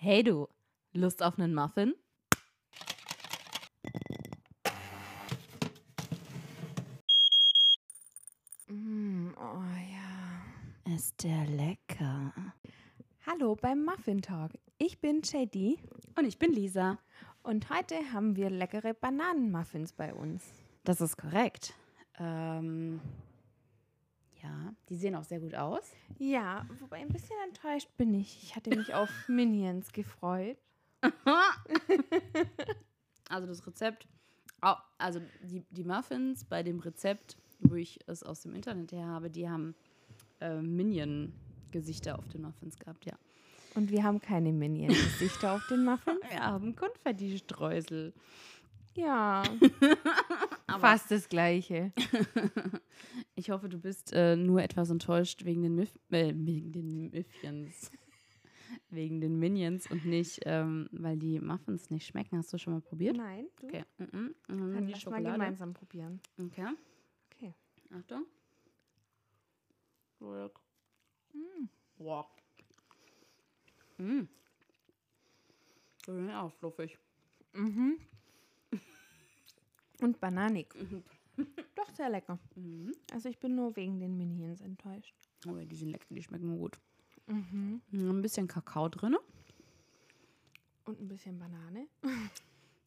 [0.00, 0.46] Hey du,
[0.92, 1.92] Lust auf einen Muffin?
[8.68, 10.94] Mm, oh ja.
[10.94, 12.32] Ist der lecker.
[13.26, 14.52] Hallo beim Muffin Talk.
[14.78, 15.80] Ich bin JD
[16.16, 16.98] Und ich bin Lisa.
[17.42, 20.44] und heute haben wir leckere Bananenmuffins bei uns.
[20.84, 21.74] Das ist korrekt.
[22.20, 23.00] Ähm,
[24.44, 25.92] ja, die sehen auch sehr gut aus.
[26.18, 28.42] Ja, wobei ein bisschen enttäuscht bin ich.
[28.42, 30.58] Ich hatte mich auf Minions gefreut.
[33.30, 34.06] Also das Rezept,
[34.62, 39.06] au- also die, die Muffins bei dem Rezept, wo ich es aus dem Internet her
[39.06, 39.74] habe, die haben
[40.40, 43.12] äh, Minion-Gesichter auf den Muffins gehabt, ja.
[43.74, 46.18] Und wir haben keine Minion-Gesichter auf den Muffins.
[46.30, 48.14] Wir haben Konfetti-Streusel.
[48.98, 49.42] Ja,
[50.80, 51.92] fast das Gleiche.
[53.36, 57.90] ich hoffe, du bist äh, nur etwas enttäuscht wegen den, Mif äh, wegen den Miffins.
[58.90, 62.38] wegen den Minions und nicht, ähm, weil die Muffins nicht schmecken.
[62.38, 63.16] Hast du schon mal probiert?
[63.16, 63.84] Nein, du Okay.
[63.98, 64.06] Mhm.
[64.08, 64.34] Mhm.
[64.48, 65.32] Dann Die lass mal Schokolade.
[65.32, 66.20] gemeinsam probieren.
[66.40, 66.66] Okay.
[67.30, 67.54] Okay.
[67.94, 68.24] Achtung.
[71.98, 72.26] Wow.
[73.98, 74.22] Mm.
[76.06, 76.98] Die sind auch fluffig.
[77.52, 77.98] Mhm.
[80.00, 80.74] Und bananig.
[81.74, 82.38] Doch sehr lecker.
[82.56, 82.92] Mhm.
[83.12, 85.14] Also ich bin nur wegen den Minions enttäuscht.
[85.46, 86.78] Oh, die sind lecker, die schmecken gut.
[87.26, 87.80] Mhm.
[87.90, 89.16] Mm, Ein bisschen Kakao drin.
[90.84, 91.86] Und ein bisschen Banane.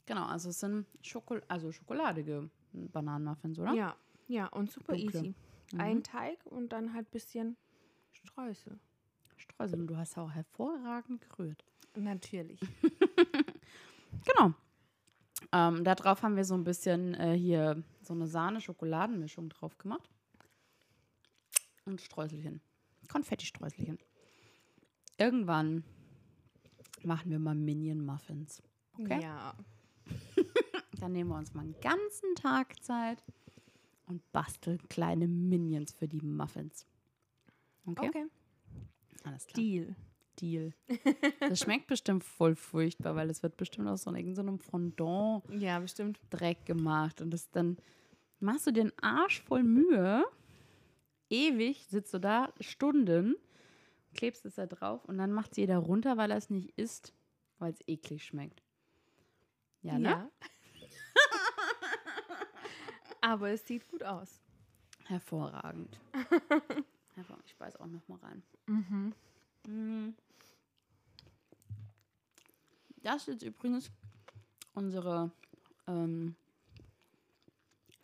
[0.08, 3.72] Genau, also es sind Schokol also schokoladige Bananenmuffins, oder?
[3.74, 3.96] Ja,
[4.28, 5.20] ja, und super Dunkle.
[5.20, 5.36] easy.
[5.72, 5.80] Mhm.
[5.80, 7.56] Ein Teig und dann halt ein bisschen
[8.12, 8.78] Streusel.
[9.38, 9.80] Streusel.
[9.80, 11.64] Und du hast auch hervorragend gerührt.
[11.96, 12.60] Natürlich.
[14.26, 14.54] Genau.
[15.54, 20.10] Ähm, da drauf haben wir so ein bisschen äh, hier so eine Sahne-Schokoladenmischung drauf gemacht.
[21.86, 22.62] Und Streuselchen.
[23.10, 24.00] Konfetti-Streuselchen.
[25.18, 25.84] Irgendwann
[27.04, 28.64] machen wir mal Minion-Muffins.
[28.98, 29.22] Okay?
[29.22, 29.56] Ja.
[31.00, 33.24] Dann nehmen wir uns mal einen ganzen Tag Zeit
[34.06, 36.86] und basteln kleine Minions für die Muffins.
[37.86, 38.08] Okay?
[38.08, 38.26] Okay.
[39.24, 39.56] Alles klar.
[39.56, 39.96] Deal.
[40.40, 40.74] Deal.
[41.40, 46.20] Das schmeckt bestimmt voll furchtbar, weil es wird bestimmt aus so einem Fondant Ja, bestimmt.
[46.30, 47.78] Dreck gemacht und das dann
[48.40, 50.24] machst du den Arsch voll Mühe.
[51.30, 53.36] Ewig sitzt du da Stunden,
[54.14, 57.14] klebst es da drauf und dann macht es jeder runter, weil er es nicht isst,
[57.60, 58.62] weil es eklig schmeckt.
[59.82, 60.30] Ja, ne?
[63.22, 64.42] Aber es sieht gut aus.
[65.06, 66.00] Hervorragend.
[67.16, 67.46] Hervorragend.
[67.48, 68.44] Ich beiß auch noch mal rein.
[68.68, 69.14] Mhm.
[69.68, 70.10] Mm.
[73.04, 73.92] Das ist jetzt übrigens
[74.74, 75.32] unsere
[75.88, 76.36] ähm,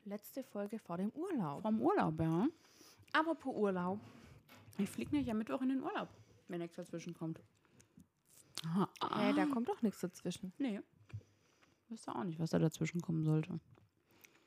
[0.05, 1.61] Letzte Folge vor dem Urlaub.
[1.61, 2.47] vom Urlaub, ja.
[3.13, 3.99] Apropos Urlaub.
[4.77, 6.07] Ich fliege nicht am Mittwoch in den Urlaub,
[6.47, 7.41] wenn nichts dazwischen kommt.
[8.65, 8.89] Aha.
[9.29, 10.53] Äh, da kommt doch nichts dazwischen.
[10.57, 10.81] Nee.
[11.89, 13.59] Wüsste auch nicht, was da dazwischen kommen sollte.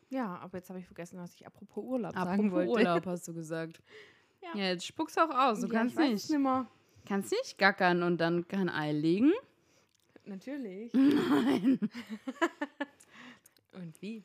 [0.08, 2.72] Ja, aber jetzt habe ich vergessen, was ich apropos Urlaub sagen Apropos wollte.
[2.72, 3.82] Urlaub, hast du gesagt.
[4.42, 4.54] Ja.
[4.54, 5.60] Ja, jetzt spuck's auch aus.
[5.60, 6.30] Du ja, kannst ich weiß nicht.
[6.30, 6.66] nimmer.
[7.06, 9.32] Kannst nicht gackern und dann kein Ei legen.
[10.24, 10.92] Natürlich.
[10.92, 11.80] Nein.
[13.72, 14.24] Und wie?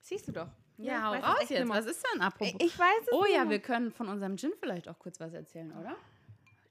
[0.00, 0.48] Siehst du doch.
[0.76, 1.68] Ja, ich hau raus jetzt.
[1.68, 2.54] Was ist denn apropos?
[2.60, 5.72] Ich weiß es Oh ja, wir können von unserem Gin vielleicht auch kurz was erzählen,
[5.78, 5.96] oder?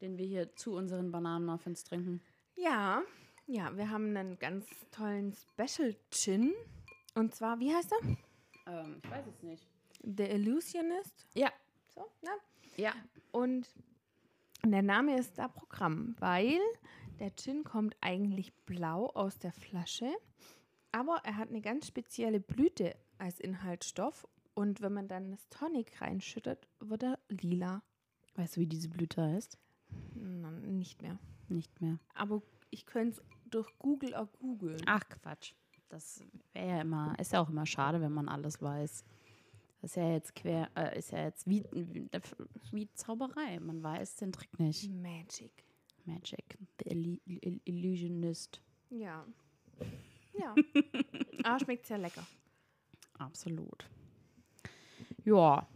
[0.01, 2.21] Den wir hier zu unseren Bananenmuffins trinken.
[2.55, 3.01] Ja,
[3.47, 6.53] ja, wir haben einen ganz tollen Special Gin.
[7.15, 8.17] Und zwar, wie heißt er?
[8.67, 9.67] Ähm, ich weiß es nicht.
[10.03, 11.27] The Illusionist.
[11.33, 11.51] Ja.
[11.93, 12.31] So, ne?
[12.77, 12.93] Ja.
[13.31, 13.67] Und
[14.71, 16.59] der Name ist da Programm, weil
[17.19, 20.11] der Gin kommt eigentlich blau aus der Flasche,
[20.91, 24.27] aber er hat eine ganz spezielle Blüte als Inhaltsstoff.
[24.55, 27.81] Und wenn man dann das Tonic reinschüttet, wird er lila.
[28.35, 29.57] Weißt du, wie diese Blüte heißt?
[30.15, 31.17] Na, nicht mehr.
[31.49, 31.99] Nicht mehr.
[32.13, 34.81] Aber ich könnte es durch Google auch googeln.
[34.85, 35.53] Ach Quatsch.
[35.89, 39.03] Das wäre ja immer, ist ja auch immer schade, wenn man alles weiß.
[39.83, 42.07] Das ist ja jetzt quer, äh, ist ja jetzt wie, wie,
[42.71, 43.59] wie Zauberei.
[43.59, 44.89] Man weiß den Trick nicht.
[44.89, 45.51] Magic.
[46.05, 46.57] Magic.
[46.79, 48.61] The Illu Ill- Illusionist.
[48.89, 49.25] Ja.
[50.39, 50.55] Ja.
[51.43, 52.25] aber schmeckt sehr lecker.
[53.19, 53.89] Absolut.
[55.25, 55.67] Ja,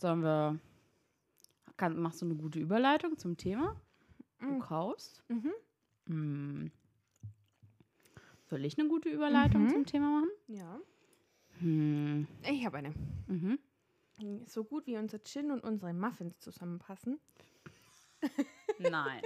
[0.00, 0.60] sollen wir.
[1.76, 3.74] Kann, machst du eine gute Überleitung zum Thema?
[4.38, 4.60] Du Mm.
[4.60, 5.24] kaust.
[5.26, 5.52] Mhm.
[6.06, 6.70] Hm.
[8.44, 9.70] Soll ich eine gute Überleitung Mhm.
[9.70, 10.30] zum Thema machen?
[10.46, 10.78] Ja.
[11.60, 12.26] Hm.
[12.42, 12.94] Ich habe eine.
[13.26, 13.58] Mhm.
[14.46, 17.18] So gut wie unser Gin und unsere Muffins zusammenpassen.
[18.78, 19.22] Nein.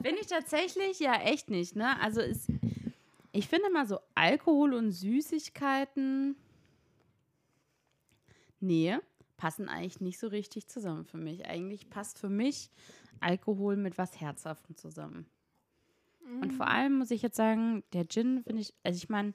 [0.00, 2.00] Finde ich tatsächlich ja echt nicht, ne?
[2.00, 2.48] Also ist,
[3.32, 6.36] ich finde mal so Alkohol und Süßigkeiten,
[8.60, 8.96] nee,
[9.36, 11.46] passen eigentlich nicht so richtig zusammen für mich.
[11.46, 12.70] Eigentlich passt für mich
[13.20, 15.26] Alkohol mit was Herzhaftem zusammen.
[16.40, 19.32] Und vor allem muss ich jetzt sagen, der Gin finde ich, also ich meine,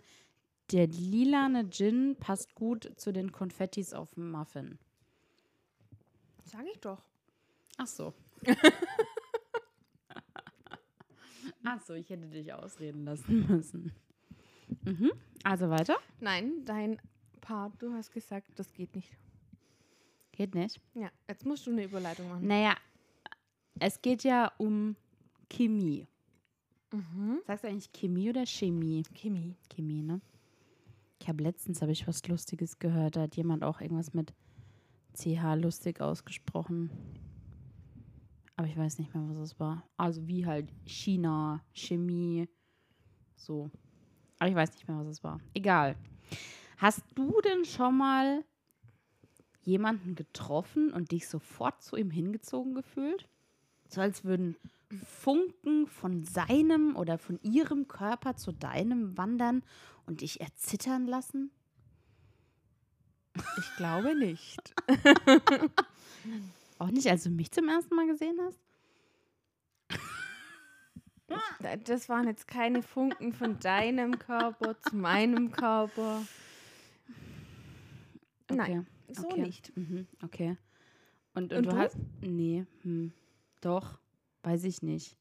[0.72, 4.78] der lilane Gin passt gut zu den Konfettis auf dem Muffin.
[6.44, 7.02] Sag ich doch.
[7.78, 8.14] Ach so.
[11.64, 13.92] Ach so, ich hätte dich ausreden lassen müssen.
[14.84, 15.12] Mhm.
[15.44, 15.98] Also weiter?
[16.20, 17.00] Nein, dein
[17.42, 19.12] Part, du hast gesagt, das geht nicht.
[20.32, 20.80] Geht nicht.
[20.94, 22.48] Ja, jetzt musst du eine Überleitung machen.
[22.48, 22.76] Naja,
[23.80, 24.96] es geht ja um
[25.50, 26.08] Chemie.
[26.92, 27.42] Mhm.
[27.46, 29.04] Sagst du eigentlich Chemie oder Chemie?
[29.14, 29.56] Chemie.
[29.70, 30.22] Chemie, ne?
[31.20, 33.16] Ich habe letztens habe ich was Lustiges gehört.
[33.16, 34.34] Da hat jemand auch irgendwas mit
[35.14, 36.92] CH lustig ausgesprochen.
[38.56, 39.84] Aber ich weiß nicht mehr, was es war.
[39.98, 42.48] Also wie halt China, Chemie,
[43.36, 43.70] so.
[44.40, 45.40] Aber ich weiß nicht mehr, was es war.
[45.54, 45.96] Egal.
[46.78, 48.44] Hast du denn schon mal
[49.64, 53.28] jemanden getroffen und dich sofort zu ihm hingezogen gefühlt?
[53.90, 54.56] So als würden
[55.06, 59.64] Funken von seinem oder von ihrem Körper zu deinem wandern
[60.06, 61.52] und dich erzittern lassen?
[63.58, 64.74] Ich glaube nicht.
[66.80, 68.60] Auch nicht, als du mich zum ersten Mal gesehen hast?
[71.60, 76.24] Da- Das waren jetzt keine Funken von deinem Körper zu meinem Körper.
[78.50, 79.42] Nein, so okay.
[79.42, 79.76] nicht.
[79.76, 80.58] Mhm, okay.
[81.34, 81.78] Und, und, Und du, du?
[81.78, 81.98] hast.
[82.22, 83.12] Nee, hm,
[83.62, 84.00] doch,
[84.48, 85.18] weiß ich nicht.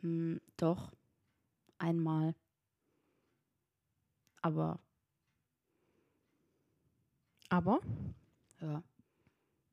[0.00, 0.90] Hm, doch,
[1.76, 2.34] einmal.
[4.40, 4.80] Aber,
[7.50, 7.80] Aber
[8.62, 8.82] ja,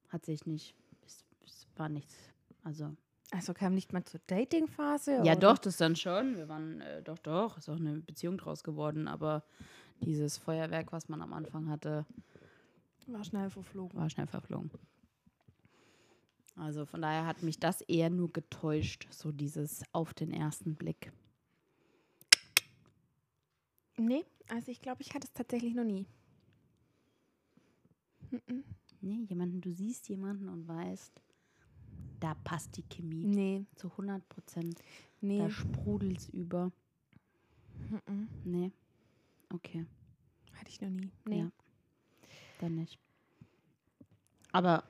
[0.09, 0.75] hat sich nicht.
[1.05, 2.15] Es, es war nichts.
[2.63, 2.93] Also.
[3.31, 5.21] also kam nicht mal zur Dating-Phase?
[5.23, 5.35] Ja, oder?
[5.35, 6.35] doch, das dann schon.
[6.35, 9.45] Wir waren, äh, doch, doch, ist auch eine Beziehung draus geworden, aber
[10.01, 12.05] dieses Feuerwerk, was man am Anfang hatte,
[13.05, 13.97] War schnell verflogen.
[13.97, 14.69] war schnell verflogen.
[16.57, 21.11] Also von daher hat mich das eher nur getäuscht, so dieses auf den ersten Blick.
[23.97, 26.05] Nee, also ich glaube, ich hatte es tatsächlich noch nie.
[28.31, 28.63] Mhm.
[29.01, 31.21] Nee, jemanden, du siehst jemanden und weißt,
[32.19, 34.79] da passt die Chemie Nee, zu 100 Prozent.
[35.21, 35.37] nee.
[35.39, 36.71] Da sprudelt's über.
[38.07, 38.27] Mhm.
[38.43, 38.71] Nee.
[39.53, 39.85] Okay,
[40.53, 41.11] Hatte ich noch nie.
[41.25, 41.39] Nee.
[41.41, 41.51] Ja.
[42.59, 42.99] dann nicht.
[44.51, 44.83] Aber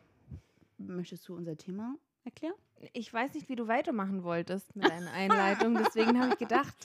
[0.77, 2.55] möchtest du unser Thema erklären?
[2.93, 6.75] Ich weiß nicht, wie du weitermachen wolltest mit deiner Einleitung, deswegen habe ich gedacht,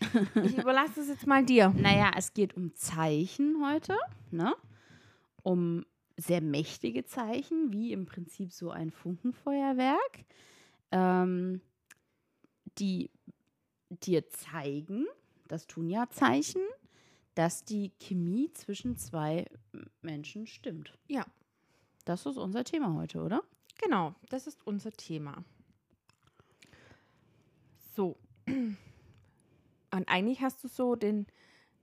[0.44, 1.70] ich überlasse es jetzt mal dir.
[1.70, 3.96] Naja, es geht um Zeichen heute,
[4.30, 4.54] ne?
[5.42, 5.84] Um
[6.16, 10.24] sehr mächtige Zeichen, wie im Prinzip so ein Funkenfeuerwerk,
[10.90, 11.60] ähm,
[12.78, 13.10] die
[13.88, 15.06] dir zeigen,
[15.48, 16.62] das tun ja Zeichen,
[17.34, 19.46] dass die Chemie zwischen zwei
[20.00, 20.98] Menschen stimmt.
[21.08, 21.24] Ja.
[22.04, 23.42] Das ist unser Thema heute, oder?
[23.78, 25.44] Genau, das ist unser Thema.
[27.94, 28.16] So.
[28.46, 31.26] Und eigentlich hast du so den,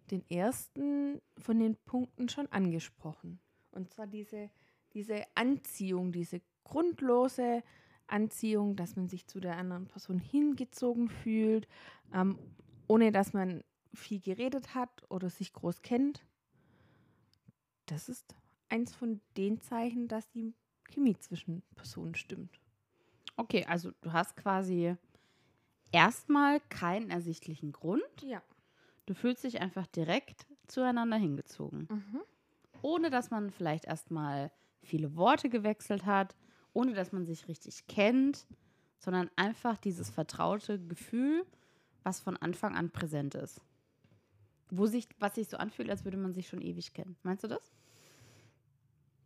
[0.10, 3.40] den ersten von den Punkten schon angesprochen.
[3.72, 4.50] Und zwar diese,
[4.94, 7.64] diese Anziehung, diese grundlose
[8.08, 11.68] Anziehung, dass man sich zu der anderen Person hingezogen fühlt,
[12.14, 12.40] ähm,
[12.88, 13.64] ohne dass man
[13.94, 16.26] viel geredet hat oder sich groß kennt.
[17.86, 18.36] Das ist
[18.70, 20.54] eins von den Zeichen, dass die
[20.90, 22.60] Chemie zwischen Personen stimmt.
[23.38, 24.96] Okay, also du hast quasi
[25.92, 28.04] erstmal keinen ersichtlichen Grund.
[28.24, 28.42] Ja.
[29.06, 31.88] Du fühlst dich einfach direkt zueinander hingezogen.
[31.90, 32.22] Mhm.
[32.82, 34.52] ohne dass man vielleicht erstmal
[34.82, 36.36] viele Worte gewechselt hat,
[36.74, 38.46] ohne dass man sich richtig kennt,
[39.00, 41.46] sondern einfach dieses vertraute Gefühl,
[42.04, 43.62] was von Anfang an präsent ist.
[44.70, 47.18] Wo sich, was sich so anfühlt, als würde man sich schon ewig kennen.
[47.24, 47.72] Meinst du das?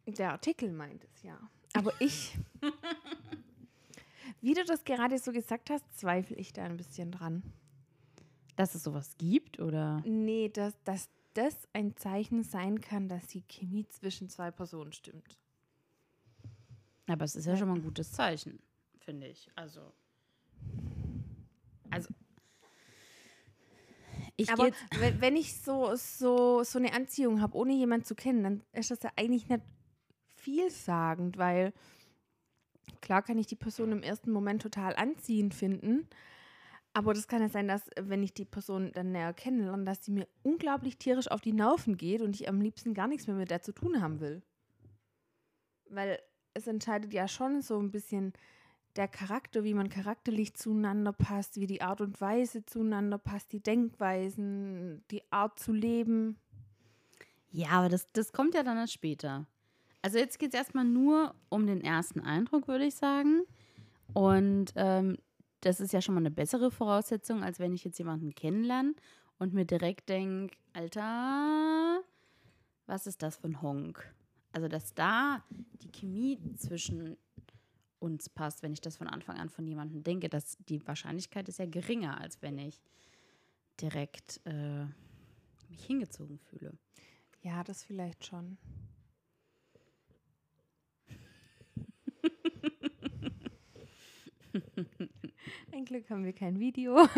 [0.06, 1.40] Der Artikel meint es, ja.
[1.74, 2.38] Aber ich,
[4.42, 7.44] wie du das gerade so gesagt hast, zweifle ich da ein bisschen dran.
[8.56, 10.04] Dass es sowas gibt oder?
[10.06, 15.40] Nee, dass, dass das ein Zeichen sein kann, dass die Chemie zwischen zwei Personen stimmt.
[17.08, 18.60] Aber es ist ja schon mal ein gutes Zeichen,
[19.00, 19.50] finde ich.
[19.56, 19.92] Also.
[21.90, 22.10] Also.
[24.36, 24.70] Ich Aber
[25.20, 29.04] wenn ich so, so, so eine Anziehung habe, ohne jemanden zu kennen, dann ist das
[29.04, 29.64] ja eigentlich nicht
[30.44, 31.74] vielsagend, weil
[33.02, 36.08] klar kann ich die Person im ersten Moment total anziehend finden,
[36.94, 40.12] aber das kann ja sein, dass wenn ich die Person dann näher kennenlerne, dass sie
[40.12, 43.50] mir unglaublich tierisch auf die Nerven geht und ich am liebsten gar nichts mehr mit
[43.50, 44.44] der zu tun haben will.
[45.90, 46.20] Weil
[46.54, 48.34] es entscheidet ja schon so ein bisschen
[48.96, 53.64] der Charakter, wie man charakterlich zueinander passt, wie die Art und Weise zueinander passt, die
[53.64, 56.38] Denkweisen, die Art zu leben.
[57.50, 59.48] Ja, aber das, das kommt ja dann erst später.
[60.04, 63.44] Also jetzt geht es erstmal nur um den ersten Eindruck, würde ich sagen.
[64.14, 65.18] Und ähm,
[65.62, 68.96] das ist ja schon mal eine bessere Voraussetzung, als wenn ich jetzt jemanden kennenlerne
[69.40, 72.02] und mir direkt denke, Alter,
[72.86, 74.14] was ist das für ein Honk?
[74.52, 75.42] Also, dass da
[75.82, 77.18] die Chemie zwischen
[78.00, 81.60] uns passt, wenn ich das von Anfang an von jemandem denke, dass die Wahrscheinlichkeit ist
[81.60, 82.82] ja geringer, als wenn ich
[83.80, 84.84] direkt äh,
[85.70, 86.74] mich hingezogen fühle.
[87.42, 88.58] Ja, das vielleicht schon.
[95.72, 97.08] Ein Glück haben wir kein Video.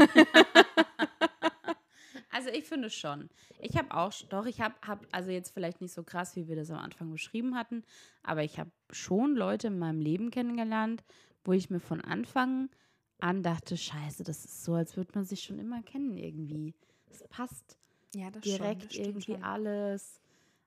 [2.32, 3.30] Also ich finde schon.
[3.62, 6.58] Ich habe auch, doch, ich habe, hab, also jetzt vielleicht nicht so krass, wie wir
[6.58, 7.84] das am Anfang beschrieben hatten,
[8.24, 11.06] aber ich habe schon Leute in meinem Leben kennengelernt,
[11.46, 12.70] wo ich mir von Anfang
[13.20, 16.74] an dachte, scheiße, das ist so, als würde man sich schon immer kennen irgendwie.
[17.10, 17.78] Es passt
[18.14, 19.44] Ja, das direkt schon, irgendwie schon.
[19.44, 20.22] alles,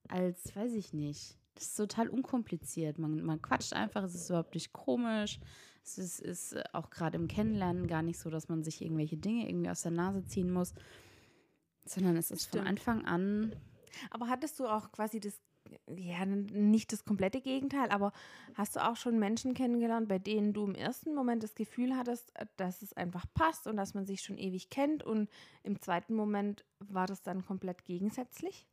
[0.08, 1.36] als, weiß ich nicht.
[1.54, 2.98] Das ist total unkompliziert.
[2.98, 5.38] Man, man quatscht einfach, es ist überhaupt nicht komisch.
[5.84, 9.16] Es ist, ist äh, auch gerade im Kennenlernen gar nicht so, dass man sich irgendwelche
[9.16, 10.74] Dinge irgendwie aus der Nase ziehen muss,
[11.84, 12.68] sondern es ist von Stimmt.
[12.68, 13.52] Anfang an
[14.10, 15.40] Aber hattest du auch quasi das,
[15.86, 18.12] ja, nicht das komplette Gegenteil, aber
[18.54, 22.34] hast du auch schon Menschen kennengelernt, bei denen du im ersten Moment das Gefühl hattest,
[22.36, 25.28] äh, dass es einfach passt und dass man sich schon ewig kennt und
[25.62, 28.66] im zweiten Moment war das dann komplett gegensätzlich?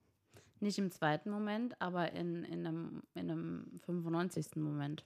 [0.60, 4.56] Nicht im zweiten Moment, aber in, in, einem, in einem 95.
[4.56, 5.06] Moment.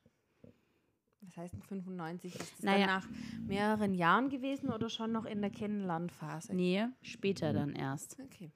[1.22, 2.36] Was heißt denn 95?
[2.36, 2.88] Ist das Naja.
[2.88, 3.08] dann nach
[3.48, 6.56] mehreren Jahren gewesen oder schon noch in der Kennenlernphase?
[6.56, 8.20] Nee, später dann erst.
[8.20, 8.52] Okay.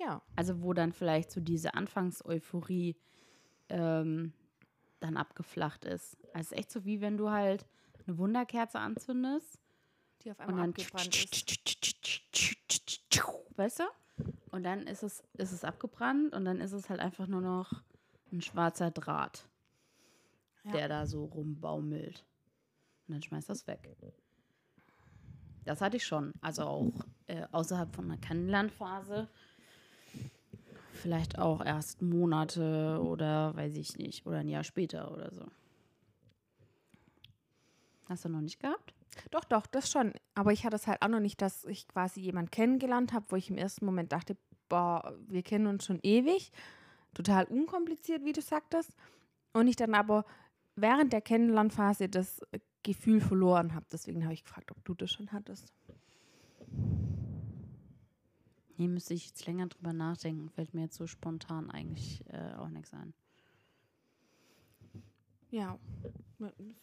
[0.00, 2.96] Ja, Also wo dann vielleicht so diese Anfangseuphorie
[3.68, 4.32] ähm,
[5.00, 6.16] dann abgeflacht ist.
[6.32, 7.66] Also echt so wie wenn du halt
[8.06, 9.58] eine Wunderkerze anzündest
[10.22, 11.58] die auf und einmal dann abgebrannt ist.
[13.56, 13.84] weißt du?
[14.50, 17.72] Und dann ist es, ist es abgebrannt und dann ist es halt einfach nur noch
[18.32, 19.48] ein schwarzer Draht,
[20.64, 20.72] Ja.
[20.72, 22.24] der da so rumbaumelt.
[23.06, 23.88] Und dann schmeißt das weg.
[25.64, 26.32] Das hatte ich schon.
[26.40, 26.92] Also auch
[27.26, 29.28] äh, außerhalb von einer Kennenlernphase.
[30.92, 34.26] Vielleicht auch erst Monate oder weiß ich nicht.
[34.26, 35.46] Oder ein Jahr später oder so.
[38.08, 38.94] Hast du noch nicht gehabt?
[39.30, 40.12] Doch, doch, das schon.
[40.34, 43.36] Aber ich hatte es halt auch noch nicht, dass ich quasi jemanden kennengelernt habe, wo
[43.36, 44.36] ich im ersten Moment dachte,
[44.68, 46.50] boah, wir kennen uns schon ewig.
[47.14, 48.90] Total unkompliziert, wie du sagtest.
[49.52, 50.24] Und ich dann aber
[50.80, 52.40] während der Kennenlernphase das
[52.82, 53.86] Gefühl verloren habe.
[53.92, 55.72] Deswegen habe ich gefragt, ob du das schon hattest.
[58.76, 60.50] Nee, müsste ich jetzt länger drüber nachdenken.
[60.50, 63.12] Fällt mir jetzt so spontan eigentlich äh, auch nichts ein.
[65.50, 65.78] Ja.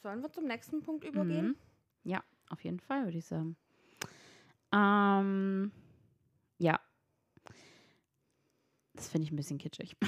[0.02, 1.48] Sollen wir zum nächsten Punkt übergehen?
[1.48, 1.56] Mhm.
[2.04, 3.56] Ja, auf jeden Fall, würde ich sagen.
[4.74, 5.72] Ähm,
[6.58, 6.80] ja.
[8.94, 9.96] Das finde ich ein bisschen kitschig.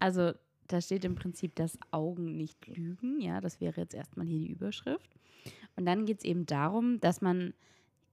[0.00, 0.32] also,
[0.66, 3.20] da steht im Prinzip, dass Augen nicht lügen.
[3.20, 5.14] Ja, das wäre jetzt erstmal hier die Überschrift.
[5.76, 7.54] Und dann geht es eben darum, dass man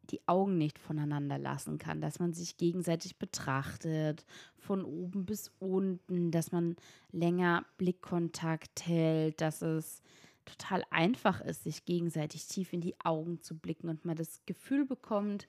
[0.10, 4.26] die Augen nicht voneinander lassen kann, dass man sich gegenseitig betrachtet,
[4.56, 6.76] von oben bis unten, dass man
[7.12, 10.02] länger Blickkontakt hält, dass es
[10.46, 14.86] total einfach ist, sich gegenseitig tief in die Augen zu blicken und man das Gefühl
[14.86, 15.48] bekommt,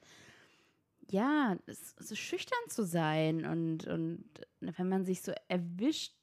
[1.10, 4.24] ja, so schüchtern zu sein und, und
[4.60, 6.14] wenn man sich so erwischt,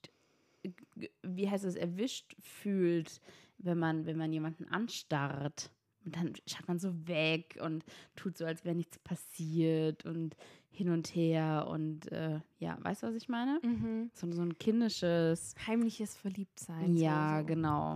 [1.24, 3.22] wie heißt es, erwischt fühlt,
[3.58, 5.72] wenn man, wenn man jemanden anstarrt.
[6.04, 7.84] Und dann schaut man so weg und
[8.16, 10.36] tut so, als wäre nichts passiert und
[10.70, 13.60] hin und her und äh, ja, weißt du, was ich meine?
[13.64, 14.12] Mhm.
[14.14, 16.96] So, so ein kindisches, Heimliches Verliebtsein.
[16.96, 17.46] ja, so.
[17.48, 17.96] genau.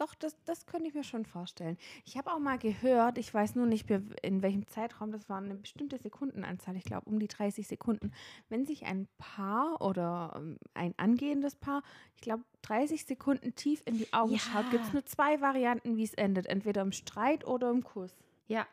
[0.00, 1.76] Doch, das, das könnte ich mir schon vorstellen.
[2.06, 3.90] Ich habe auch mal gehört, ich weiß nur nicht
[4.22, 8.10] in welchem Zeitraum, das war eine bestimmte Sekundenanzahl, ich glaube um die 30 Sekunden.
[8.48, 11.82] Wenn sich ein Paar oder ähm, ein angehendes Paar,
[12.14, 14.38] ich glaube 30 Sekunden tief in die Augen Ja.
[14.38, 16.46] schaut, gibt es nur zwei Varianten, wie es endet.
[16.46, 18.16] Entweder im Streit oder im Kuss.
[18.48, 18.66] Ja.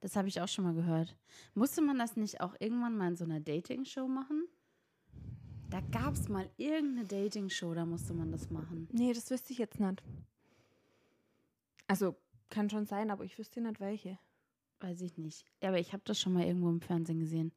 [0.00, 1.16] Das habe ich auch schon mal gehört.
[1.54, 4.44] Musste man das nicht auch irgendwann mal in so einer Dating-Show machen?
[5.70, 8.88] Da gab es mal irgendeine Dating-Show, da musste man das machen.
[8.92, 10.02] Nee, das wüsste ich jetzt nicht.
[11.86, 12.16] Also,
[12.48, 14.18] kann schon sein, aber ich wüsste nicht welche.
[14.80, 15.44] Weiß ich nicht.
[15.62, 17.52] Ja, aber ich habe das schon mal irgendwo im Fernsehen gesehen.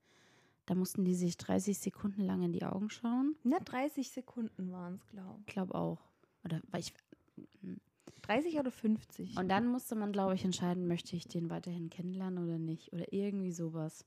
[0.65, 3.35] Da mussten die sich 30 Sekunden lang in die Augen schauen.
[3.43, 5.99] Ne, 30 Sekunden waren es, glaube Ich glaube auch.
[6.45, 6.93] Oder weil ich.
[7.35, 8.21] ich.
[8.21, 9.37] 30 oder 50?
[9.37, 12.93] Und dann musste man, glaube ich, entscheiden, möchte ich den weiterhin kennenlernen oder nicht.
[12.93, 14.05] Oder irgendwie sowas.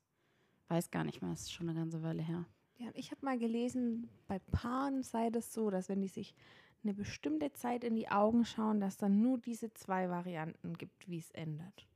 [0.68, 2.46] Weiß gar nicht mehr, das ist schon eine ganze Weile her.
[2.78, 6.34] Ja, ich habe mal gelesen, bei Paaren sei das so, dass wenn die sich
[6.82, 11.18] eine bestimmte Zeit in die Augen schauen, dass dann nur diese zwei Varianten gibt, wie
[11.18, 11.86] es endet.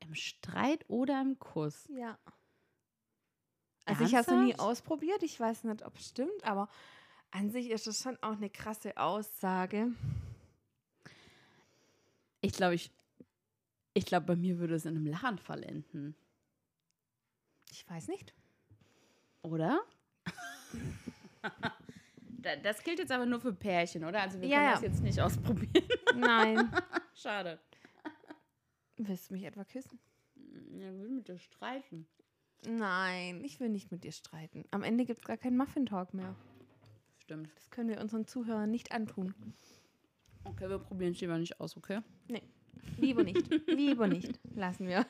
[0.00, 1.88] Im Streit oder im Kuss?
[1.88, 2.18] Ja.
[3.84, 6.68] Also ich habe es noch nie ausprobiert, ich weiß nicht, ob es stimmt, aber
[7.30, 9.92] An sich ist das schon auch eine krasse Aussage.
[12.40, 12.90] Ich glaube, ich,
[13.94, 16.16] ich glaube, bei mir würde es in einem Lachanfall enden.
[17.70, 18.34] Ich weiß nicht.
[19.46, 19.80] Oder?
[22.42, 24.22] Da- das gilt jetzt aber nur für Pärchen, oder?
[24.22, 24.72] Also wir Ja, können ja.
[24.72, 25.84] das jetzt nicht ausprobieren.
[26.16, 26.70] Nein.
[27.14, 27.60] Schade.
[28.96, 29.98] Willst du mich etwa küssen?
[30.72, 32.06] Ja, will mit dir streiten.
[32.68, 34.64] Nein, ich will nicht mit dir streiten.
[34.72, 36.34] Am Ende gibt es gar keinen Muffin-Talk mehr.
[37.22, 37.48] Stimmt.
[37.54, 39.34] Das können wir unseren Zuhörern nicht antun.
[40.44, 42.00] Okay, wir probieren es lieber nicht aus, okay?
[42.98, 43.48] Lieber nicht.
[43.68, 44.38] Lieber nicht.
[44.54, 45.06] Lassen wir.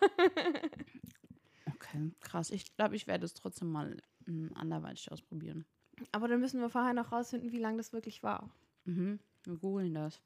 [1.74, 2.50] Okay, krass.
[2.50, 4.15] Ich glaube, ich werde es trotzdem mal mm,
[4.54, 5.64] anderweitig ausprobieren.
[6.12, 8.50] Aber dann müssen wir vorher noch rausfinden, wie lange das wirklich war.
[8.84, 9.18] Mhm.
[9.44, 10.20] Wir googeln das.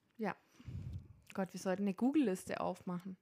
[1.35, 3.16] Gott, wir sollten eine Google-Liste aufmachen.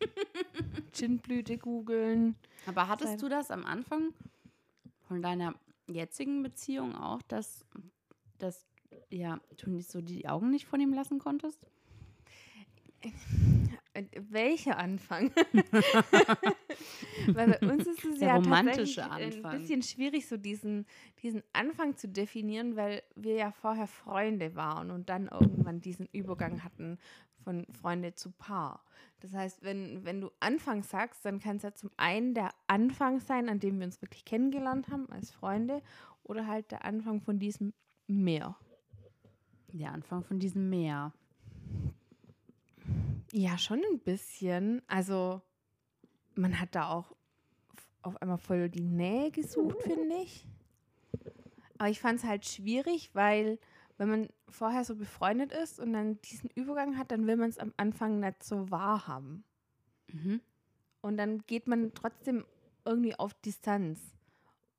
[0.92, 2.36] Ginblüte googeln.
[2.66, 4.12] Aber hattest du das am Anfang
[5.06, 5.54] von deiner
[5.88, 7.64] jetzigen Beziehung auch, dass,
[8.38, 8.66] dass
[9.10, 11.60] ja, du nicht so die Augen nicht von ihm lassen konntest?
[13.94, 15.32] Äh, Welcher Anfang?
[17.26, 19.44] Weil bei uns ist es ja tatsächlich Anfang.
[19.52, 20.86] ein bisschen schwierig, so diesen,
[21.22, 26.64] diesen Anfang zu definieren, weil wir ja vorher Freunde waren und dann irgendwann diesen Übergang
[26.64, 26.98] hatten
[27.42, 28.84] von Freunde zu Paar.
[29.20, 33.20] Das heißt, wenn, wenn du Anfang sagst, dann kann es ja zum einen der Anfang
[33.20, 35.82] sein, an dem wir uns wirklich kennengelernt haben als Freunde,
[36.24, 37.72] oder halt der Anfang von diesem
[38.06, 38.56] Meer.
[39.72, 41.12] Der Anfang von diesem Meer.
[43.32, 44.82] Ja, schon ein bisschen.
[44.86, 45.40] Also,
[46.34, 47.14] man hat da auch
[48.02, 50.46] auf einmal voll die Nähe gesucht, finde ich.
[51.78, 53.58] Aber ich fand es halt schwierig, weil,
[53.98, 57.58] wenn man vorher so befreundet ist und dann diesen Übergang hat, dann will man es
[57.58, 59.44] am Anfang nicht so wahrhaben.
[60.12, 60.40] Mhm.
[61.00, 62.44] Und dann geht man trotzdem
[62.84, 64.00] irgendwie auf Distanz.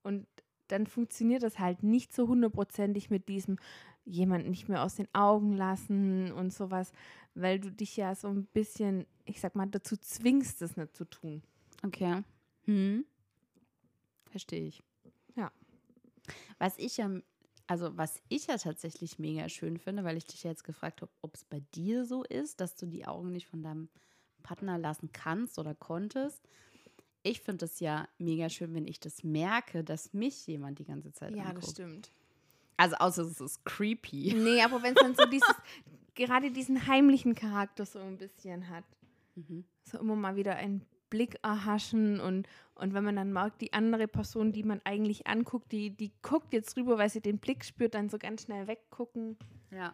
[0.03, 0.27] Und
[0.67, 3.57] dann funktioniert das halt nicht so hundertprozentig mit diesem
[4.05, 6.91] jemand nicht mehr aus den Augen lassen und sowas,
[7.35, 11.05] weil du dich ja so ein bisschen, ich sag mal, dazu zwingst, das nicht zu
[11.05, 11.41] tun.
[11.85, 12.23] Okay.
[12.65, 13.05] Hm.
[14.31, 14.81] Verstehe ich.
[15.35, 15.51] Ja.
[16.57, 17.09] Was ich ja,
[17.67, 21.11] also was ich ja tatsächlich mega schön finde, weil ich dich ja jetzt gefragt habe,
[21.21, 23.89] ob es bei dir so ist, dass du die Augen nicht von deinem
[24.41, 26.47] Partner lassen kannst oder konntest.
[27.21, 31.13] Ich finde es ja mega schön, wenn ich das merke, dass mich jemand die ganze
[31.13, 31.71] Zeit anguckt.
[31.71, 32.11] stimmt.
[32.75, 34.33] Also außer es ist creepy.
[34.33, 35.47] Nee, aber wenn es dann so dieses,
[36.15, 38.83] gerade diesen heimlichen Charakter so ein bisschen hat.
[39.35, 39.63] Mhm.
[39.83, 44.07] so immer mal wieder einen Blick erhaschen und, und wenn man dann merkt, die andere
[44.07, 47.93] Person, die man eigentlich anguckt, die, die guckt jetzt rüber, weil sie den Blick spürt,
[47.93, 49.37] dann so ganz schnell weggucken.
[49.69, 49.93] Ja,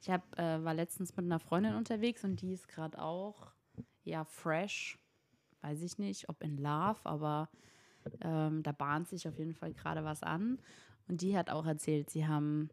[0.00, 3.50] ich hab, äh, war letztens mit einer Freundin unterwegs und die ist gerade auch,
[4.04, 5.00] ja, fresh.
[5.62, 7.48] Weiß ich nicht, ob in Love, aber
[8.20, 10.60] ähm, da bahnt sich auf jeden Fall gerade was an.
[11.08, 12.70] Und die hat auch erzählt, sie haben,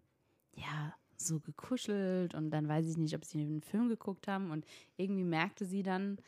[0.53, 4.63] ja, so gekuschelt und dann weiß ich nicht, ob sie einen Film geguckt haben und
[4.95, 6.19] irgendwie merkte sie dann,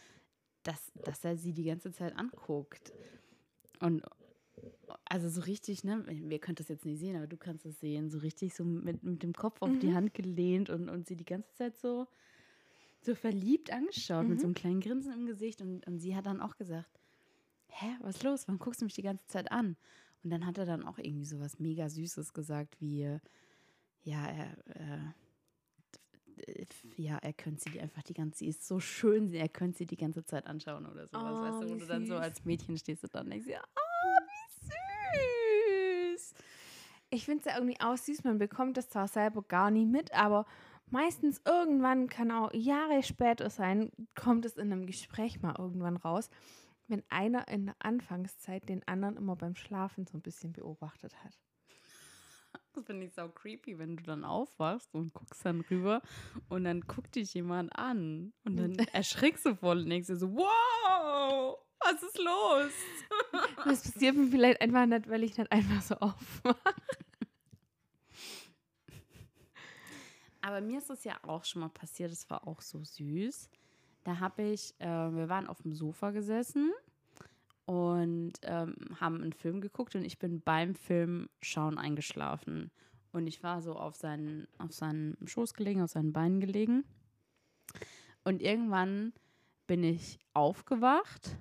[0.63, 2.93] dass, dass er sie die ganze Zeit anguckt.
[3.79, 4.03] Und
[5.05, 8.09] also so richtig, ne, wir können das jetzt nicht sehen, aber du kannst es sehen,
[8.09, 9.95] so richtig so mit, mit dem Kopf auf die Mhm.
[9.95, 12.07] Hand gelehnt und, und sie die ganze Zeit so,
[13.01, 15.61] so verliebt angeschaut, mit so einem kleinen Grinsen im Gesicht.
[15.61, 16.99] Und, und sie hat dann auch gesagt,
[17.67, 18.47] hä, was ist los?
[18.47, 19.77] Warum guckst du mich die ganze Zeit an?
[20.23, 23.17] Und dann hat er dann auch irgendwie so was mega Süßes gesagt, wie,
[24.03, 24.99] ja, er, äh,
[26.97, 29.97] ja, er könnte sie einfach die ganze, sie ist so schön, er könnte sie die
[29.97, 33.03] ganze Zeit anschauen oder sowas, Oh, weißt du, wo du dann so als Mädchen stehst
[33.03, 36.33] und dann denkst, ja, oh, wie süß.
[37.09, 40.13] Ich finde es ja irgendwie auch süß, man bekommt das zwar selber gar nicht mit,
[40.13, 40.45] aber
[40.89, 46.29] meistens irgendwann kann auch Jahre später sein, kommt es in einem Gespräch mal irgendwann raus,
[46.87, 51.37] wenn einer in der Anfangszeit den anderen immer beim Schlafen so ein bisschen beobachtet hat.
[52.73, 56.01] Das finde ich so creepy, wenn du dann aufwachst und guckst dann rüber
[56.47, 60.33] und dann guckt dich jemand an und dann erschrickst du voll und denkst dir so,
[60.33, 62.71] wow, was ist los?
[63.65, 66.57] Das passiert mir vielleicht einfach nicht, weil ich nicht einfach so aufwache.
[70.41, 73.49] Aber mir ist es ja auch schon mal passiert, es war auch so süß.
[74.03, 76.71] Da habe ich, äh, wir waren auf dem Sofa gesessen
[77.65, 82.71] und ähm, haben einen Film geguckt und ich bin beim Film schauen eingeschlafen.
[83.11, 86.85] Und ich war so auf seinen, auf seinen Schoß gelegen, auf seinen Beinen gelegen.
[88.23, 89.13] Und irgendwann
[89.67, 91.37] bin ich aufgewacht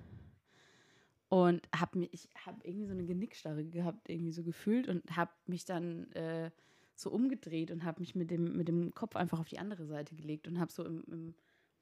[1.28, 5.30] und habe mich, ich habe irgendwie so eine Genickstarre gehabt, irgendwie so gefühlt und habe
[5.46, 6.50] mich dann äh,
[6.96, 10.14] so umgedreht und habe mich mit dem, mit dem Kopf einfach auf die andere Seite
[10.14, 11.34] gelegt und habe so im, im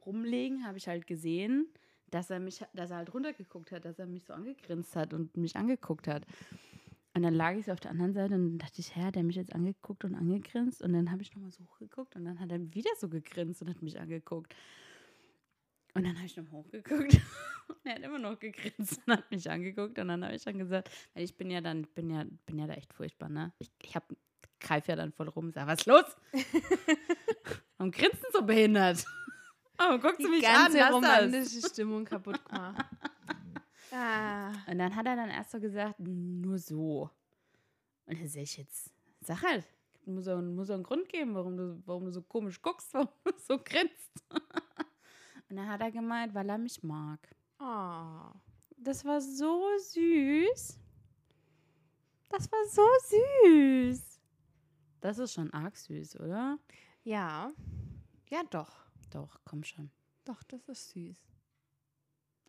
[0.05, 1.67] Rumlegen, habe ich halt gesehen,
[2.11, 5.37] dass er mich, dass er halt runtergeguckt hat, dass er mich so angegrinst hat und
[5.37, 6.25] mich angeguckt hat.
[7.15, 9.25] Und dann lag ich so auf der anderen Seite und dachte ich, hä, hat er
[9.25, 10.83] mich jetzt angeguckt und angegrinst?
[10.83, 13.71] Und dann habe ich nochmal so hochgeguckt und dann hat er wieder so gegrinst und
[13.71, 14.55] hat mich angeguckt.
[15.95, 17.15] Und dann habe ich nochmal hochgeguckt
[17.69, 19.99] und er hat immer noch gegrinst und hat mich angeguckt.
[19.99, 22.67] Und dann habe ich dann gesagt, weil ich bin ja dann, bin ja, bin ja
[22.67, 23.53] da echt furchtbar, ne?
[23.59, 24.15] Ich, ich habe
[24.61, 26.17] greife ja dann voll rum und sage, was ist los?
[27.79, 29.05] Warum grinst du so behindert?
[29.79, 30.93] Warum guckst du Die mich ganze an?
[30.93, 31.23] Lass das.
[31.23, 32.85] romantische Stimmung kaputt gemacht.
[33.93, 34.49] ah.
[34.67, 37.11] Und dann hat er dann erst so gesagt, nur so.
[38.07, 39.65] Und dann sag ich jetzt, sag halt,
[40.05, 43.09] muss auch, muss auch einen Grund geben, warum du, warum du so komisch guckst, warum
[43.25, 44.23] du so grinst.
[45.49, 47.21] Und dann hat er gemeint, weil er mich mag.
[47.61, 48.33] Oh.
[48.77, 50.79] Das war so süß.
[52.31, 52.87] Das war so
[53.45, 54.21] süß.
[55.01, 56.59] Das ist schon arg süß, oder?
[57.05, 57.51] Ja.
[58.29, 58.88] Ja, doch.
[59.11, 59.91] Doch, komm schon.
[60.25, 61.17] Doch, das ist süß.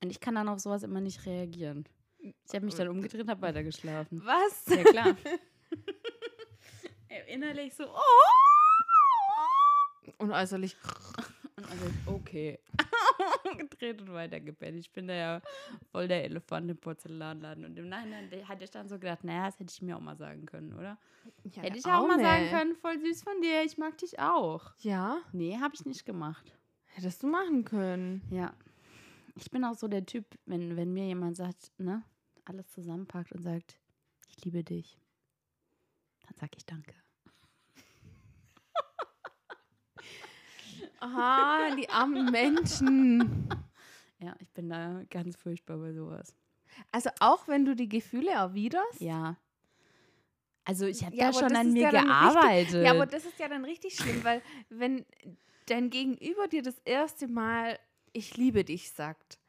[0.02, 1.86] Und ich kann dann auf sowas immer nicht reagieren.
[2.20, 4.22] Ich habe mich dann umgedreht und habe weitergeschlafen.
[4.26, 4.66] Was?
[4.68, 5.18] Ja, klar.
[7.28, 8.02] Innerlich so, oh!
[10.18, 10.76] Und äußerlich.
[11.56, 12.60] Und also, okay.
[13.58, 14.78] Gedreht und weitergepennt.
[14.80, 15.42] Ich bin da ja
[15.92, 17.66] voll der Elefant im Porzellanladen.
[17.66, 20.16] Und im Nachhinein hatte ich dann so gedacht, naja, das hätte ich mir auch mal
[20.18, 20.98] sagen können, oder?
[21.44, 24.20] Ja, hätte ich der auch mal sagen können, voll süß von dir, ich mag dich
[24.20, 24.72] auch.
[24.80, 26.56] Ja, Nee, habe ich nicht gemacht.
[26.86, 28.22] hättest du machen können.
[28.32, 28.54] Ja.
[29.36, 32.04] Ich bin auch so der Typ, wenn, wenn mir jemand sagt, ne,
[32.46, 33.78] alles zusammenpackt und sagt,
[34.28, 34.98] ich liebe dich,
[36.26, 36.94] dann sag ich danke.
[41.00, 43.48] Aha, die armen Menschen.
[44.22, 46.36] Ja, ich bin da ganz furchtbar bei sowas.
[46.92, 49.00] Also auch wenn du die Gefühle erwiderst?
[49.00, 49.38] Ja.
[50.66, 52.84] Also ich habe Ja, aber schon an mir ja gearbeitet.
[52.86, 55.06] Ja, aber das ist ja dann richtig schlimm, weil wenn
[55.68, 57.80] dein Gegenüber dir das erste Mal
[58.12, 59.40] ich liebe dich sagt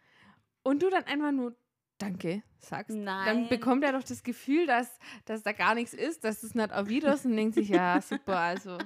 [0.63, 1.57] und du dann einfach nur
[2.01, 3.49] Danke sagst, dann Nein.
[3.49, 7.27] bekommt er doch das Gefühl, dass, dass da gar nichts ist, dass es nicht erwiderst
[7.27, 8.79] und denkt sich, ja, super, also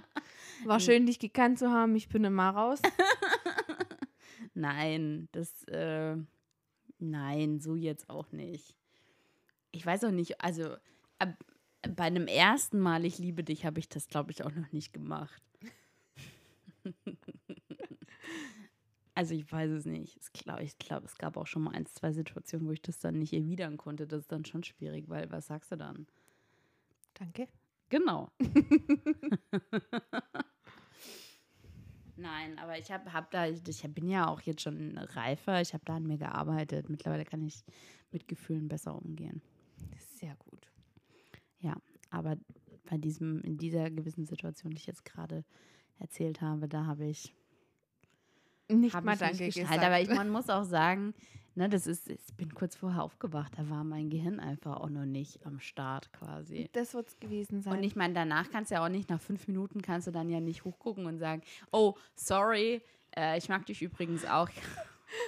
[0.65, 2.81] war schön, dich gekannt zu haben, ich bin dann mal raus.
[4.55, 6.17] Nein, das, äh,
[7.01, 8.77] nein, so jetzt auch nicht.
[9.73, 10.77] Ich weiß auch nicht, also
[11.19, 11.35] ab,
[11.83, 14.93] bei einem ersten Mal, ich liebe dich, habe ich das, glaube ich, auch noch nicht
[14.93, 15.43] gemacht.
[19.15, 20.19] also ich weiß es nicht.
[20.33, 23.19] Glaub, ich glaube, es gab auch schon mal ein, zwei Situationen, wo ich das dann
[23.19, 24.07] nicht erwidern konnte.
[24.07, 26.07] Das ist dann schon schwierig, weil was sagst du dann?
[27.15, 27.49] Danke.
[27.89, 28.31] Genau.
[32.17, 33.63] Nein, aber ich habe hab da, ich,
[33.95, 36.89] bin ja auch jetzt schon reifer, ich habe da an mir gearbeitet.
[36.89, 37.65] Mittlerweile kann ich
[38.13, 39.43] mit Gefühlen besser umgehen.
[39.99, 40.55] Sehr gut.
[42.15, 42.37] Aber
[42.89, 45.45] bei diesem, in dieser gewissen Situation, die ich jetzt gerade
[45.99, 47.35] erzählt habe, da habe ich,
[48.69, 49.83] Nicht mal Danke nicht gesagt.
[49.83, 51.15] Aber ich, man muss auch sagen,
[51.55, 55.05] ne, das ist, ich bin kurz vorher aufgewacht, da war mein Gehirn einfach auch noch
[55.05, 56.69] nicht am Start quasi.
[56.73, 57.75] das wird es gewesen sein.
[57.77, 60.31] Und ich meine, danach kannst du ja auch nicht, nach fünf Minuten kannst du dann
[60.31, 62.81] ja nicht hochgucken und sagen, oh, sorry,
[63.17, 64.49] äh, ich mag dich übrigens auch.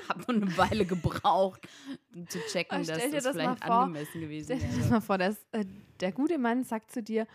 [0.03, 1.69] Ich habe nur eine Weile gebraucht,
[2.13, 3.75] um zu checken, Oh, dass das, das vielleicht vor.
[3.83, 4.91] angemessen gewesen Stell dir das wäre.
[4.91, 5.65] mal vor, dass äh,
[6.01, 7.29] der gute Mann sagt zu dir,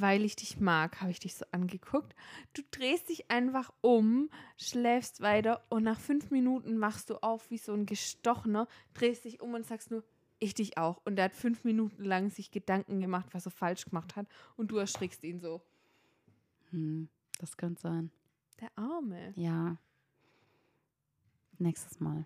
[0.00, 2.14] weil ich dich mag, habe ich dich so angeguckt.
[2.54, 7.58] Du drehst dich einfach um, schläfst weiter und nach fünf Minuten machst du auf wie
[7.58, 10.02] so ein Gestochener, drehst dich um und sagst nur,
[10.38, 11.00] ich dich auch.
[11.04, 14.26] Und er hat fünf Minuten lang sich Gedanken gemacht, was er falsch gemacht hat
[14.56, 15.62] und du erschrickst ihn so.
[16.70, 18.10] Hm, das könnte sein.
[18.60, 19.32] Der Arme.
[19.36, 19.76] Ja.
[21.58, 22.24] Nächstes Mal.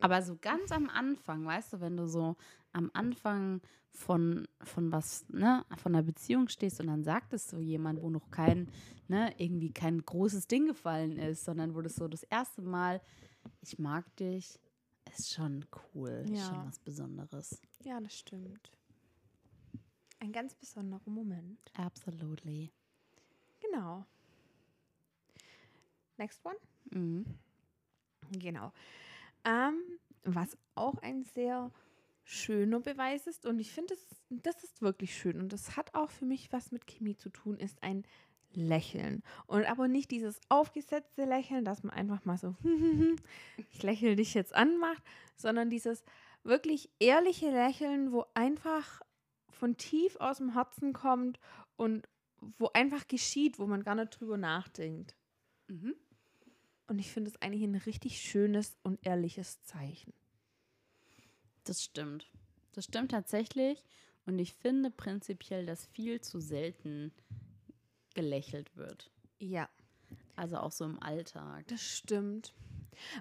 [0.00, 2.36] Aber so ganz am Anfang, weißt du, wenn du so
[2.72, 3.60] am Anfang
[3.92, 8.10] von, von was, ne, von einer Beziehung stehst und dann sagt es so jemand, wo
[8.10, 8.68] noch kein,
[9.08, 13.00] ne, irgendwie kein großes Ding gefallen ist, sondern wo das so das erste Mal,
[13.60, 14.58] ich mag dich,
[15.16, 16.66] ist schon cool, ist schon Ja.
[16.66, 17.60] was Besonderes.
[17.82, 18.72] Ja, das stimmt.
[20.18, 21.70] Ein ganz besonderer Moment.
[21.74, 22.72] Absolutely.
[23.60, 24.04] Genau.
[26.16, 26.56] Next one.
[26.90, 27.24] Mhm.
[28.32, 28.72] Genau.
[29.44, 29.74] Ähm,
[30.24, 31.70] was auch ein sehr
[32.24, 36.10] schöner Beweis ist, und ich finde, das, das ist wirklich schön, und das hat auch
[36.10, 38.04] für mich was mit Chemie zu tun, ist ein
[38.56, 39.22] Lächeln.
[39.46, 42.54] Und aber nicht dieses aufgesetzte Lächeln, dass man einfach mal so,
[43.70, 45.02] ich lächle dich jetzt an macht,
[45.36, 46.04] sondern dieses
[46.44, 49.00] wirklich ehrliche Lächeln, wo einfach
[49.50, 51.38] von tief aus dem Herzen kommt
[51.76, 52.08] und
[52.58, 55.16] wo einfach geschieht, wo man gar nicht drüber nachdenkt.
[55.68, 55.94] Mhm.
[56.86, 60.12] Und ich finde es eigentlich ein richtig schönes und ehrliches Zeichen.
[61.64, 62.30] Das stimmt.
[62.72, 63.82] Das stimmt tatsächlich.
[64.26, 67.12] Und ich finde prinzipiell, dass viel zu selten
[68.14, 69.10] gelächelt wird.
[69.38, 69.68] Ja,
[70.36, 71.66] Also auch so im Alltag.
[71.68, 72.54] das stimmt.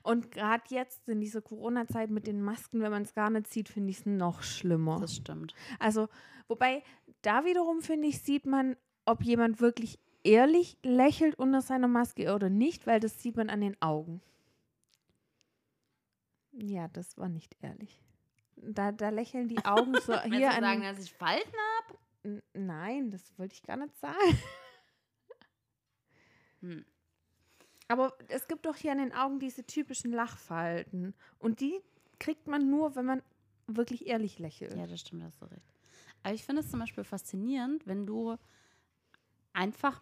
[0.04, 3.70] Und gerade jetzt in dieser Corona-Zeit mit den Masken, wenn man es gar nicht sieht,
[3.70, 5.00] finde ich es noch schlimmer.
[5.00, 5.56] Das stimmt.
[5.80, 6.10] Also,
[6.48, 6.84] wobei,
[7.24, 12.50] da wiederum, finde ich, sieht man, ob jemand wirklich ehrlich lächelt unter seiner Maske oder
[12.50, 14.22] nicht, weil das sieht man an den Augen.
[16.52, 18.02] Ja, das war nicht ehrlich.
[18.56, 20.62] Da, da lächeln die Augen so Willst hier du an.
[20.62, 22.42] sagen, dass ich Falten habe?
[22.54, 24.18] Nein, das wollte ich gar nicht sagen.
[26.62, 26.86] Hm.
[27.90, 31.14] Aber es gibt doch hier an den Augen diese typischen Lachfalten.
[31.38, 31.78] Und die
[32.20, 33.22] kriegt man nur, wenn man
[33.68, 34.74] wirklich ehrlich lächelt.
[34.74, 35.74] Ja, das stimmt, hast du recht.
[36.24, 38.38] Aber ich finde es zum Beispiel faszinierend, wenn du
[39.54, 40.02] einfach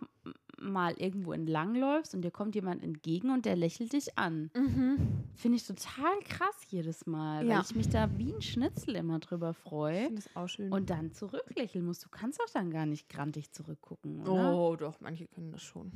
[0.59, 4.51] mal irgendwo entlang läufst und dir kommt jemand entgegen und der lächelt dich an.
[4.55, 5.23] Mhm.
[5.35, 7.55] Finde ich total krass jedes Mal, Ja.
[7.57, 10.05] weil ich mich da wie ein Schnitzel immer drüber Ich freue.
[10.05, 10.71] finde das auch schön.
[10.71, 12.05] Und dann zurücklächeln musst.
[12.05, 14.53] Du kannst doch dann gar nicht grantig zurückgucken, oder?
[14.55, 15.91] oh, doch, manche können das schon.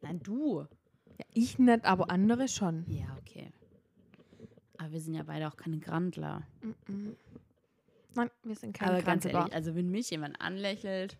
[0.00, 0.60] Nein, du.
[1.18, 2.86] Ja, ich nicht, aber andere schon.
[2.88, 3.50] Ja, okay.
[4.78, 6.42] Aber wir sind ja beide auch keine Grandler.
[6.88, 7.16] Mhm.
[8.14, 9.52] Nein, wir sind kein Aber ganz Kranzebart.
[9.52, 11.18] ehrlich, also wenn mich jemand anlächelt,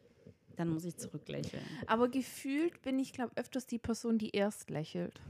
[0.57, 1.63] dann muss ich zurücklächeln.
[1.87, 5.21] Aber gefühlt bin ich, glaube öfters die Person, die erst lächelt.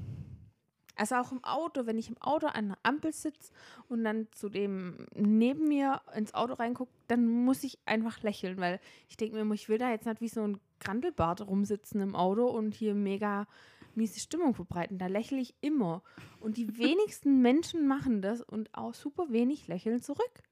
[0.96, 3.52] Also auch im Auto, wenn ich im Auto an einer Ampel sitze
[3.88, 8.80] und dann zu dem neben mir ins Auto reingucke, dann muss ich einfach lächeln, weil
[9.09, 12.14] ich denke mir immer, ich will da jetzt nicht wie so ein Grandelbart rumsitzen im
[12.14, 13.46] Auto und hier mega
[13.94, 14.98] miese Stimmung verbreiten.
[14.98, 16.02] Da lächle ich immer.
[16.38, 20.42] Und die wenigsten Menschen machen das und auch super wenig lächeln zurück.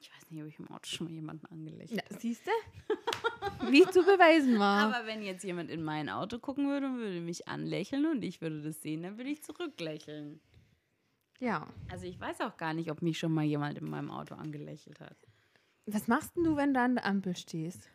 [0.00, 2.50] Ich weiß nicht, ob ich im Auto schon mal jemanden angelächelt Ja, siehst du?
[3.72, 4.94] Wie zu beweisen war.
[4.94, 8.40] Aber wenn jetzt jemand in mein Auto gucken würde und würde mich anlächeln und ich
[8.40, 10.40] würde das sehen, dann würde ich zurücklächeln.
[11.40, 11.66] ja.
[11.90, 15.00] Also ich weiß auch gar nicht, ob mich schon mal jemand in meinem Auto angelächelt
[15.00, 15.16] hat.
[15.86, 17.88] Was machst denn du, wenn du an der Ampel stehst?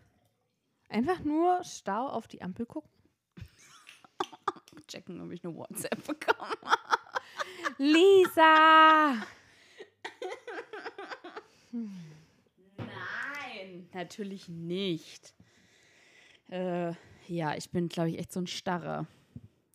[0.89, 2.91] Einfach nur Stau auf die Ampel gucken?
[4.87, 6.53] Checken, ob ich eine WhatsApp bekomme.
[7.77, 9.15] Lisa!
[12.77, 15.33] Nein, natürlich nicht.
[16.49, 16.93] Äh,
[17.27, 19.07] ja, ich bin, glaube ich, echt so ein Starrer.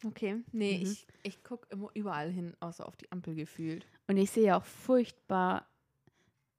[0.05, 0.83] Okay, nee, Mhm.
[0.93, 3.85] ich, ich gucke immer überall hin, außer auf die Ampel gefühlt.
[4.07, 5.67] Und ich sehe ja auch furchtbar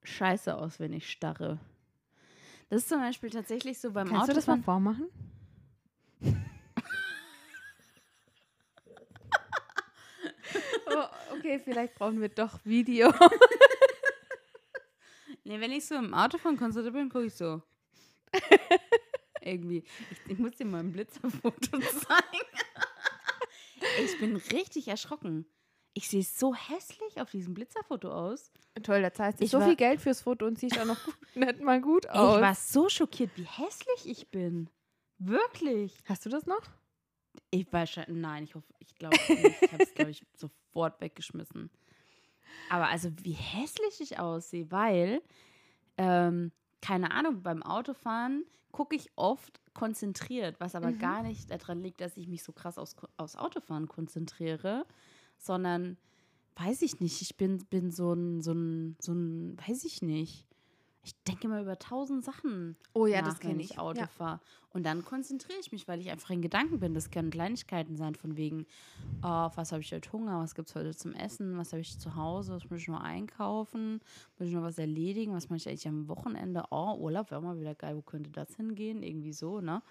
[0.02, 1.58] scheiße aus, wenn ich starre.
[2.68, 5.08] Das ist zum Beispiel tatsächlich so beim Kannst du das mal vormachen?
[10.86, 11.04] oh,
[11.36, 13.12] okay, vielleicht brauchen wir doch Video.
[15.50, 17.60] Nee, wenn ich so im Autofahren konzentriert bin, gucke ich so.
[19.42, 19.82] Irgendwie.
[20.12, 22.46] Ich, ich muss dir mal ein Blitzerfoto zeigen.
[24.04, 25.44] ich bin richtig erschrocken.
[25.92, 28.52] Ich sehe so hässlich auf diesem Blitzerfoto aus.
[28.84, 31.16] Toll, da zahlst du Ich so viel Geld fürs Foto und siehst auch noch gut,
[31.34, 32.36] nicht mal gut aus.
[32.36, 34.70] ich war so schockiert, wie hässlich ich bin.
[35.18, 35.98] Wirklich.
[36.04, 36.62] Hast du das noch?
[37.50, 39.62] Ich wahrscheinlich, nein, ich hoffe, ich glaube nicht.
[39.62, 41.72] Ich habe es, glaube ich, sofort weggeschmissen.
[42.68, 45.22] Aber also, wie hässlich ich aussehe, weil,
[45.98, 50.94] ähm, keine Ahnung, beim Autofahren gucke ich oft konzentriert, was aber Mhm.
[50.94, 54.86] gar nicht daran liegt, dass ich mich so krass aus, aus Autofahren konzentriere,
[55.38, 55.98] sondern,
[56.56, 60.46] weiß ich nicht, ich bin, bin so ein, so ein, so ein, weiß ich nicht.
[61.02, 63.78] Ich denke immer über tausend Sachen Oh ja, nach, das wenn kenne ich.
[63.78, 64.06] Auto Ja.
[64.06, 64.40] fahre.
[64.72, 66.94] Und dann konzentriere ich mich, weil ich einfach in Gedanken bin.
[66.94, 68.66] Das können Kleinigkeiten sein, von wegen,
[69.22, 71.80] oh, auf was habe ich heute Hunger, was gibt es heute zum Essen, was habe
[71.80, 74.00] ich zu Hause, was muss ich noch einkaufen,
[74.38, 76.64] muss ich noch was erledigen, was mache ich eigentlich am Wochenende?
[76.70, 79.02] Oh, Urlaub wäre mal wieder geil, wo könnte das hingehen?
[79.02, 79.82] Irgendwie so, ne?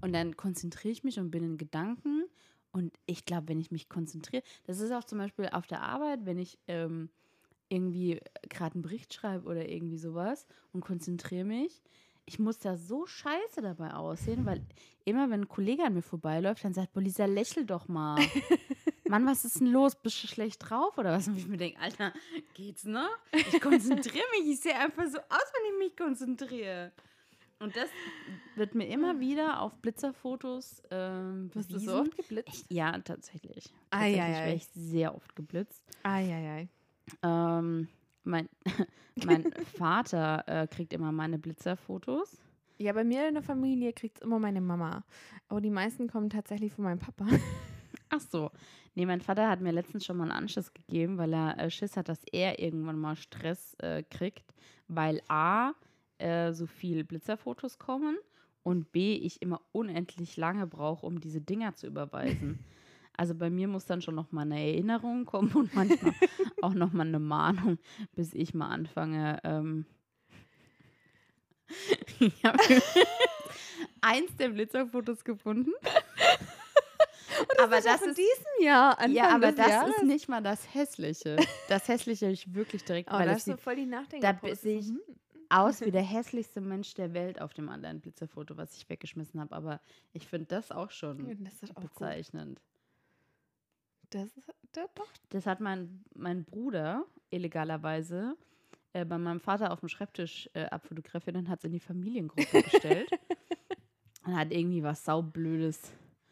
[0.00, 2.24] Und dann konzentriere ich mich und bin in Gedanken.
[2.72, 6.24] Und ich glaube, wenn ich mich konzentriere, das ist auch zum Beispiel auf der Arbeit,
[6.24, 7.10] wenn ich ähm,
[7.72, 11.82] irgendwie gerade einen Bericht schreibe oder irgendwie sowas und konzentriere mich,
[12.24, 14.64] ich muss da so scheiße dabei aussehen, weil
[15.04, 18.20] immer wenn ein Kollege an mir vorbeiläuft, dann sagt, boah, Lisa, lächel doch mal.
[19.08, 19.96] Mann, was ist denn los?
[19.96, 21.26] Bist du schlecht drauf oder was?
[21.28, 22.12] Und ich mir denke, Alter,
[22.54, 23.10] geht's noch?
[23.32, 24.52] Ich konzentriere mich.
[24.52, 26.92] Ich sehe einfach so aus, wenn ich mich konzentriere.
[27.58, 27.88] Und das
[28.56, 32.48] wird mir immer wieder auf Blitzerfotos ähm, Wirst du so oft geblitzt?
[32.48, 32.72] Echt?
[32.72, 33.72] Ja, tatsächlich.
[33.90, 34.32] Tatsächlich ei.
[34.32, 35.82] werde ich sehr oft geblitzt.
[36.02, 36.68] Eieiei.
[37.22, 37.88] Ähm,
[38.24, 38.48] mein,
[39.24, 42.40] mein Vater äh, kriegt immer meine Blitzerfotos.
[42.78, 45.04] Ja, bei mir in der Familie kriegt es immer meine Mama.
[45.48, 47.26] Aber die meisten kommen tatsächlich von meinem Papa.
[48.08, 48.50] Ach so.
[48.94, 51.96] Nee, mein Vater hat mir letztens schon mal einen Anschiss gegeben, weil er äh, Schiss
[51.96, 54.52] hat, dass er irgendwann mal Stress äh, kriegt,
[54.88, 55.72] weil A,
[56.18, 58.16] äh, so viel Blitzerfotos kommen
[58.62, 62.58] und B, ich immer unendlich lange brauche, um diese Dinger zu überweisen.
[63.16, 66.14] Also bei mir muss dann schon noch mal eine Erinnerung kommen und manchmal
[66.62, 67.78] auch noch mal eine Mahnung,
[68.14, 69.38] bis ich mal anfange.
[69.44, 69.84] Ähm
[72.20, 72.58] ich habe
[74.00, 75.72] eins der Blitzerfotos gefunden.
[77.58, 78.98] aber ist das ist diesem Jahr.
[78.98, 79.96] Anfang ja, aber das Jahres.
[79.96, 81.36] ist nicht mal das Hässliche.
[81.68, 84.00] Das Hässliche habe ich wirklich direkt, Oh, weil da das so sieht voll die da
[84.00, 84.56] Nachdenkpause.
[84.56, 84.92] sehe ich
[85.48, 89.54] aus wie der hässlichste Mensch der Welt auf dem anderen Blitzerfoto, was ich weggeschmissen habe.
[89.54, 89.80] Aber
[90.12, 91.94] ich finde das auch schon Das auch gut.
[94.12, 95.08] Das ist da, doch.
[95.30, 98.36] Das hat mein, mein Bruder illegalerweise
[98.92, 102.62] äh, bei meinem Vater auf dem Schreibtisch äh, abfotografiert und hat es in die Familiengruppe
[102.70, 103.10] gestellt.
[104.26, 105.80] und hat irgendwie was saublödes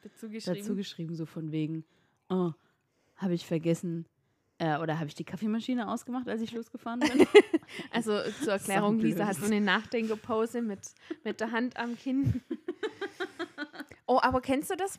[0.02, 0.58] Dazu geschrieben.
[0.58, 1.84] dazu geschrieben, so von wegen,
[2.28, 2.52] oh,
[3.16, 4.04] habe ich vergessen,
[4.58, 7.26] äh, oder habe ich die Kaffeemaschine ausgemacht, als ich losgefahren bin?
[7.92, 12.42] Also zur Erklärung, Lisa hat so eine Nachdenkepause mit, mit der Hand am Kinn.
[14.06, 14.98] Oh, aber kennst du das?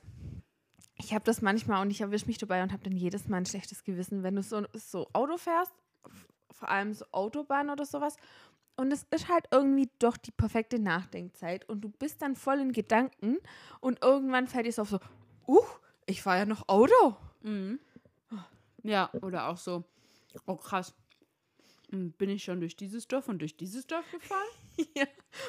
[1.04, 3.46] Ich habe das manchmal und ich erwische mich dabei und habe dann jedes Mal ein
[3.46, 5.72] schlechtes Gewissen, wenn du so, so Auto fährst,
[6.52, 8.18] vor allem so Autobahn oder sowas.
[8.78, 12.72] Und es ist halt irgendwie doch die perfekte Nachdenkzeit und du bist dann voll in
[12.72, 13.38] Gedanken
[13.80, 15.00] und irgendwann fällt dir so auf so,
[15.48, 15.64] uh,
[16.06, 17.16] ich fahre ja noch Auto.
[17.42, 17.80] Mhm.
[18.84, 19.84] Ja, oder auch so,
[20.46, 20.94] oh krass,
[21.92, 24.48] hm, bin ich schon durch dieses Dorf und durch dieses Dorf gefahren?
[24.96, 25.06] Ja.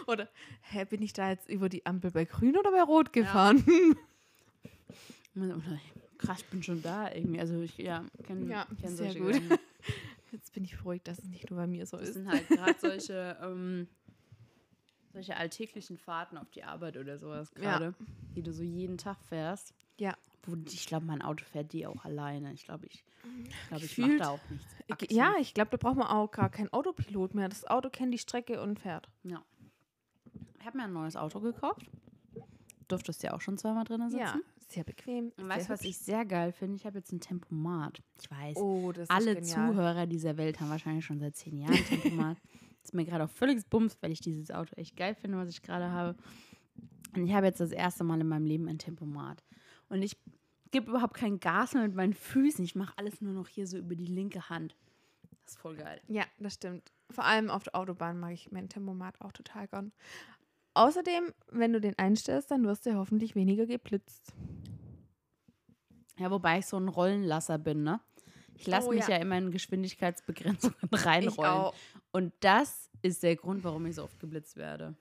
[0.08, 0.28] Oder,
[0.62, 3.64] hä, bin ich da jetzt über die Ampel bei grün oder bei rot gefahren?
[3.66, 3.96] Oder,
[6.18, 7.40] krass, ich bin schon da irgendwie.
[7.40, 9.32] Also ich, ja, kenne Ja, kenn sehr solche gut.
[9.34, 9.58] Gedanken.
[10.32, 12.14] Jetzt bin ich beruhigt, dass es nicht nur bei mir so Das ist.
[12.14, 13.86] sind halt gerade solche, ähm,
[15.12, 17.78] solche alltäglichen Fahrten auf die Arbeit oder sowas Ja.
[17.78, 17.94] gerade,
[18.34, 19.74] die du so jeden Tag fährst.
[19.98, 20.16] Ja.
[20.44, 22.52] Wo, ich glaube, mein Auto fährt die auch alleine.
[22.54, 23.04] Ich glaube, ich,
[23.68, 24.74] glaub, ich mache Gefühlt- da auch nichts.
[24.90, 25.10] aktiv.
[25.12, 27.48] Ja, ich glaube, da braucht man auch gar keinen Autopilot mehr.
[27.48, 29.08] Das Auto kennt die Strecke und fährt.
[29.24, 29.42] ja.
[30.60, 31.84] Ich habe mir ein neues Auto gekauft.
[32.86, 34.18] Durftest ja auch schon zweimal drin sitzen.
[34.20, 34.36] Ja,
[34.72, 35.32] sehr bequem.
[35.36, 36.76] Und weißt du, was ich sehr geil finde?
[36.76, 38.00] Ich habe jetzt ein Tempomat.
[38.20, 39.40] Ich weiß, Oh, alle.
[39.42, 42.36] Zuhörer dieser Welt haben wahrscheinlich schon seit zehn Jahren ein Tempomat.
[42.82, 45.62] ist mir gerade auch völlig Bums, weil ich dieses Auto echt geil finde, was ich
[45.62, 46.16] gerade habe.
[47.14, 49.42] Und ich habe jetzt das erste Mal in meinem Leben ein Tempomat.
[49.88, 50.16] Und ich
[50.70, 52.64] gebe überhaupt kein Gas mehr mit meinen Füßen.
[52.64, 54.74] Ich mache alles nur noch hier so über die linke Hand.
[55.42, 56.00] Das ist voll geil.
[56.08, 56.92] Ja, das stimmt.
[57.10, 59.92] Vor allem auf der Autobahn mag ich mein Tempomat auch total gern.
[60.74, 64.32] Außerdem, wenn du den einstellst, dann wirst du hoffentlich weniger geblitzt.
[66.18, 68.00] Ja, wobei ich so ein Rollenlasser bin, ne?
[68.54, 69.16] Ich lasse Oh, mich ja.
[69.16, 71.72] ja immer in Geschwindigkeitsbegrenzungen reinrollen.
[72.12, 74.94] Und das ist der Grund, warum ich so oft geblitzt werde.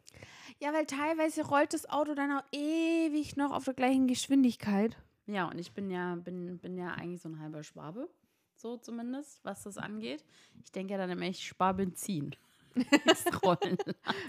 [0.60, 4.98] Ja, weil teilweise rollt das Auto dann auch ewig noch auf der gleichen Geschwindigkeit.
[5.28, 8.10] Ja, und ich bin ja, bin, bin ja eigentlich so ein halber Schwabe,
[8.56, 10.24] so zumindest, was das angeht.
[10.64, 12.36] Ich denke ja dann immer, ich spare Benzin.
[13.06, 13.78] Das Rollen.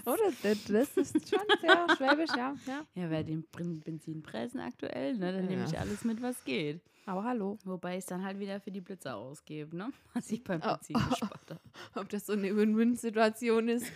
[0.05, 0.31] Oder?
[0.67, 2.55] Das, ist schon sehr schwäbisch, ja.
[2.67, 2.85] ja.
[2.95, 3.43] Ja, bei den
[3.81, 5.67] Benzinpreisen aktuell, ne, dann nehme Ja.
[5.69, 6.81] ich alles mit, was geht.
[7.05, 7.57] Aber hallo.
[7.65, 9.91] Wobei ich es dann halt wieder für die Blitzer ausgebe, ne?
[10.13, 10.73] Was ich beim Oh.
[10.73, 11.59] Benzin gespart habe.
[11.95, 13.91] Ob das so eine Win-Win-Situation ist.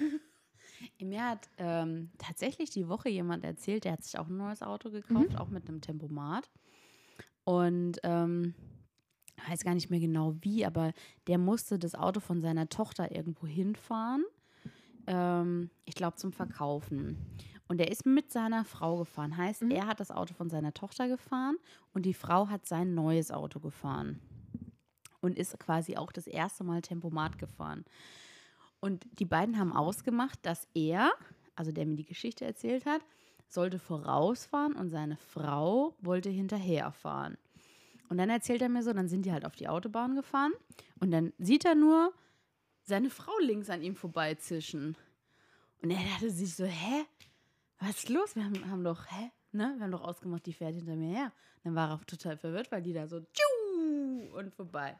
[1.02, 4.92] Mir hat ähm, tatsächlich die Woche jemand erzählt, der hat sich auch ein neues Auto
[4.92, 6.50] gekauft, auch mit einem Tempomat.
[7.46, 8.54] Und ähm,
[9.48, 10.92] weiß gar nicht mehr genau wie, aber
[11.28, 14.26] der musste das Auto von seiner Tochter irgendwo hinfahren.
[15.08, 17.18] Ähm, ich glaube zum Verkaufen.
[17.70, 19.36] Und er ist mit seiner Frau gefahren.
[19.36, 19.72] Heißt, Mhm.
[19.72, 21.58] er hat das Auto von seiner Tochter gefahren
[21.94, 24.22] und die Frau hat sein neues Auto gefahren.
[25.20, 27.84] Und ist quasi auch das erste Mal Tempomat gefahren.
[28.80, 31.12] Und die beiden haben ausgemacht, dass er,
[31.56, 33.02] also der mir die Geschichte erzählt hat,
[33.50, 37.38] sollte vorausfahren und seine Frau wollte hinterherfahren.
[38.10, 40.54] Und dann erzählt er mir so, dann sind die halt auf die Autobahn gefahren
[41.00, 42.14] und dann sieht er nur
[42.88, 44.96] seine Frau links an ihm vorbeizischen.
[45.82, 47.06] Und er dachte sich so, hä?
[47.80, 48.36] Was ist los?
[48.36, 49.32] Wir haben, haben doch, hä?
[49.52, 49.74] Ne?
[49.78, 51.34] Wir haben doch ausgemacht, die fährt hinter mir her.
[51.64, 54.98] Dann war er total verwirrt, weil die da so tschu und vorbei.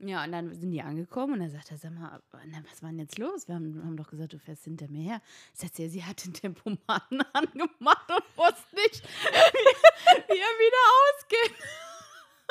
[0.00, 2.22] Ja, und dann sind die angekommen und dann sagt er, sag mal,
[2.70, 3.48] was war denn jetzt los?
[3.48, 5.22] Wir haben, haben doch gesagt, du fährst hinter mir her.
[5.54, 11.64] Sagt ja, sie hat den Tempomaten angemacht und wusste nicht, wie, wie er wieder ausgeht.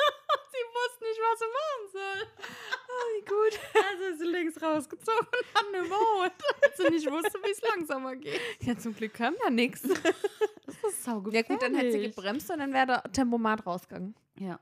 [0.52, 2.46] sie wusste nicht, was sie machen soll.
[2.88, 3.60] Oh, wie gut.
[3.90, 7.60] Also ist sie links rausgezogen und hat eine überholt, weil sie nicht wusste, wie es
[7.62, 8.40] langsamer geht.
[8.60, 9.82] Ja, zum Glück kam da nichts.
[9.82, 11.48] Das ist saugefährlich.
[11.48, 14.14] Ja gut, dann hätte sie gebremst und dann wäre der Tempomat rausgegangen.
[14.38, 14.58] Ja.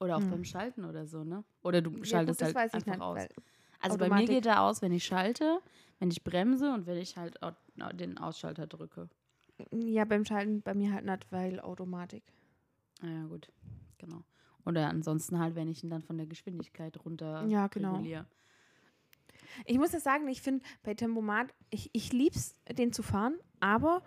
[0.00, 0.30] Oder auch Hm.
[0.30, 1.42] beim Schalten oder so, ne?
[1.62, 3.38] Oder du Ja, schaltest gut, das halt weiß ich einfach nicht, aus.
[3.80, 5.60] Also bei mir geht er aus, wenn ich schalte,
[5.98, 7.38] wenn ich bremse und wenn ich halt
[7.94, 9.08] den Ausschalter drücke.
[9.72, 12.22] Ja, beim Schalten bei mir halt nicht, weil Automatik.
[13.02, 13.48] Ah ja, gut.
[13.98, 14.22] Genau.
[14.68, 17.94] Oder ansonsten halt, wenn ich ihn dann von der Geschwindigkeit runter Ja, genau.
[17.94, 18.26] reguliere.
[19.64, 23.34] Ich muss ja sagen, ich finde bei Tempomat, ich, ich liebe es, den zu fahren,
[23.60, 24.02] aber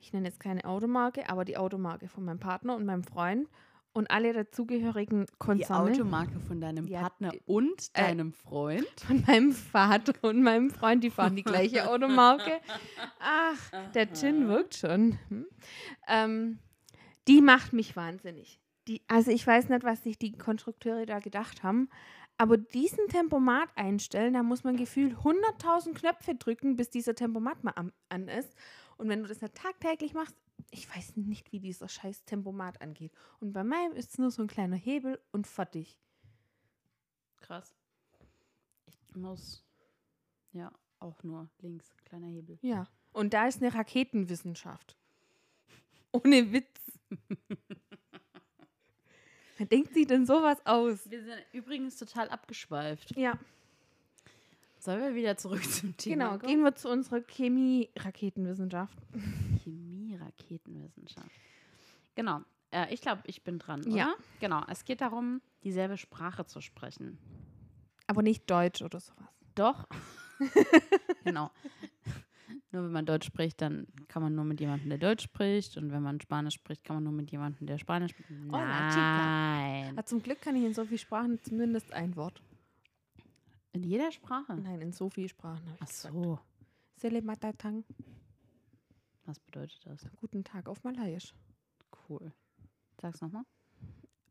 [0.00, 3.48] ich nenne jetzt keine Automarke, aber die Automarke von meinem Partner und meinem Freund
[3.92, 8.86] und alle dazugehörigen Die Konzerne Automarke von deinem Ja, Partner die- und äh, deinem Freund.
[9.06, 12.60] von meinem Vater und meinem Freund, die fahren die gleiche Automarke.
[13.20, 15.18] Ach, der Gin wirkt schon.
[15.28, 15.46] Hm?
[16.06, 16.58] Ähm,
[17.26, 18.60] die macht mich wahnsinnig.
[18.86, 21.88] Die, also ich weiß nicht, was sich die Konstrukteure da gedacht haben,
[22.36, 27.72] aber diesen Tempomat einstellen, da muss man gefühlt 100.000 Knöpfe drücken, bis dieser Tempomat mal
[27.72, 28.54] an, an ist.
[28.96, 30.36] Und wenn du das nicht tagtäglich machst,
[30.70, 33.12] ich weiß nicht, wie dieser scheiß Tempomat angeht.
[33.40, 35.98] Und bei meinem ist es nur so ein kleiner Hebel und fertig.
[37.36, 37.74] Krass.
[38.86, 39.64] Ich muss,
[40.52, 42.58] ja, auch nur links, kleiner Hebel.
[42.62, 42.88] Ja.
[43.12, 44.96] Und da ist eine Raketenwissenschaft.
[46.10, 47.00] Ohne Witz.
[49.64, 51.10] Wer denkt sich denn sowas aus?
[51.10, 53.16] Wir sind übrigens total abgeschweift.
[53.16, 53.38] Ja,
[54.78, 56.46] Sollen wir wieder zurück zum Thema genau.
[56.46, 58.98] Gehen wir zu unserer Chemie-Raketenwissenschaft.
[59.64, 61.30] Chemie-Raketenwissenschaft.
[62.14, 62.42] Genau.
[62.70, 64.08] Äh, ich glaube, ich bin dran, Ja.
[64.08, 64.16] oder?
[64.40, 64.62] Genau.
[64.68, 67.16] Es geht darum, dieselbe Sprache zu sprechen.
[68.08, 69.24] Aber nicht Deutsch oder sowas.
[69.54, 69.86] Doch.
[71.24, 71.50] genau.
[72.70, 75.76] Nur wenn man Deutsch spricht, dann kann man nur mit jemandem, der Deutsch spricht.
[75.76, 78.28] Und wenn man Spanisch spricht, kann man nur mit jemandem, der Spanisch spricht.
[78.28, 78.46] Chica.
[78.46, 79.90] Nein.
[79.90, 82.42] Aber zum Glück kann ich in so vielen Sprachen zumindest ein Wort.
[83.72, 84.54] In jeder Sprache.
[84.56, 86.38] Nein, in so vielen Sprachen habe ich Ach so.
[86.96, 87.84] Selematatang.
[89.24, 90.06] Was bedeutet das?
[90.16, 91.34] Guten Tag auf Malayisch.
[92.08, 92.32] Cool.
[93.00, 93.44] Sag's nochmal.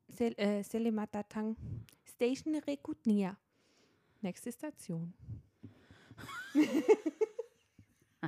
[0.08, 1.56] Sel äh, Selematatang.
[2.06, 3.38] Station Rekutnia.
[4.22, 5.14] Nächste Station.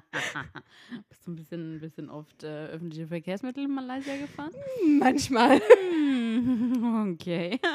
[1.09, 4.51] Bist du ein bisschen, ein bisschen oft äh, öffentliche Verkehrsmittel in Malaysia gefahren?
[4.99, 5.59] Manchmal.
[5.59, 7.59] Hm, okay.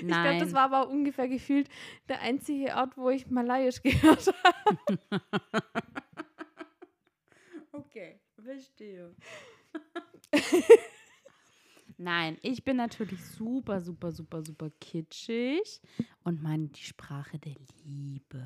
[0.00, 1.70] Ich glaube, das war aber ungefähr gefühlt
[2.08, 4.98] der einzige Ort, wo ich Malayisch gehört habe.
[7.72, 9.14] Okay, verstehe.
[11.96, 15.80] Nein, ich bin natürlich super, super, super, super kitschig
[16.24, 17.54] und meine die Sprache der
[17.84, 18.44] Liebe.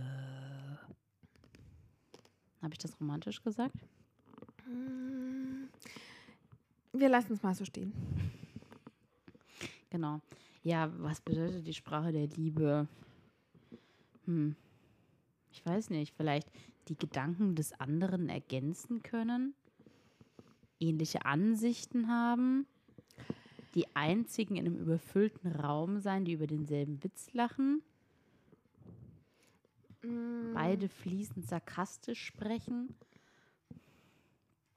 [2.62, 3.74] Habe ich das romantisch gesagt?
[6.92, 7.92] Wir lassen es mal so stehen.
[9.90, 10.20] Genau.
[10.62, 12.88] Ja, was bedeutet die Sprache der Liebe?
[14.24, 14.56] Hm.
[15.52, 16.50] Ich weiß nicht, vielleicht
[16.88, 19.54] die Gedanken des anderen ergänzen können,
[20.80, 22.66] ähnliche Ansichten haben,
[23.74, 27.82] die einzigen in einem überfüllten Raum sein, die über denselben Witz lachen,
[30.68, 32.94] beide fließend sarkastisch sprechen,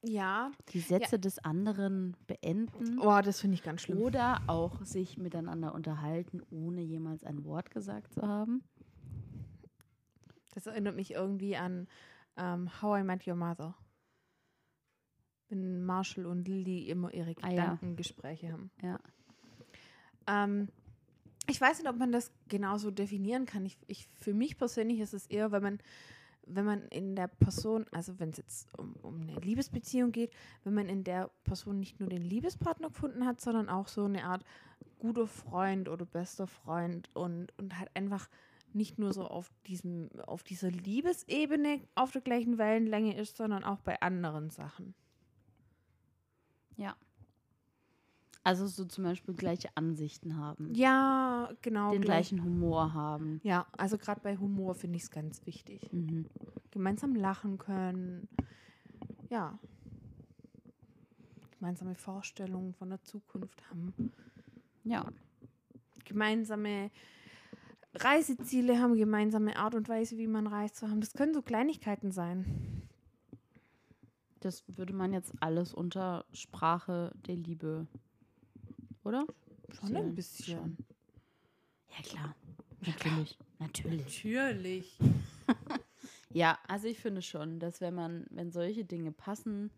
[0.04, 0.52] Ja.
[0.70, 3.00] die Sätze des anderen beenden.
[3.00, 4.00] Oh, das finde ich ganz schlimm.
[4.00, 8.64] Oder auch sich miteinander unterhalten, ohne jemals ein Wort gesagt zu haben.
[10.54, 11.88] Das erinnert mich irgendwie an
[12.38, 13.76] ähm, How I Met Your Mother.
[15.50, 17.50] Wenn Marshall und Lily immer ihre Ah, ja.
[17.50, 18.72] Gedankengespräche haben.
[18.82, 19.00] Ja.
[20.28, 20.70] Ähm,
[21.48, 23.66] ich weiß nicht, ob man das genauso definieren kann.
[23.66, 25.80] Ich, ich, für mich persönlich ist es eher, wenn man,
[26.46, 30.32] wenn man in der Person, also wenn es jetzt um, um eine Liebesbeziehung geht,
[30.64, 34.24] wenn man in der Person nicht nur den Liebespartner gefunden hat, sondern auch so eine
[34.24, 34.44] Art
[35.00, 38.30] guter Freund oder bester Freund und, und halt einfach
[38.74, 43.80] nicht nur so auf diesem, auf dieser Liebesebene auf der gleichen Wellenlänge ist, sondern auch
[43.80, 44.94] bei anderen Sachen.
[46.78, 46.96] Ja.
[48.44, 50.74] Also so zum Beispiel gleiche Ansichten haben.
[50.74, 51.92] Ja, genau.
[51.92, 52.30] Den gleich.
[52.30, 53.40] gleichen Humor haben.
[53.44, 55.92] Ja, also gerade bei Humor finde ich es ganz wichtig.
[55.94, 56.26] Mhm.
[56.72, 58.28] Gemeinsam lachen können.
[59.30, 59.60] Ja.
[61.60, 64.12] Gemeinsame Vorstellungen von der Zukunft haben.
[64.84, 65.06] Ja.
[66.06, 66.90] Gemeinsame
[67.94, 71.02] Reiseziele haben, gemeinsame Art und Weise, wie man reist zu haben.
[71.02, 72.88] Das können so Kleinigkeiten sein.
[74.40, 77.86] Das würde man jetzt alles unter Sprache der Liebe,
[79.04, 79.26] oder?
[79.80, 80.58] Schon ein bisschen.
[80.58, 80.78] Schon.
[81.90, 82.36] Ja, klar.
[82.86, 83.38] Natürlich.
[83.60, 84.00] Natürlich.
[84.00, 84.98] Natürlich.
[86.34, 89.72] Ja, also ich finde schon, dass wenn man, wenn solche Dinge passen,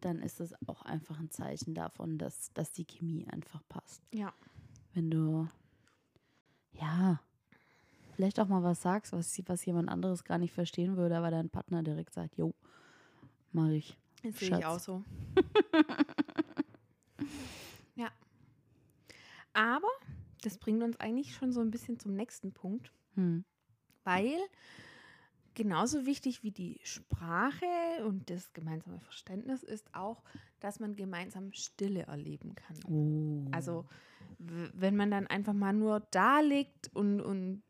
[0.00, 4.02] dann ist das auch einfach ein Zeichen davon, dass, dass die Chemie einfach passt.
[4.12, 4.32] Ja.
[4.94, 5.48] Wenn du,
[6.72, 7.20] ja,
[8.14, 11.50] vielleicht auch mal was sagst, was, was jemand anderes gar nicht verstehen würde, aber dein
[11.50, 12.54] Partner direkt sagt, jo,
[13.52, 13.96] mach ich.
[14.22, 15.02] Das sehe ich auch so.
[17.96, 18.08] ja.
[19.52, 19.88] Aber
[20.42, 22.92] das bringt uns eigentlich schon so ein bisschen zum nächsten Punkt.
[23.14, 23.44] Hm.
[24.04, 24.38] Weil
[25.54, 27.66] genauso wichtig wie die Sprache
[28.06, 30.22] und das gemeinsame Verständnis ist auch,
[30.60, 32.76] dass man gemeinsam Stille erleben kann.
[32.88, 33.46] Oh.
[33.52, 33.86] Also
[34.38, 37.62] wenn man dann einfach mal nur da liegt und, und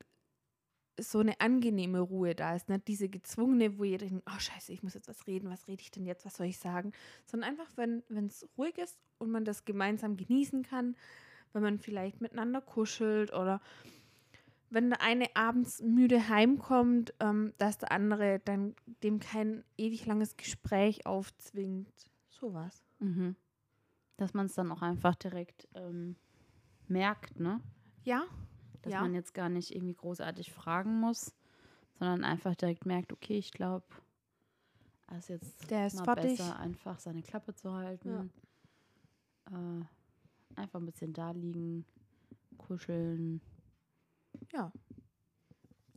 [1.01, 4.83] so eine angenehme Ruhe da ist, nicht diese gezwungene, wo jeder denkt, oh scheiße, ich
[4.83, 6.93] muss jetzt was reden, was rede ich denn jetzt, was soll ich sagen,
[7.25, 10.97] sondern einfach, wenn es ruhig ist und man das gemeinsam genießen kann,
[11.55, 13.61] wenn man vielleicht miteinander kuschelt oder
[14.71, 20.37] wenn der eine abends müde heimkommt, ähm, dass der andere dann dem kein ewig langes
[20.37, 22.07] Gespräch aufzwingt.
[22.29, 22.83] Sowas.
[22.99, 23.37] Mhm.
[24.17, 26.17] dass man es dann auch einfach direkt ähm,
[26.87, 27.61] merkt, ne?
[28.05, 28.25] Ja,
[28.83, 29.01] Dass Ja.
[29.03, 31.35] man jetzt gar nicht irgendwie großartig fragen muss,
[31.99, 33.85] sondern einfach direkt merkt, okay, ich glaube,
[35.09, 36.39] es ist jetzt Der ist mal fertig.
[36.39, 38.33] besser, einfach seine Klappe zu halten.
[39.51, 39.85] Äh,
[40.57, 41.85] einfach ein bisschen da liegen,
[42.59, 43.41] kuscheln.
[44.53, 44.73] ja.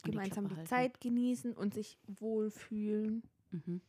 [0.05, 0.67] die Gemeinsam die halten.
[0.67, 3.23] Zeit genießen und sich wohlfühlen.
[3.51, 3.81] Mhm.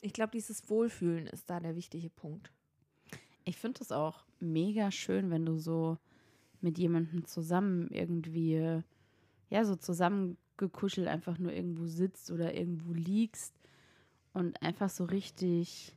[0.00, 2.52] Ich glaube, dieses Wohlfühlen ist da der wichtige Punkt.
[3.44, 5.98] Ich finde es auch mega schön, wenn du so
[6.60, 8.82] mit jemandem zusammen irgendwie,
[9.50, 13.54] ja, so zusammengekuschelt einfach nur irgendwo sitzt oder irgendwo liegst
[14.32, 15.94] und einfach so richtig,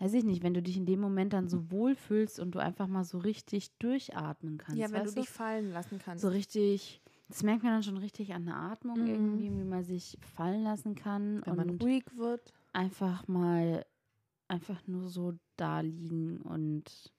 [0.00, 2.86] weiß ich nicht, wenn du dich in dem Moment dann so wohlfühlst und du einfach
[2.86, 4.78] mal so richtig durchatmen kannst.
[4.78, 6.22] ja, wenn du dich fallen lassen kannst.
[6.22, 9.06] so richtig, das merkt man dann schon richtig an der Atmung Mhm.
[9.08, 12.52] irgendwie, wie man sich fallen lassen kann wenn man ruhig wird.
[12.72, 13.84] einfach mal
[14.46, 17.12] einfach nur so da liegen und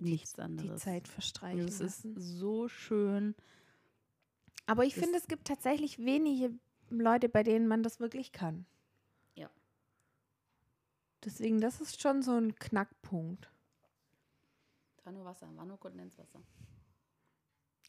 [0.00, 0.80] nichts anderes.
[0.82, 3.34] Die Zeit verstreichen Das ist so schön.
[4.66, 6.52] Aber ich finde, es gibt tatsächlich wenige
[6.90, 8.66] Leute, bei denen man das wirklich kann.
[11.24, 13.50] Deswegen, das ist schon so ein Knackpunkt.
[15.04, 16.40] War nur Wasser, war nur Kondenswasser.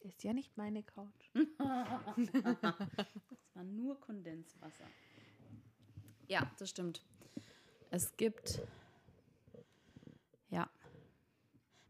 [0.01, 1.30] Ist ja nicht meine Couch.
[1.36, 1.59] Es
[3.55, 4.86] war nur Kondenswasser.
[6.27, 7.03] Ja, das stimmt.
[7.91, 8.61] Es gibt,
[10.49, 10.69] ja,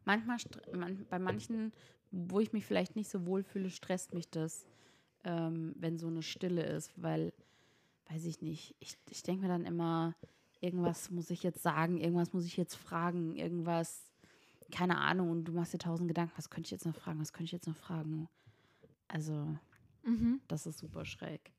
[0.06, 0.38] manchmal,
[0.74, 1.74] man, bei manchen,
[2.12, 4.66] wo ich mich vielleicht nicht so wohl fühle, stresst mich das,
[5.26, 7.34] ähm, wenn so eine Stille ist, weil,
[8.10, 10.16] weiß ich nicht, ich, ich denke mir dann immer,
[10.62, 14.12] irgendwas muss ich jetzt sagen, irgendwas muss ich jetzt fragen, irgendwas,
[14.72, 17.34] keine Ahnung, und du machst dir tausend Gedanken, was könnte ich jetzt noch fragen, was
[17.34, 18.28] könnte ich jetzt noch fragen?
[19.08, 19.58] Also,
[20.04, 20.40] Mhm.
[20.48, 21.52] das ist super schräg.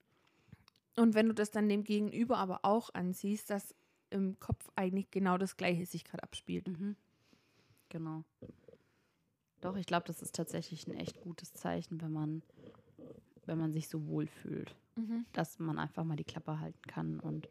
[0.97, 3.75] Und wenn du das dann dem Gegenüber aber auch ansiehst, dass
[4.11, 6.67] im Kopf eigentlich genau das Gleiche sich gerade abspielt.
[6.69, 6.97] Mhm.
[7.89, 8.25] Genau.
[9.61, 12.43] Doch, ich glaube, das ist tatsächlich ein echt gutes Zeichen, wenn man,
[13.47, 15.27] wenn man sich so wohl fühlt, Mhm.
[15.33, 17.49] dass man einfach mal die Klappe halten kann und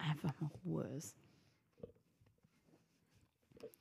[0.00, 1.16] einfach mal Ruhe ist.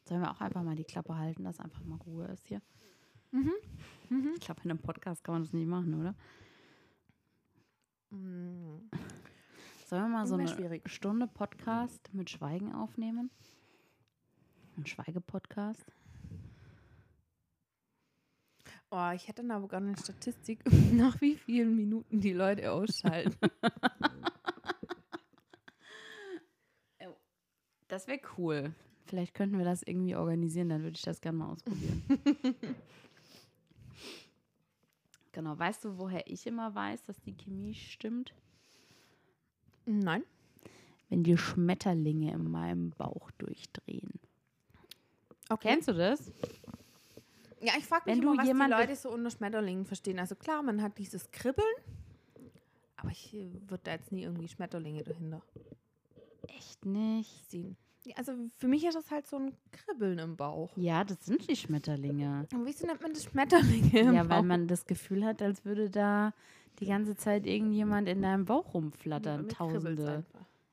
[0.05, 2.61] Sollen wir auch einfach mal die Klappe halten, dass einfach mal Ruhe ist hier?
[3.31, 3.53] Mhm.
[4.09, 4.33] Mhm.
[4.37, 6.15] Ich glaube, in einem Podcast kann man das nicht machen, oder?
[8.09, 8.89] Mhm.
[9.85, 10.89] Sollen wir mal so eine schwierig.
[10.89, 13.29] Stunde Podcast mit Schweigen aufnehmen?
[14.77, 15.85] Ein Schweigepodcast?
[18.91, 20.63] Oh, ich hätte dann aber gar eine Statistik,
[20.93, 23.35] nach wie vielen Minuten die Leute ausschalten.
[27.89, 28.71] Das wäre cool.
[29.07, 32.03] Vielleicht könnten wir das irgendwie organisieren, dann würde ich das gerne mal ausprobieren.
[35.31, 38.33] genau, weißt du, woher ich immer weiß, dass die Chemie stimmt?
[39.85, 40.23] Nein.
[41.09, 44.19] Wenn die Schmetterlinge in meinem Bauch durchdrehen.
[45.49, 45.69] Okay.
[45.69, 46.31] Kennst du das?
[47.61, 50.19] Ja, ich frage mich Wenn immer, du was jemand- die Leute so unter Schmetterlingen verstehen.
[50.19, 51.65] Also klar, man hat dieses Kribbeln,
[52.97, 55.41] aber ich äh, würde da jetzt nie irgendwie Schmetterlinge dahinter
[56.57, 57.49] Echt nicht?
[57.49, 57.77] sehen.
[58.05, 60.71] Ja, also für mich ist das halt so ein Kribbeln im Bauch.
[60.77, 62.47] Ja, das sind die Schmetterlinge.
[62.53, 64.29] Und wieso nennt man das Schmetterlinge im Ja, Bauch?
[64.29, 66.33] weil man das Gefühl hat, als würde da
[66.79, 69.47] die ganze Zeit irgendjemand in deinem Bauch rumflattern.
[69.49, 70.25] Kribbelt's Tausende.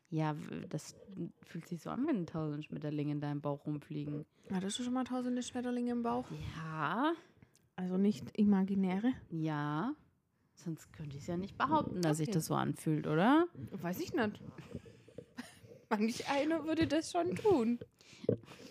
[0.08, 0.36] Ja,
[0.68, 0.94] das
[1.42, 4.24] fühlt sich so an, wenn tausend Schmetterlinge in deinem Bauch rumfliegen.
[4.52, 6.26] Hattest du schon mal tausende Schmetterlinge im Bauch?
[6.56, 7.12] Ja,
[7.74, 9.12] Also nicht imaginäre?
[9.30, 9.92] ja.
[10.58, 12.34] Sonst könnte ich es ja nicht behaupten, dass sich Okay.
[12.38, 13.46] das so anfühlt, oder?
[13.72, 14.40] Weiß ich nicht.
[15.88, 17.78] Manch einer würde das schon tun.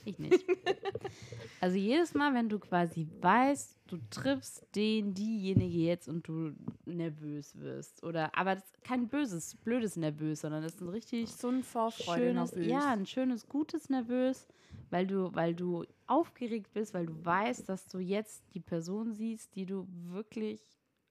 [0.03, 0.45] Ich nicht.
[1.61, 6.53] also jedes Mal, wenn du quasi weißt, du triffst den, diejenige jetzt und du
[6.86, 8.03] nervös wirst.
[8.03, 11.63] Oder, aber das ist kein böses, blödes Nervös, sondern das ist ein richtig So ein
[11.63, 12.72] Vorfreude schönes, nervös.
[12.72, 14.47] ja, ein schönes, gutes Nervös,
[14.91, 19.55] weil du, weil du aufgeregt bist, weil du weißt, dass du jetzt die Person siehst,
[19.55, 20.61] die du wirklich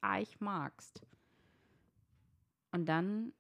[0.03, 1.01] eich magst.
[2.71, 3.33] Und dann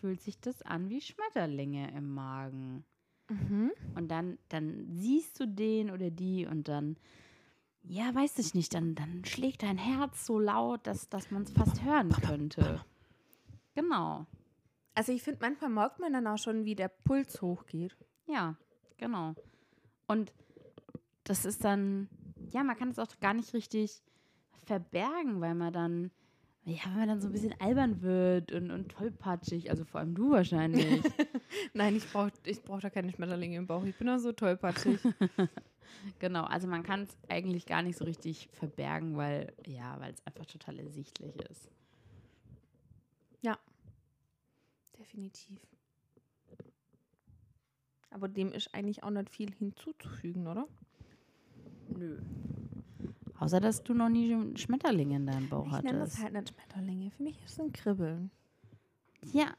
[0.00, 2.84] fühlt sich das an wie Schmetterlinge im Magen.
[3.28, 3.72] Mhm.
[3.94, 6.96] Und dann, dann siehst du den oder die und dann,
[7.82, 11.52] ja, weiß ich nicht, dann, dann schlägt dein Herz so laut, dass, dass man es
[11.52, 12.84] fast hören könnte.
[13.74, 14.26] Genau.
[14.94, 17.96] Also ich finde, manchmal merkt man dann auch schon, wie der Puls hochgeht.
[18.26, 18.56] Ja,
[18.98, 19.34] genau.
[20.06, 20.32] Und
[21.24, 22.08] das ist dann,
[22.50, 24.02] ja, man kann es auch gar nicht richtig
[24.66, 26.10] verbergen, weil man dann,
[26.64, 30.14] ja, wenn man dann so ein bisschen albern wird und, und tollpatschig, also vor allem
[30.14, 31.02] du wahrscheinlich.
[31.74, 33.84] Nein, ich brauche ich brauch da keine Schmetterlinge im Bauch.
[33.84, 35.00] Ich bin da so tollpatschig.
[36.20, 40.24] genau, also man kann es eigentlich gar nicht so richtig verbergen, weil, ja, weil es
[40.26, 41.68] einfach total ersichtlich ist.
[45.02, 45.60] Definitiv.
[48.10, 50.68] Aber dem ist eigentlich auch nicht viel hinzuzufügen, oder?
[51.88, 52.20] Nö.
[53.42, 56.22] Außer, dass du noch nie Sch- Schmetterlinge in deinem Bauch Ich nenne das hattest.
[56.22, 57.10] halt nicht Schmetterlinge.
[57.10, 58.30] Für mich ist es ein Kribbeln.
[59.32, 59.52] Ja.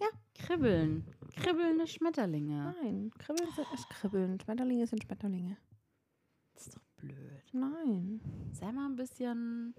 [0.00, 0.06] Ja.
[0.34, 1.04] Kribbeln.
[1.36, 2.74] Kribbelnde Schmetterlinge.
[2.82, 4.38] Nein, Kribbeln sind, ist Kribbeln.
[4.40, 5.56] Schmetterlinge sind Schmetterlinge.
[6.54, 7.42] Das ist doch blöd.
[7.52, 8.20] Nein.
[8.52, 9.74] Sei mal ein bisschen.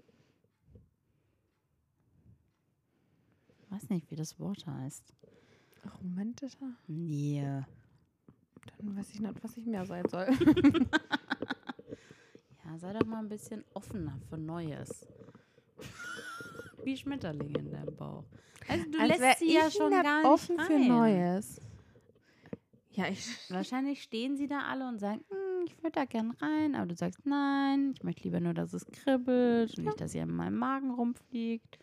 [3.68, 5.14] Weiß nicht, wie das Wort heißt.
[6.02, 6.72] Romantischer?
[6.88, 7.42] Nee.
[8.78, 10.26] Dann weiß ich nicht, was ich mehr sein soll.
[12.70, 15.06] Ja, sei doch mal ein bisschen offener für Neues.
[16.84, 18.24] Wie Schmetterlinge in deinem Bauch.
[18.68, 20.86] Also du Als lässt sie ja schon gar nicht offen für rein.
[20.86, 21.60] Neues.
[22.92, 23.26] Ja, ich.
[23.50, 26.94] Wahrscheinlich stehen sie da alle und sagen, "Hm, ich würde da gern rein, aber du
[26.94, 30.56] sagst nein, ich möchte lieber nur, dass es kribbelt und nicht, dass ihr in meinem
[30.56, 31.78] Magen rumfliegt.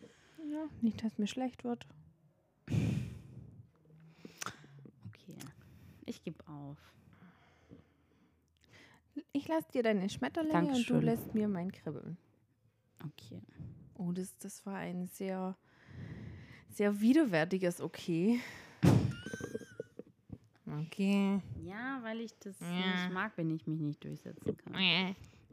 [0.50, 1.86] Ja, nicht, dass mir schlecht wird.
[5.08, 5.36] Okay,
[6.06, 6.78] ich gebe auf.
[9.32, 11.00] Ich lasse dir deine Schmetterlinge und Dankeschön.
[11.00, 12.16] du lässt mir mein Kribbeln.
[13.04, 13.40] Okay.
[13.94, 15.56] Oh, das, das war ein sehr,
[16.70, 18.40] sehr widerwärtiges Okay.
[20.82, 21.40] Okay.
[21.64, 22.66] Ja, weil ich das Ja.
[23.02, 24.74] nicht mag, wenn ich mich nicht durchsetzen kann.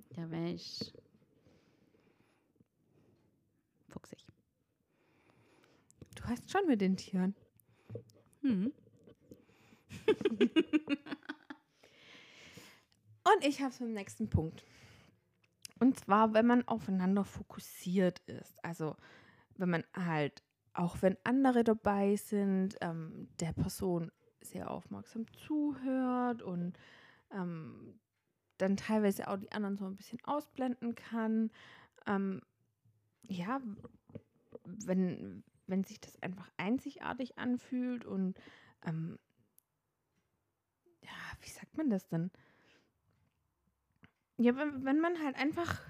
[0.10, 0.94] Da wäre ich
[3.90, 4.20] fuchsig.
[6.16, 7.34] Du hast schon mit den Tieren.
[8.42, 8.72] Hm.
[13.26, 14.64] Und ich habe es im nächsten Punkt.
[15.80, 18.64] Und zwar, wenn man aufeinander fokussiert ist.
[18.64, 18.96] Also,
[19.58, 24.12] wenn man halt, auch wenn andere dabei sind, ähm, der Person
[24.42, 26.78] sehr aufmerksam zuhört und
[27.32, 28.00] ähm,
[28.58, 31.52] dann teilweise auch die anderen so ein bisschen ausblenden kann.
[32.06, 32.42] Ähm,
[33.24, 33.60] ja,
[34.64, 38.40] wenn, wenn sich das einfach einzigartig anfühlt und
[38.86, 39.18] ähm,
[41.02, 41.10] ja,
[41.42, 42.32] wie sagt man das denn?
[44.38, 45.82] Ja, wenn, wenn man halt einfach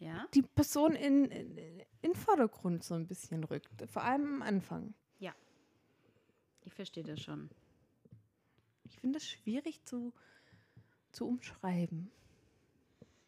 [0.00, 0.26] Ja?
[0.34, 3.68] die Person in, in, in den Vordergrund so ein bisschen rückt.
[3.90, 4.94] Vor allem am Anfang.
[6.68, 7.48] Ich verstehe das schon.
[8.84, 10.12] Ich finde das schwierig zu,
[11.12, 12.10] zu umschreiben.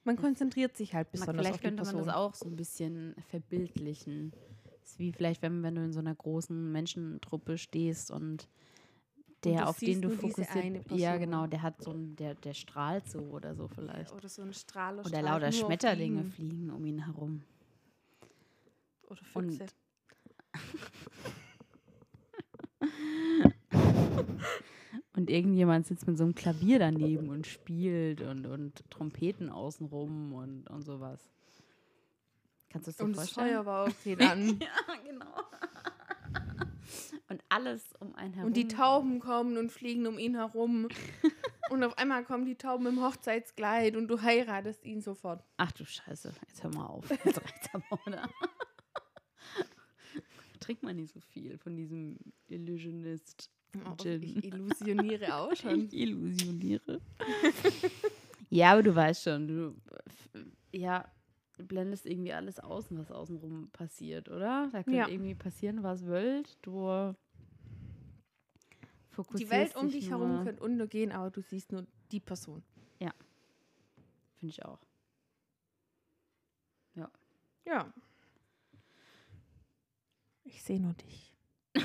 [0.04, 2.06] Man konzentriert sich halt Man, besonders vielleicht auf die könnte man Person.
[2.06, 4.34] das auch so ein bisschen verbildlichen.
[4.82, 8.46] ist wie vielleicht, wenn, wenn du in so einer großen Menschentruppe stehst und
[9.44, 10.10] der, auf den du
[10.52, 14.12] eine Ja, genau, der hat so ein, der, der strahlt so oder so vielleicht.
[14.12, 15.04] Oder so ein Strahler.
[15.04, 17.42] Oder lauter Schmetterlinge fliegen um ihn herum.
[19.08, 19.66] Oder Und- Füchse.
[25.16, 30.70] Und irgendjemand sitzt mit so einem Klavier daneben und spielt und, und Trompeten außenrum und,
[30.70, 31.30] und sowas.
[32.70, 33.64] Kannst du es dir Und das vorstellen?
[33.64, 34.48] Feuerwehr geht an.
[34.60, 35.26] Ja, genau.
[37.30, 38.48] Und alles um einen herum.
[38.48, 40.88] Und die Tauben kommen und fliegen um ihn herum.
[41.70, 45.44] und auf einmal kommen die Tauben im Hochzeitskleid und du heiratest ihn sofort.
[45.56, 47.08] Ach du Scheiße, jetzt hör mal auf.
[47.08, 48.28] Jetzt reicht's aber, oder?
[50.60, 52.18] Trink mal nicht so viel von diesem
[52.48, 53.48] Illusionist.
[53.86, 55.84] Oh, ich illusioniere auch schon.
[55.84, 57.00] Ich illusioniere.
[58.48, 59.76] ja, aber du weißt schon, du
[60.72, 61.08] ja,
[61.62, 64.68] blendest irgendwie alles außen, was außenrum passiert, oder?
[64.72, 65.08] Da könnte Ja.
[65.08, 66.58] irgendwie passieren, was wollt.
[66.62, 67.14] Du
[69.10, 72.62] fokussierst Die Welt um dich herum könnte untergehen, aber du siehst nur die Person.
[74.36, 74.80] Finde ich auch.
[77.66, 77.92] Ja.
[80.44, 81.34] Ich sehe nur dich.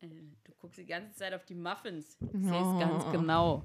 [0.00, 0.08] Äh,
[0.44, 2.16] Du guckst die ganze Zeit auf die Muffins.
[2.20, 2.78] Ich sehe es Oh.
[2.78, 3.64] ganz genau.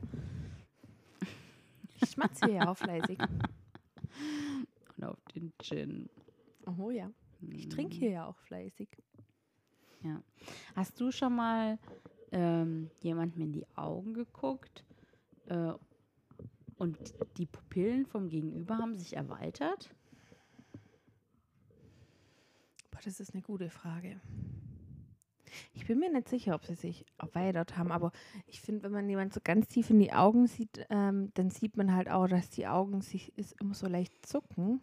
[2.01, 3.19] Ich schmatze hier ja auch fleißig.
[4.97, 6.09] Und auf den Gin.
[6.79, 7.11] Oh ja.
[7.51, 7.69] Ich Mhm.
[7.69, 8.89] trinke hier ja auch fleißig.
[10.75, 11.79] Hast du schon mal
[12.31, 14.83] ähm, jemandem in die Augen geguckt
[15.45, 15.73] äh,
[16.77, 16.97] und
[17.37, 19.95] die Pupillen vom Gegenüber haben sich erweitert?
[22.91, 24.19] Boah, das ist eine gute Frage.
[25.75, 28.11] Ich bin mir nicht sicher, ob sie sich erweitert haben, aber
[28.45, 31.77] ich finde, wenn man jemand so ganz tief in die Augen sieht, ähm, dann sieht
[31.77, 34.79] man halt auch, dass die Augen sich ist immer so leicht zucken.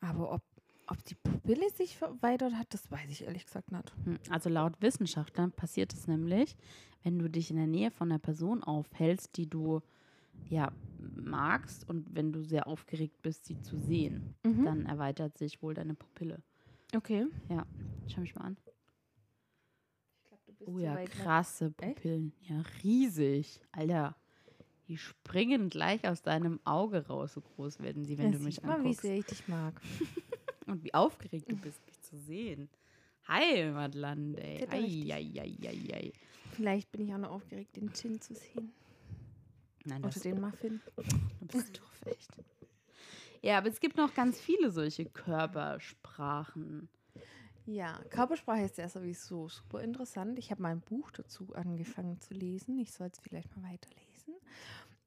[0.00, 0.42] Aber ob,
[0.86, 3.92] ob die Pupille sich erweitert hat, das weiß ich ehrlich gesagt nicht.
[4.04, 6.56] Hm, Also laut Wissenschaftlern passiert es nämlich,
[7.02, 9.82] wenn du dich in der Nähe von einer Person aufhältst, die du
[10.48, 14.64] ja magst und wenn du sehr aufgeregt bist, sie zu sehen, Mhm.
[14.64, 16.40] dann erweitert sich wohl deine Pupille.
[16.94, 17.26] Okay.
[18.08, 18.56] Schau mich mal an.
[20.66, 21.96] Bist Oh ja, krasse Echt?
[21.96, 22.32] Pupillen.
[22.42, 23.60] Ja, riesig.
[23.72, 24.16] Alter,
[24.88, 28.74] die springen gleich aus deinem Auge raus, so groß werden sie, wenn du mich mal,
[28.74, 29.02] wie anguckst.
[29.02, 29.80] sehr ich dich mag.
[30.66, 32.68] Und wie aufgeregt du bist, mich zu sehen.
[33.28, 34.66] Heimatland, ey.
[34.68, 36.12] Eieieiei.
[36.52, 38.72] Vielleicht bin ich auch noch aufgeregt, den Chin zu sehen.
[39.84, 40.80] Nein, Oder das den Muffin.
[40.96, 42.30] du bist doof, echt.
[43.42, 46.88] Ja, aber es gibt noch ganz viele solche Körpersprachen.
[47.66, 50.38] Ja, Körpersprache ist ja sowieso super interessant.
[50.38, 52.78] Ich habe mal ein Buch dazu angefangen zu lesen.
[52.78, 54.34] Ich soll es vielleicht mal weiterlesen.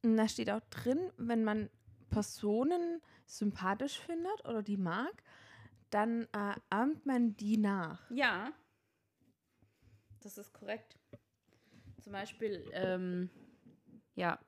[0.02, 1.70] Und da steht auch drin, wenn man
[2.10, 5.22] Personen sympathisch findet oder die mag,
[5.90, 8.10] dann äh, ahmt man die nach.
[8.10, 8.52] Ja,
[10.20, 10.98] das ist korrekt.
[12.02, 13.30] Zum Beispiel, ähm,
[14.14, 14.38] ja,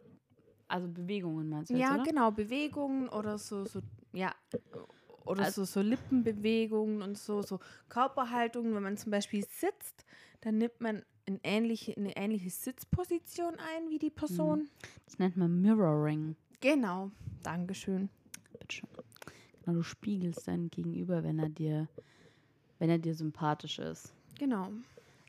[0.69, 2.05] also Bewegungen meinst du jetzt, Ja, oder?
[2.05, 3.81] genau, Bewegungen oder so, so
[4.13, 4.35] ja,
[5.25, 7.59] oder Also- so, so Lippenbewegungen und so, so
[7.89, 8.75] Körperhaltungen.
[8.75, 10.05] Wenn man zum Beispiel sitzt,
[10.41, 14.69] dann nimmt man eine ähnliche, eine ähnliche Sitzposition ein wie die Person.
[15.07, 16.37] Das nennt man Mirroring.
[16.61, 17.11] Genau,
[17.43, 18.09] Dankeschön.
[18.53, 18.89] Bitte schön.
[19.65, 21.89] Genau, du spiegelst deinen Gegenüber, wenn er dir,
[22.79, 24.13] wenn er dir sympathisch ist.
[24.39, 24.71] Genau.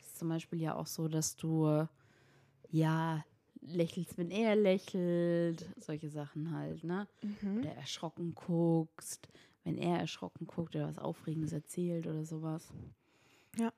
[0.02, 1.88] Es ist zum Beispiel ja auch so, dass du
[2.72, 3.24] ja
[3.62, 7.08] lächelst, wenn er lächelt, solche Sachen halt, ne?
[7.42, 7.60] Mhm.
[7.60, 9.28] Oder erschrocken guckst,
[9.64, 12.72] wenn er erschrocken guckt oder was Aufregendes erzählt oder sowas.
[13.58, 13.72] Ja.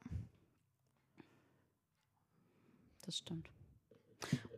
[3.04, 3.50] Das stimmt.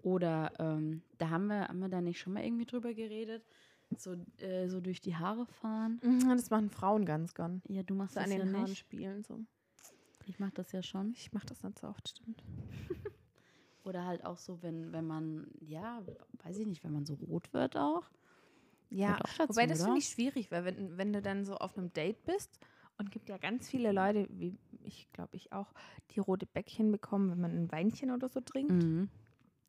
[0.03, 3.43] Oder ähm, da haben wir, haben wir da nicht schon mal irgendwie drüber geredet,
[3.97, 5.99] so, äh, so durch die Haare fahren.
[6.01, 7.61] Mhm, Das machen Frauen ganz gern.
[7.67, 8.77] Ja, du machst So an das ja den Haaren nicht.
[8.77, 9.23] spielen.
[9.23, 9.43] So.
[10.25, 11.11] Ich mach das ja schon.
[11.13, 12.41] Ich mache das nicht so oft, stimmt.
[13.83, 16.01] Oder halt auch so, wenn, wenn man, ja,
[16.43, 18.09] weiß ich nicht, wenn man so rot wird auch.
[18.89, 21.91] Ja, dazu, wobei das finde ich schwierig, weil wenn, wenn du dann so auf einem
[21.93, 22.59] Date bist
[22.97, 25.73] und gibt ja ganz viele Leute, wie ich glaube ich auch,
[26.11, 29.09] die rote Bäckchen bekommen, wenn man ein Weinchen oder so trinkt, Mhm,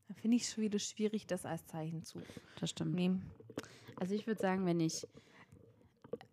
[0.06, 2.20] dann finde ich es schon wieder schwierig, das als Zeichen zu
[2.60, 2.94] das stimmt.
[2.94, 3.30] nehmen.
[3.96, 5.06] Also ich würde sagen, wenn ich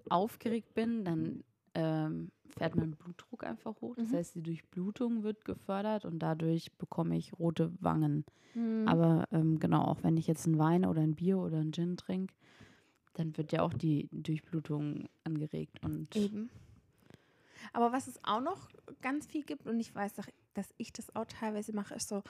[0.10, 3.96] aufgeregt bin, dann ähm, fährt mein Blutdruck einfach hoch.
[3.96, 4.16] Das Mhm.
[4.16, 8.26] heißt, die Durchblutung wird gefördert und dadurch bekomme ich rote Wangen.
[8.56, 8.88] Mhm.
[8.88, 11.98] Aber ähm, genau, auch wenn ich jetzt einen Wein oder ein Bier oder einen Gin
[11.98, 12.34] trinke,
[13.16, 15.84] dann wird ja auch die Durchblutung angeregt.
[15.84, 16.49] Und Eben.
[17.74, 18.70] Aber was es auch noch
[19.01, 22.22] ganz viel gibt, und ich weiß auch, dass ich das auch teilweise mache, ist so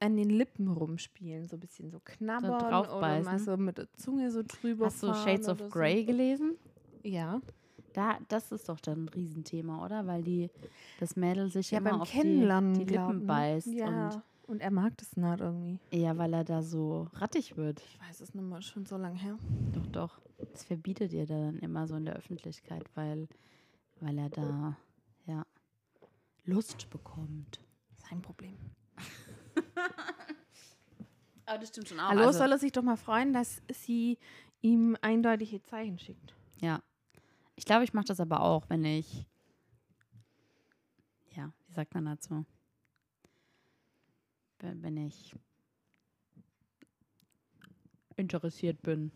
[0.00, 4.32] an den Lippen rumspielen, so ein bisschen so knabbern oder mal so mit der Zunge
[4.32, 6.56] so drüber hast du Shades of Grey gelesen?
[7.02, 7.08] So.
[7.08, 7.40] Ja.
[7.92, 10.06] Da, das ist doch dann ein Riesenthema, oder?
[10.06, 10.50] Weil die,
[10.98, 13.26] das Mädel sich Ja, immer beim auf Kennenlernen, die, die Lippen ne?
[13.26, 13.66] beißt.
[13.68, 14.08] Ja.
[14.08, 14.22] Und,
[14.60, 15.78] er mag das nicht irgendwie.
[15.92, 17.80] Und ja, weil er da so rattig wird.
[17.80, 19.38] Ich weiß es nicht mal schon so lange her.
[19.72, 20.20] Doch, doch.
[20.52, 23.28] Das verbietet ihr dann immer so in der Öffentlichkeit, weil,
[24.00, 24.76] weil er da,
[25.26, 25.46] ja,
[26.44, 27.60] Lust bekommt.
[28.08, 28.58] Sein Problem.
[31.46, 32.08] Aber das stimmt schon auch.
[32.08, 34.18] Hallo, also, soll er sich doch mal freuen, dass sie
[34.60, 36.34] ihm eindeutige Zeichen schickt.
[36.60, 36.82] Ja.
[37.56, 39.26] Ich glaube, ich mache das aber auch, wenn ich,
[41.36, 42.44] ja, wie sagt man dazu?
[44.62, 45.34] Wenn, wenn ich
[48.16, 49.10] interessiert bin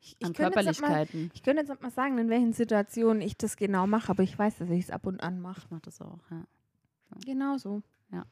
[0.00, 1.30] Ich, an ich könnte jetzt nicht mal, Körperlichkeiten.
[1.34, 4.58] ich könnte jetzt mal sagen, in welchen Situationen ich das genau mache, aber ich weiß,
[4.58, 5.60] dass ich es ab und an mache.
[5.64, 6.44] Ich mache das auch, ja.
[7.24, 7.82] Genau so.
[8.12, 8.26] Ja.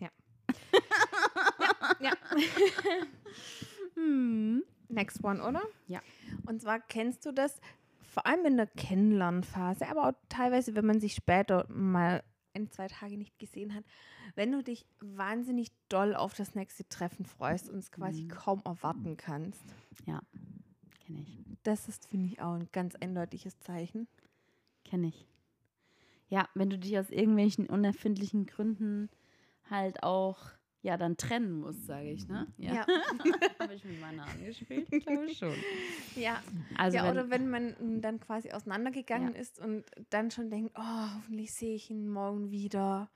[0.00, 0.08] Ja.
[2.00, 2.10] ja.
[2.10, 2.12] ja.
[3.94, 4.64] Hm.
[4.88, 5.62] Next one, oder?
[5.86, 6.00] Ja.
[6.46, 7.60] Und zwar kennst du das
[8.00, 12.22] vor allem in der Kennenlernphase, aber auch teilweise, wenn man sich später mal
[12.54, 13.84] ein, zwei Tage nicht gesehen hat,
[14.34, 18.28] wenn du dich wahnsinnig doll auf das nächste Treffen freust und es quasi Mhm.
[18.28, 19.64] kaum erwarten kannst.
[21.00, 21.38] Kenne ich.
[21.62, 24.08] Das ist, finde ich, auch ein ganz eindeutiges Zeichen.
[24.84, 25.26] Kenne ich.
[26.28, 29.08] Ja, wenn du dich aus irgendwelchen unerfindlichen Gründen
[29.70, 30.50] halt auch,
[30.82, 32.46] ja, dann trennen musst, sage ich, ne?
[32.56, 32.86] Ja.
[33.58, 34.88] Habe ich mit meiner angespielt?
[34.92, 35.54] Ich glaube schon.
[36.16, 36.42] Ja,
[36.76, 40.72] Also ja wenn, oder wenn man mm, dann quasi auseinandergegangen ist und dann schon denkt,
[40.76, 43.10] oh, hoffentlich sehe ich ihn morgen wieder.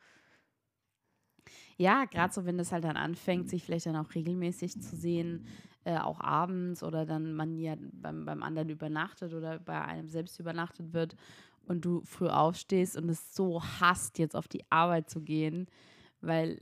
[1.76, 5.46] Ja, gerade so, wenn das halt dann anfängt, sich vielleicht dann auch regelmäßig zu sehen,
[5.84, 10.38] äh, auch abends oder dann man ja beim, beim anderen übernachtet oder bei einem selbst
[10.38, 11.16] übernachtet wird
[11.66, 15.66] und du früh aufstehst und es so hasst, jetzt auf die Arbeit zu gehen,
[16.20, 16.60] weil,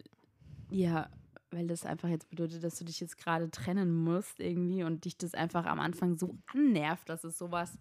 [0.71, 1.09] ja,
[1.51, 5.16] weil das einfach jetzt bedeutet, dass du dich jetzt gerade trennen musst irgendwie und dich
[5.18, 7.77] das einfach am Anfang so annervt, dass es sowas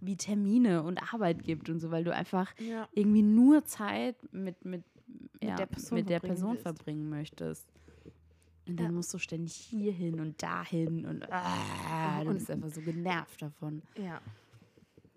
[0.00, 2.86] wie Termine und Arbeit gibt und so, weil du einfach Ja.
[2.92, 4.84] irgendwie nur Zeit mit, mit,
[5.42, 7.66] ja, der Person mit der verbringen Person verbringen möchtest.
[8.66, 8.92] Und dann Ja.
[8.92, 13.82] musst du ständig hierhin und dahin und ah, du bist einfach so genervt davon.
[13.96, 14.20] Ja.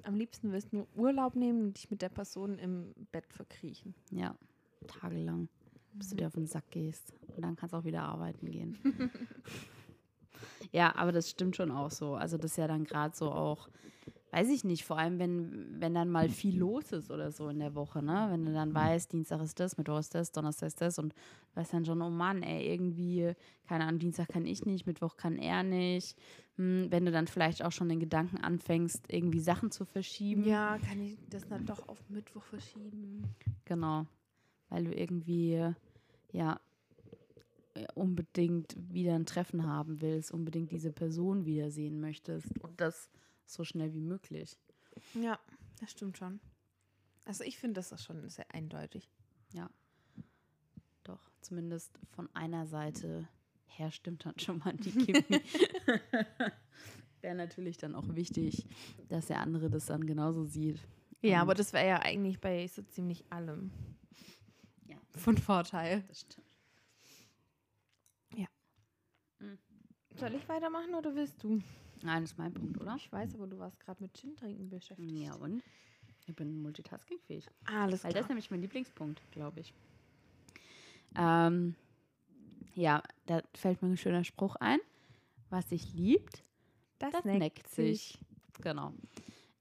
[0.03, 3.93] Am liebsten willst du nur Urlaub nehmen und dich mit der Person im Bett verkriechen.
[4.11, 4.36] Ja,
[4.88, 5.49] tagelang,
[5.97, 7.13] bis du dir auf den Sack gehst.
[7.35, 8.77] Und dann kannst du auch wieder arbeiten gehen.
[10.71, 12.15] ja, aber das stimmt schon auch so.
[12.15, 13.69] Also das ist ja dann gerade so auch,
[14.31, 17.59] weiß ich nicht, vor allem wenn, wenn dann mal viel los ist oder so in
[17.59, 18.27] der Woche, ne?
[18.29, 21.13] Wenn du dann weißt, Dienstag ist das, Mittwoch ist das, Donnerstag ist das und
[21.55, 23.33] weißt dann schon, oh Mann, ey, irgendwie,
[23.67, 26.17] keine Ahnung, Dienstag kann ich nicht, Mittwoch kann er nicht.
[26.57, 30.43] Hm, wenn du dann vielleicht auch schon den Gedanken anfängst, irgendwie Sachen zu verschieben.
[30.43, 33.23] Ja, kann ich das dann doch auf Mittwoch verschieben?
[33.65, 34.05] Genau.
[34.69, 35.73] Weil du irgendwie,
[36.38, 36.59] ja,
[37.73, 42.47] äh, unbedingt wieder ein Treffen haben willst, unbedingt diese Person wiedersehen möchtest.
[42.61, 43.09] Und das
[43.45, 44.57] so schnell wie möglich.
[45.15, 45.39] Ja,
[45.79, 46.39] das stimmt schon.
[47.25, 49.09] Also ich finde das ist schon sehr eindeutig.
[49.53, 49.69] Ja.
[51.03, 53.27] Doch, zumindest von einer Seite
[53.65, 55.41] her stimmt dann schon mal die Chemie.
[57.21, 58.65] wäre natürlich dann auch wichtig,
[59.09, 60.79] dass der andere das dann genauso sieht.
[61.21, 63.71] Ja, Und- aber das wäre ja eigentlich bei so ziemlich allem.
[65.18, 66.03] Von Vorteil.
[66.07, 66.47] Das stimmt.
[70.18, 71.61] Soll ich weitermachen oder willst du?
[72.01, 72.95] Nein, das ist mein Punkt, oder?
[72.95, 75.11] Ich weiß, aber du warst gerade mit Gin trinken beschäftigt.
[75.11, 75.63] Ja, und?
[76.26, 77.47] Ich bin multitaskingfähig.
[77.65, 78.22] Alles Weil das klar.
[78.22, 79.74] ist nämlich mein Lieblingspunkt, glaube ich.
[81.15, 81.76] Ähm,
[82.74, 84.80] ja, da fällt mir ein schöner Spruch ein.
[85.49, 86.43] Was sich liebt,
[86.99, 88.18] Das, das neckt sich.
[88.61, 88.93] Genau.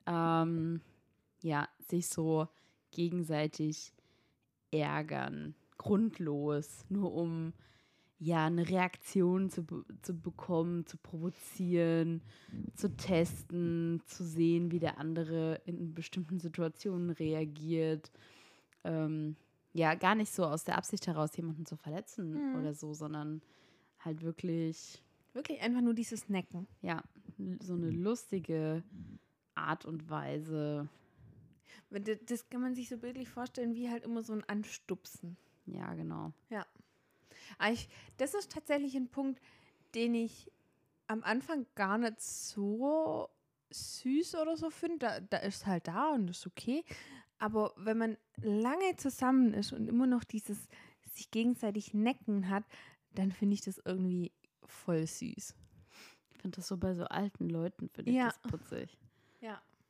[0.06, 0.80] Ähm,
[1.42, 2.48] ja, sich so
[2.92, 3.92] gegenseitig
[4.70, 7.52] ärgern, grundlos, nur um
[8.18, 9.64] ja eine Reaktion zu,
[10.02, 12.22] zu bekommen, zu provozieren,
[12.74, 18.10] zu testen, zu sehen, wie der andere in bestimmten Situationen reagiert.
[18.84, 19.36] Ähm,
[19.74, 22.56] ja, gar nicht so aus der Absicht heraus, jemanden zu verletzen Mhm.
[22.56, 23.42] oder so, sondern
[23.98, 25.02] halt wirklich
[25.34, 26.66] Wirklich einfach nur dieses Necken.
[26.80, 27.02] ja,
[27.60, 28.82] so eine lustige
[29.54, 30.88] Art und Weise.
[32.26, 35.36] Das kann man sich so bildlich vorstellen, wie halt immer so ein Anstupsen.
[35.66, 36.32] Ja, genau.
[37.58, 39.40] Aber ich, das ist tatsächlich ein Punkt,
[39.94, 40.50] den ich
[41.06, 43.28] am Anfang gar nicht so
[43.70, 44.98] süß oder so finde.
[44.98, 46.84] Da, da ist halt da und ist okay.
[47.38, 50.68] Aber wenn man lange zusammen ist und immer noch dieses
[51.12, 52.64] sich gegenseitig necken hat,
[53.14, 54.32] dann finde ich das irgendwie
[54.66, 55.54] voll süß.
[56.30, 58.26] Ich finde das so bei so alten Leuten, finde ich Ja.
[58.26, 58.98] das putzig.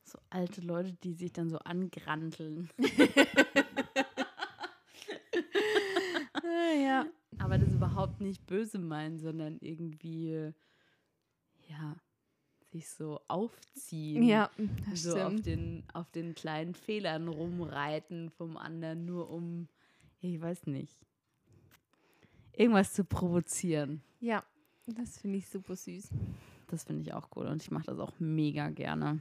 [0.06, 2.70] So alte Leute, die sich dann so angranteln.
[6.78, 7.06] Ja.
[7.38, 10.52] Aber das überhaupt nicht böse meinen, sondern irgendwie,
[11.68, 11.96] ja,
[12.72, 14.22] sich so aufziehen.
[14.22, 14.50] Ja,
[14.90, 15.46] das so auf stimmt.
[15.46, 19.68] den, auf den kleinen Fehlern rumreiten vom anderen, nur um,
[20.20, 20.92] ich weiß nicht,
[22.52, 24.02] irgendwas zu provozieren.
[24.20, 24.42] Ja,
[24.86, 26.10] das finde ich super süß.
[26.68, 29.20] Das finde ich auch cool und ich mache das auch mega gerne.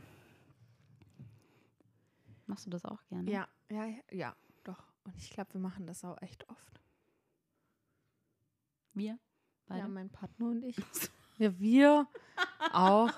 [2.46, 3.30] Machst du das auch gerne?
[3.30, 4.84] Ja, ja, ja, doch.
[5.04, 6.82] Und ich glaube, wir machen das auch echt oft.
[8.94, 9.20] Wir?
[9.68, 9.82] Beide?
[9.82, 10.78] Ja, mein Partner und ich.
[11.38, 12.08] Ja, wir
[12.72, 13.12] auch.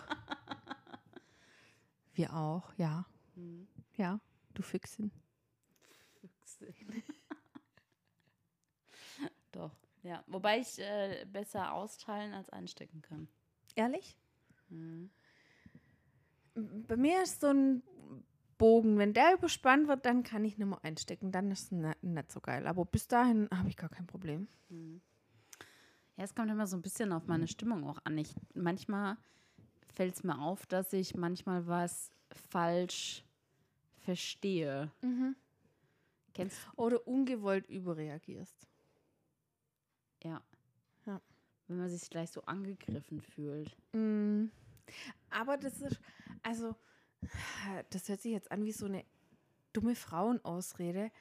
[2.14, 3.06] Wir auch, ja.
[3.36, 3.68] Hm.
[3.96, 4.20] Ja,
[4.56, 5.12] du Füchsin.
[6.20, 6.74] Füchse.
[9.52, 10.24] Doch, ja.
[10.26, 13.28] Wobei ich äh, besser austeilen als einstecken kann.
[13.76, 14.18] Ehrlich?
[14.70, 15.12] Mhm.
[16.88, 17.84] Bei mir ist so ein
[18.58, 21.32] Bogen, wenn der überspannt wird, dann kann ich nicht mehr einstecken.
[21.32, 22.68] Dann ist es nicht, nicht so geil.
[22.68, 24.47] Aber bis dahin habe ich gar kein Problem.
[24.70, 25.01] Mhm.
[26.18, 28.18] Ja, es kommt immer so ein bisschen auf meine Stimmung auch an.
[28.18, 29.18] Ich, manchmal
[29.93, 33.24] fällt es mir auf, dass ich manchmal was falsch
[33.99, 34.91] verstehe.
[36.34, 38.68] Kennst Oder ungewollt überreagierst.
[40.24, 40.41] Ja.
[41.05, 41.22] Ja.
[41.68, 43.76] Wenn man sich gleich so angegriffen fühlt.
[43.93, 44.45] Mm.
[45.30, 45.99] Aber das ist,
[46.43, 46.76] also,
[47.89, 49.03] das hört sich jetzt an wie so eine
[49.74, 51.11] dumme Frauenausrede.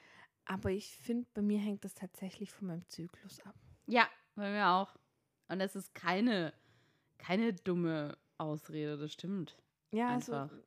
[0.45, 3.55] Aber ich finde, bei mir hängt das tatsächlich von meinem Zyklus ab.
[3.87, 4.97] Ja, bei mir auch.
[5.49, 6.53] Und das ist keine,
[7.19, 9.57] keine dumme Ausrede, das stimmt.
[9.93, 10.51] Ja, Einfach.
[10.51, 10.63] also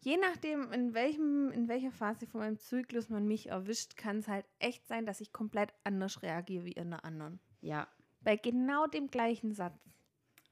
[0.00, 4.28] je nachdem, in, welchem, in welcher Phase von meinem Zyklus man mich erwischt, kann es
[4.28, 7.40] halt echt sein, dass ich komplett anders reagiere wie in einer anderen.
[7.60, 7.88] Ja,
[8.20, 9.78] Bei genau dem gleichen Satz.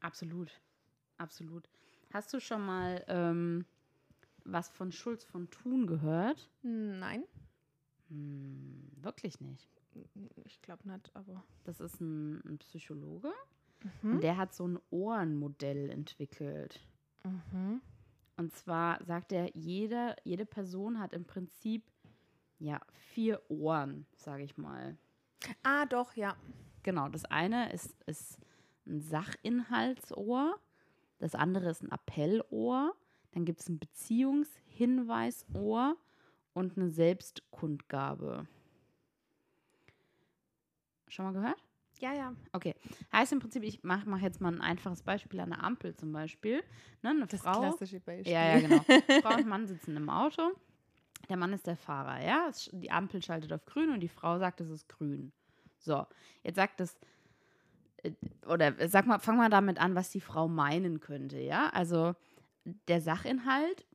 [0.00, 0.60] absolut.
[1.18, 1.68] Absolut.
[2.12, 3.64] Hast du schon mal ähm,
[4.44, 6.48] was von Schulz von Thun gehört?
[6.62, 7.24] Nein,
[8.08, 9.66] Hm, wirklich nicht.
[10.44, 11.42] ich glaube nicht, aber.
[11.64, 13.32] Das ist ein, ein Psychologe
[14.02, 14.12] Mhm.
[14.12, 16.78] und der hat so ein Ohrenmodell entwickelt.
[17.24, 17.80] Mhm.
[18.36, 21.82] Und zwar sagt er, jede, jede Person hat im Prinzip
[22.60, 24.96] ja vier Ohren, sage ich mal.
[25.64, 26.36] Ah, doch, ja.
[26.84, 28.38] Genau, das eine ist, ist
[28.86, 30.58] ein Sachinhaltsohr,
[31.22, 32.96] das andere ist ein Appellohr,
[33.30, 35.96] dann gibt es ein Beziehungshinweisohr
[36.52, 38.48] und eine Selbstkundgabe.
[41.06, 41.62] Schon mal gehört?
[42.00, 42.34] Ja, ja.
[42.50, 42.74] Okay.
[43.12, 46.12] Heißt im Prinzip, ich mache mach jetzt mal ein einfaches Beispiel an der Ampel zum
[46.12, 46.64] Beispiel.
[47.02, 47.60] Ne, eine Das Frau.
[47.60, 48.32] klassische Beispiel.
[48.32, 48.82] Ja, ja, genau.
[49.22, 50.50] Frau und Mann sitzen im Auto.
[51.28, 52.50] Der Mann ist der Fahrer, ja.
[52.72, 55.30] Die Ampel schaltet auf grün und die Frau sagt, es ist grün.
[55.78, 56.04] So,
[56.42, 56.86] jetzt sagt äh,
[58.46, 61.68] oder sag mal, fang mal damit an, was die Frau meinen könnte, ja.
[61.70, 62.14] Also
[62.88, 63.86] der Sachinhalt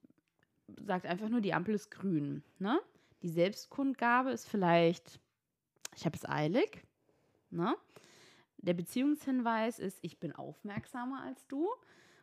[0.85, 2.79] sagt einfach nur, die Ampel ist grün, ne?
[3.23, 5.19] Die Selbstkundgabe ist vielleicht,
[5.95, 6.83] ich habe es eilig,
[7.49, 7.75] ne?
[8.57, 11.69] Der Beziehungshinweis ist, ich bin aufmerksamer als du.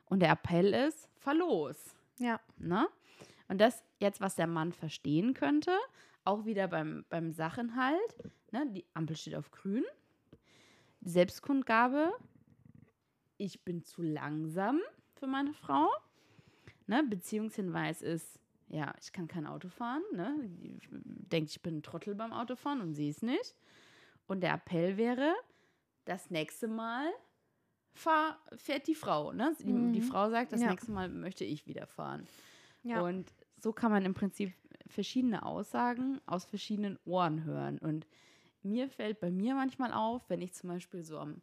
[0.06, 1.94] Und der Appell ist, verlos.
[2.18, 2.40] Ja.
[2.58, 2.86] Ne?
[3.48, 5.72] Und das jetzt, was der Mann verstehen könnte,
[6.24, 8.66] auch wieder beim, beim Sachinhalt, ne?
[8.70, 9.84] die Ampel steht auf grün.
[11.04, 12.12] Selbstkundgabe,
[13.36, 14.80] ich bin zu langsam
[15.14, 15.88] für meine Frau.
[16.86, 17.04] Ne?
[17.08, 20.02] Beziehungshinweis ist, ja, ich kann kein Auto fahren.
[20.12, 20.34] Ne?
[20.48, 23.54] Die denkt, ich bin ein Trottel beim Autofahren und sie es nicht.
[24.26, 25.34] Und der Appell wäre,
[26.06, 27.10] das nächste Mal
[27.94, 29.32] fahr, fährt die Frau.
[29.32, 29.54] Ne?
[29.60, 30.02] Die, die Mhm.
[30.02, 30.70] Frau sagt, das Ja.
[30.70, 32.26] nächste Mal möchte ich wieder fahren.
[32.82, 33.00] Ja.
[33.02, 34.52] Und so kann man im Prinzip
[34.86, 37.78] verschiedene Aussagen aus verschiedenen Ohren hören.
[37.78, 38.06] Und
[38.64, 41.40] mir fällt bei mir manchmal auf, wenn ich zum Beispiel so am,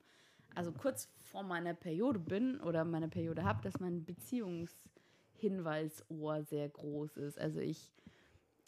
[0.55, 7.17] also kurz vor meiner Periode bin oder meine Periode habe, dass mein Beziehungshinweisohr sehr groß
[7.17, 7.39] ist.
[7.39, 7.91] Also ich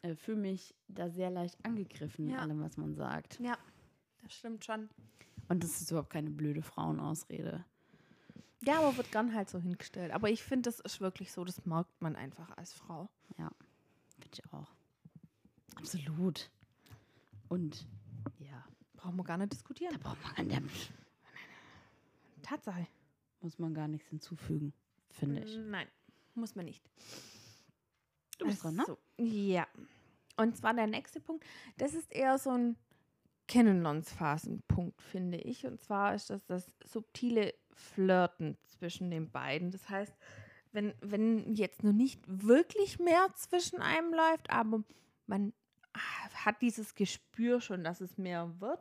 [0.01, 2.39] äh, fühle mich da sehr leicht angegriffen in Ja.
[2.39, 3.39] allem, was man sagt.
[3.39, 3.57] ja,
[4.21, 4.89] das stimmt schon.
[5.49, 7.65] Und das ist überhaupt keine blöde Frauenausrede.
[8.65, 10.13] Ja, aber wird gern halt so hingestellt.
[10.13, 13.09] Aber ich finde, das ist wirklich so, das merkt man einfach als Frau.
[13.35, 13.51] Finde
[14.31, 14.71] ich auch.
[15.75, 16.49] Absolut.
[17.49, 17.87] Und ja,
[19.03, 19.91] Brauchen wir gar nicht diskutieren.
[19.91, 20.61] da braucht man an der
[22.41, 22.87] Tatsache.
[23.41, 24.71] muss man gar nichts hinzufügen,
[25.09, 25.57] finde ich.
[25.57, 25.89] Nein,
[26.35, 26.89] muss man nicht.
[28.37, 28.85] Du bist dran, ne?
[28.87, 29.67] So, Ja.
[30.37, 31.45] Und zwar der nächste Punkt,
[31.77, 32.77] das ist eher so ein
[33.49, 35.65] Kennenlernsphasenpunkt, finde ich.
[35.65, 39.69] Und zwar ist das das subtile Flirten zwischen den beiden.
[39.71, 40.15] Das heißt,
[40.71, 44.81] wenn, wenn jetzt noch nicht wirklich mehr zwischen einem läuft, aber
[45.27, 45.51] man
[45.93, 48.79] hat dieses Gespür schon, dass es mehr wird.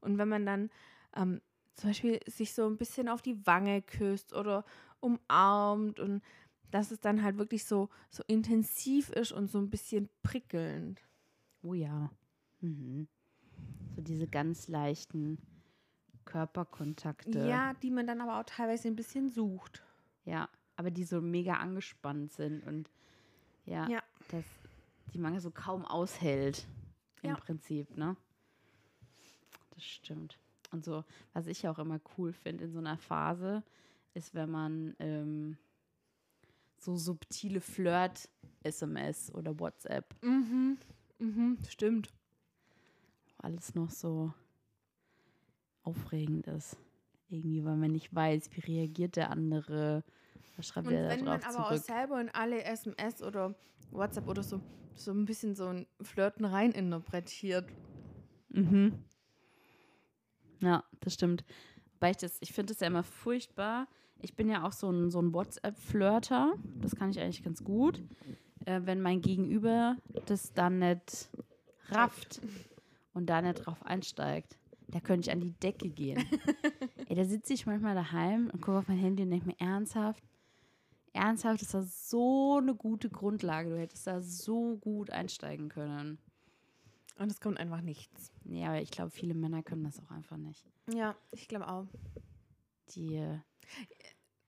[0.00, 0.70] Und wenn man dann
[1.14, 1.40] ähm,
[1.74, 4.64] zum Beispiel sich so ein bisschen auf die Wange küsst oder
[5.00, 6.22] umarmt und
[6.70, 11.02] dass es dann halt wirklich so, so intensiv ist und so ein bisschen prickelnd.
[11.62, 12.10] Oh ja.
[12.60, 13.08] Mhm.
[13.96, 15.38] So diese ganz leichten
[16.24, 17.46] Körperkontakte.
[17.48, 19.82] Ja, die man dann aber auch teilweise ein bisschen sucht.
[20.24, 22.90] Ja, aber die so mega angespannt sind und
[23.64, 24.02] ja, Ja.
[24.28, 24.44] dass
[25.12, 26.66] die man so kaum aushält.
[27.22, 27.36] Im Ja.
[27.36, 28.16] Prinzip, ne?
[29.80, 30.38] Das stimmt.
[30.72, 33.62] Und so, was ich auch immer cool finde in so einer Phase,
[34.12, 35.56] ist, wenn man ähm,
[36.76, 40.76] so subtile Flirt-SMS oder WhatsApp Mhm.
[41.18, 42.08] Mhm, stimmt.
[43.38, 44.34] alles noch so
[45.82, 46.76] aufregend ist.
[47.30, 50.04] Irgendwie, weil man nicht weiß, wie reagiert der andere,
[50.56, 51.84] was schreibt Und er da wenn man drauf aber auch zurück.
[51.84, 53.54] selber in alle SMS oder
[53.92, 54.60] WhatsApp oder so,
[54.94, 57.66] so ein bisschen so ein Flirten rein interpretiert.
[58.50, 58.92] Mhm.
[60.60, 61.44] Ja, das stimmt.
[62.00, 63.86] Weil ich das, ich finde es ja immer furchtbar.
[64.22, 66.54] Ich bin ja auch so ein, so ein WhatsApp-Flirter.
[66.80, 68.02] Das kann ich eigentlich ganz gut.
[68.66, 69.96] Äh, wenn mein Gegenüber
[70.26, 71.28] das dann nicht
[71.88, 72.40] rafft
[73.14, 74.58] und da nicht drauf einsteigt,
[74.88, 76.24] da könnte ich an die Decke gehen.
[77.08, 80.22] Ey, da sitze ich manchmal daheim und gucke auf mein Handy und denke mir ernsthaft,
[81.12, 83.70] ernsthaft, das war so eine gute Grundlage.
[83.70, 86.18] Du hättest da so gut einsteigen können.
[87.20, 88.32] Und es kommt einfach nichts.
[88.44, 90.64] Nee, aber ich glaube, viele Männer können das auch einfach nicht.
[90.90, 91.86] Ja, ich glaube auch.
[92.94, 93.38] Die, äh,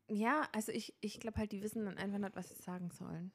[0.08, 3.30] Ja, also ich, ich glaube halt, die wissen dann einfach nicht, was sie sagen sollen.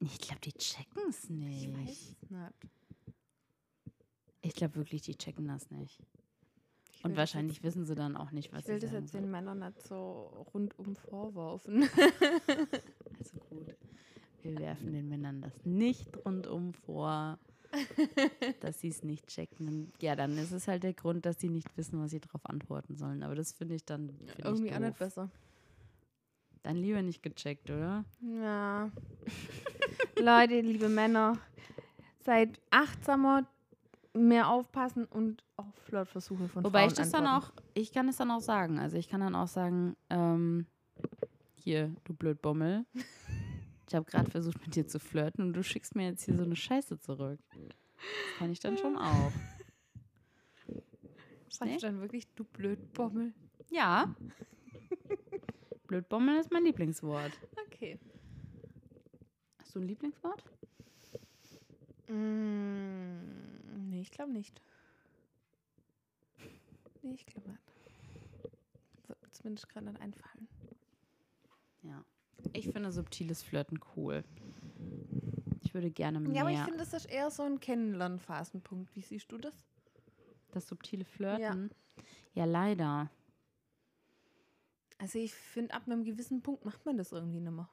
[0.00, 1.62] ich glaube, die checken es nicht.
[1.68, 2.52] Ich weiß es nicht.
[4.40, 6.02] Ich glaube wirklich, die checken das nicht.
[6.90, 9.04] Ich Und wahrscheinlich jetzt, wissen sie dann auch nicht, was Ich will sie das sagen
[9.04, 9.30] jetzt den.
[9.30, 11.88] Männern nicht so rundum vorwerfen.
[13.18, 13.76] Also gut.
[14.42, 17.38] Wir werfen den Männern das nicht rundum vor,
[18.60, 19.68] dass sie es nicht checken.
[19.68, 22.44] Und ja, dann ist es halt der Grund, dass sie nicht wissen, was sie darauf
[22.48, 23.22] antworten sollen.
[23.22, 24.98] Aber das finde ich dann find Irgendwie ich doof.
[24.98, 25.30] besser.
[26.62, 28.04] Dann lieber nicht gecheckt, oder?
[28.20, 28.90] Ja.
[30.20, 31.38] Leute, liebe Männer,
[32.20, 33.46] seid achtsamer,
[34.14, 37.58] mehr aufpassen und auch Flirtversuche von Wobei Frauen ich das dann antworten.
[37.58, 38.78] auch, ich kann es dann auch sagen.
[38.78, 40.66] Also ich kann dann auch sagen, ähm,
[41.56, 42.84] hier, du Blödbommel.
[43.88, 46.44] Ich habe gerade versucht, mit dir zu flirten und du schickst mir jetzt hier so
[46.44, 47.40] eine Scheiße zurück.
[47.50, 49.32] Das kann ich dann schon auch.
[51.48, 51.78] Sag ich Nee?
[51.80, 53.34] dann wirklich, du Blödbommel?
[53.70, 54.14] Ja.
[55.86, 57.32] Blödbommel ist mein Lieblingswort.
[57.66, 57.98] Okay.
[59.58, 60.42] Hast du ein Lieblingswort?
[62.08, 64.62] Mm, nee, ich glaube nicht.
[67.02, 67.62] Nee, ich glaube nicht.
[69.08, 70.48] Wird mir zumindest gerade nicht einfallen.
[71.82, 72.04] Ja.
[72.52, 74.24] Ich finde subtiles Flirten cool.
[75.62, 76.32] Ich würde gerne mehr.
[76.32, 78.94] Ja, aber ich finde, das ist eher so ein Kennenlernphasenpunkt.
[78.94, 79.54] Wie siehst du das?
[80.52, 81.70] das subtile Flirten.
[82.34, 83.10] Ja, leider.
[84.98, 87.68] Also ich finde, ab einem gewissen Punkt macht man das irgendwie nicht mehr.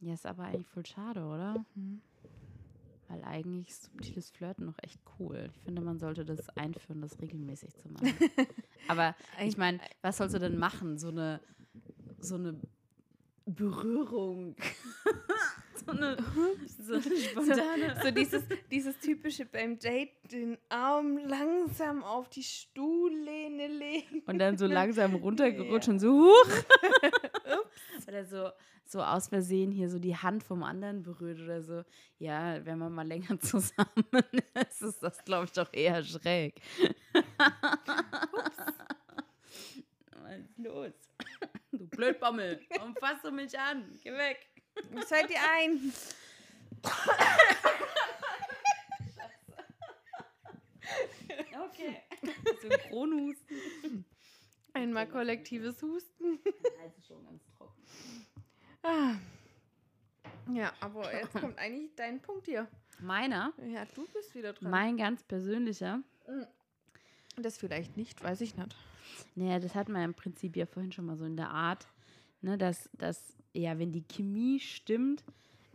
[0.00, 1.64] Ja, ist aber eigentlich voll schade, oder?
[1.74, 2.02] Mhm.
[3.08, 5.50] Weil eigentlich ist subtiles Flirten noch echt cool.
[5.54, 8.12] Ich finde, man sollte das einführen, das regelmäßig zu machen.
[8.88, 10.98] aber ich meine, was sollst du denn machen?
[10.98, 11.40] So eine,
[12.18, 12.60] so eine
[13.46, 14.56] Berührung.
[15.86, 16.16] so eine,
[16.80, 18.00] so eine spontane.
[18.02, 24.22] So dieses, dieses typische beim Date, den Arm langsam auf die Stuhllehne legen.
[24.26, 26.64] Und dann so langsam runtergerutscht und so huch.
[28.08, 28.48] oder so,
[28.86, 31.82] so aus Versehen hier so die Hand vom anderen berührt oder so.
[32.18, 34.06] Ja, wenn man mal länger zusammen
[34.54, 36.60] ist, ist das, glaube ich, doch eher schräg.
[40.22, 41.03] Was ist los?
[41.76, 43.98] Du Blödbommel, warum fasst du mich an?
[44.02, 44.48] Geh weg.
[44.96, 45.92] Ich seid ihr ein.
[51.68, 52.02] Okay.
[52.60, 54.04] Synchronhusten.
[54.72, 56.38] Einmal kollektives Husten.
[56.96, 57.82] Ist schon ganz trocken.
[58.82, 59.14] Ah.
[60.52, 62.68] Ja, aber jetzt kommt eigentlich dein Punkt hier.
[63.00, 64.70] Meiner, Ja, du bist wieder dran.
[64.70, 66.00] mein ganz persönlicher,
[67.42, 68.74] das vielleicht nicht, weiß ich nicht.
[69.34, 71.86] Naja, das hatten wir im Prinzip ja vorhin schon mal so in der Art,
[72.40, 75.24] ne, dass, dass, ja, wenn die Chemie stimmt,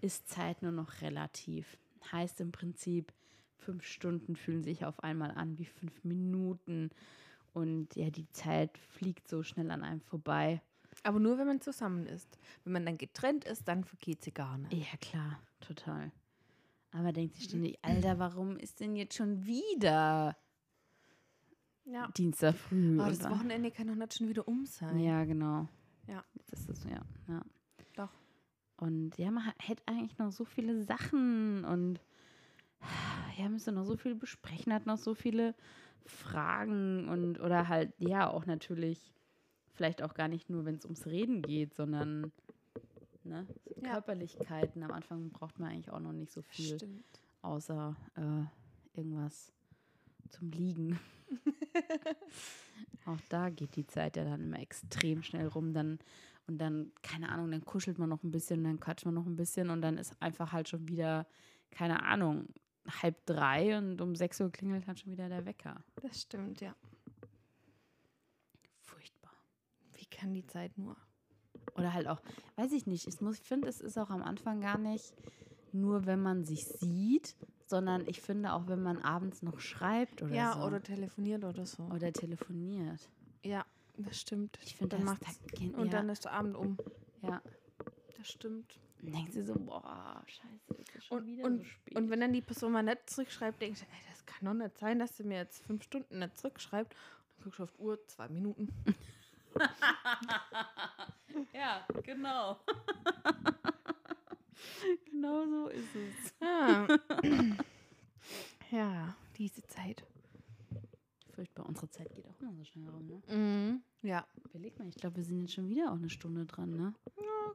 [0.02, 1.78] ist Zeit nur noch relativ.
[2.12, 3.12] Heißt im Prinzip,
[3.58, 6.90] fünf Stunden fühlen sich auf einmal an wie fünf Minuten.
[7.54, 10.62] Und ja, die Zeit fliegt so schnell an einem vorbei.
[11.04, 12.38] Aber nur, wenn man zusammen ist.
[12.64, 14.74] Wenn man dann getrennt ist, dann vergeht sie gar nicht.
[14.74, 16.12] Ja, klar, total.
[16.92, 20.36] Aber denkt sich ständig, Alter, warum ist denn jetzt schon wieder
[21.92, 22.08] Ja.
[22.18, 23.00] Dienstag früh?
[23.00, 23.32] Aber das oder?
[23.32, 25.00] Wochenende kann doch nicht schon wieder um sein.
[25.00, 25.68] Ja, genau.
[26.08, 26.24] Ja.
[26.48, 27.42] Das ist ja, ja.
[27.96, 28.12] Doch.
[28.78, 32.00] Und ja, man hat- hätte eigentlich noch so viele Sachen und
[33.38, 35.54] ja, müsste noch so viel besprechen, hat noch so viele
[36.06, 39.14] Fragen und oder halt, ja, auch natürlich,
[39.74, 42.32] vielleicht auch gar nicht nur, wenn es ums Reden geht, sondern
[43.24, 43.94] ne, so Ja.
[43.94, 44.82] Körperlichkeiten.
[44.84, 47.04] Am Anfang braucht man eigentlich auch noch nicht so viel, Stimmt.
[47.42, 49.52] außer äh, irgendwas
[50.30, 51.00] zum Liegen.
[53.06, 55.74] auch da geht die Zeit ja dann immer extrem schnell rum.
[55.74, 56.00] Dann
[56.48, 59.36] und dann, keine Ahnung, dann kuschelt man noch ein bisschen, dann quatscht man noch ein
[59.36, 61.28] bisschen und dann ist einfach halt schon wieder,
[61.70, 62.48] keine Ahnung,
[63.04, 65.84] halb drei und um sechs Uhr klingelt halt schon wieder der Wecker.
[66.02, 66.76] Das stimmt, ja.
[68.82, 69.34] Furchtbar.
[69.94, 70.98] Wie kann die Zeit nur?
[71.76, 72.22] Oder halt auch,
[72.56, 75.14] weiß ich nicht, ich, muss- ich finde, es ist auch am Anfang gar nicht
[75.72, 77.36] nur, wenn man sich sieht,
[77.70, 80.62] sondern ich finde auch, wenn man abends noch schreibt oder ja, so.
[80.66, 81.84] oder telefoniert oder so.
[81.84, 83.10] oder telefoniert.
[83.44, 83.66] Ja,
[83.98, 84.58] das stimmt.
[84.64, 85.92] Ich finde, dann macht's- da Und ja.
[85.92, 86.78] dann ist der Abend um.
[87.22, 87.42] Ja.
[88.18, 88.80] Das stimmt.
[89.02, 91.96] Dann denkt sie so, boah, scheiße, ist schon Und, wieder und, so spät.
[91.96, 94.78] und wenn dann die Person mal nicht zurückschreibt, denkst du, ey, das kann doch nicht
[94.78, 96.94] sein, dass sie mir jetzt fünf Stunden nicht zurückschreibt.
[97.38, 98.68] Dann guckst du auf die Uhr, zwei Minuten.
[101.54, 102.60] ja, genau.
[105.06, 106.34] genau so ist es.
[106.42, 106.88] Ah.
[108.72, 110.06] ja, diese Zeit.
[111.34, 113.22] Furchtbar, unsere Zeit geht auch immer so schnell rum, ne?
[113.34, 113.82] Mhm.
[114.02, 114.28] Ja.
[114.44, 116.94] Überleg mal, ich glaube, wir sind jetzt schon wieder auch eine Stunde dran, ne?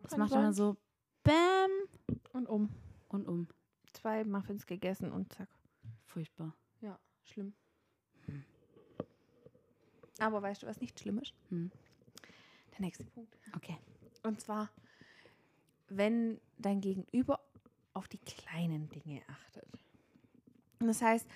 [0.03, 0.41] Das kann macht sein.
[0.41, 0.77] immer so
[1.23, 1.71] Bäm
[2.33, 2.71] Und um.
[3.09, 3.49] und um.
[3.93, 5.49] Zwei Muffins gegessen und zack.
[6.07, 6.55] Furchtbar.
[6.81, 7.55] Ja, schlimm.
[10.19, 11.35] Aber weißt du, was nicht schlimm ist?
[11.49, 11.71] Hm.
[12.73, 13.37] Der nächste Punkt.
[13.57, 13.77] Okay.
[14.23, 14.71] Und zwar,
[15.89, 17.41] wenn dein Gegenüber
[17.93, 19.69] auf die kleinen Dinge achtet.
[20.81, 21.27] Das heißt,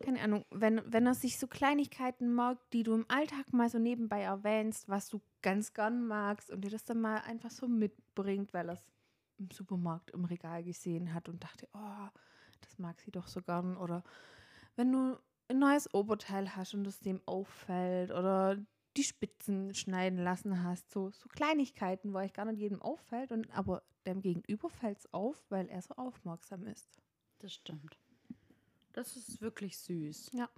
[0.00, 3.78] keine Ahnung, wenn, wenn er sich so Kleinigkeiten mag, die du im Alltag mal so
[3.78, 8.52] nebenbei erwähnst, was du ganz gern magst und dir das dann mal einfach so mitbringt,
[8.52, 8.92] weil er es
[9.38, 12.08] im Supermarkt im Regal gesehen hat und dachte, oh,
[12.60, 13.76] das mag sie doch so gern.
[13.76, 14.04] Oder
[14.76, 15.18] wenn du
[15.48, 18.58] ein neues Oberteil hast und es dem auffällt oder
[18.96, 23.50] die Spitzen schneiden lassen hast, so, so Kleinigkeiten, wo euch gar nicht jedem auffällt, und,
[23.56, 27.00] aber dem Gegenüber fällt es auf, weil er so aufmerksam ist.
[27.38, 27.98] Das stimmt.
[28.92, 30.30] Das ist wirklich süß.
[30.32, 30.48] Ja.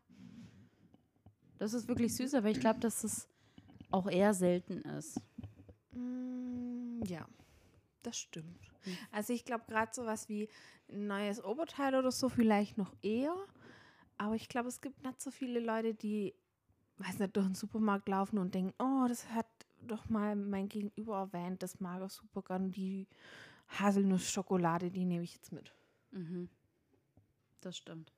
[1.58, 3.28] Das ist wirklich süß, aber ich glaube, dass es
[3.90, 5.20] auch eher selten ist.
[5.92, 7.26] Mm, ja,
[8.02, 8.72] das stimmt.
[9.12, 10.48] Also ich glaube gerade sowas wie
[10.90, 13.36] ein neues Oberteil oder so vielleicht noch eher,
[14.18, 16.34] aber ich glaube, es gibt nicht so viele Leute, die,
[17.06, 19.46] weiß nicht, durch den Supermarkt laufen und denken, oh, das hat
[19.86, 23.06] doch mal mein Gegenüber erwähnt, das mag er super gern, die
[23.68, 25.72] Haselnussschokolade, die nehme ich jetzt mit.
[26.12, 26.48] Mhm.
[27.60, 28.12] Das stimmt.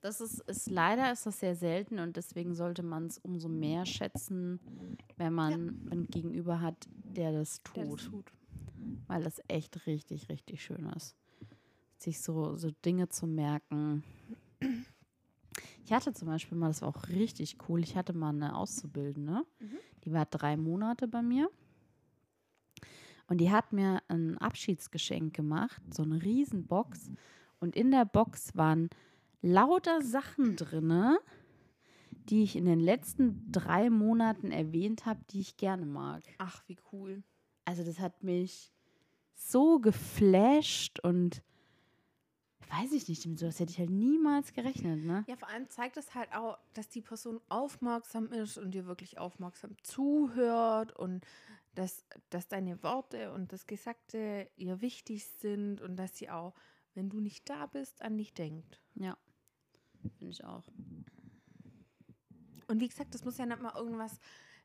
[0.00, 3.86] Das ist, ist leider ist das sehr selten und deswegen sollte man es umso mehr
[3.86, 4.60] schätzen,
[5.16, 5.90] wenn man ja.
[5.92, 7.76] einen Gegenüber hat, der das tut.
[7.76, 8.32] Der das tut.
[9.08, 11.16] Weil das echt richtig, richtig schön ist.
[11.96, 14.04] Sich so, so Dinge zu merken.
[15.86, 19.44] Ich hatte zum Beispiel mal, das war auch richtig cool, ich hatte mal eine Auszubildende,
[19.60, 19.78] mhm.
[20.02, 21.48] die war drei Monate bei mir.
[23.28, 27.12] Und die hat mir ein Abschiedsgeschenk gemacht, so eine Riesenbox.
[27.60, 28.90] Und in der Box waren
[29.42, 31.18] lauter Sachen drin,
[32.10, 36.24] die ich in den letzten drei Monaten erwähnt habe, die ich gerne mag.
[36.38, 37.22] Ach, wie cool.
[37.64, 38.72] Also das hat mich
[39.34, 41.44] so geflasht und
[42.70, 45.24] weiß ich nicht, mit sowas hätte ich halt niemals gerechnet, ne?
[45.26, 49.18] Ja, vor allem zeigt es halt auch, dass die Person aufmerksam ist und dir wirklich
[49.18, 51.24] aufmerksam zuhört und
[51.74, 56.54] dass, dass deine Worte und das Gesagte ihr wichtig sind und dass sie auch,
[56.94, 58.80] wenn du nicht da bist, an dich denkt.
[58.94, 59.16] Ja.
[60.18, 60.64] Finde ich auch.
[62.68, 64.18] Und wie gesagt, das muss ja nicht mal irgendwas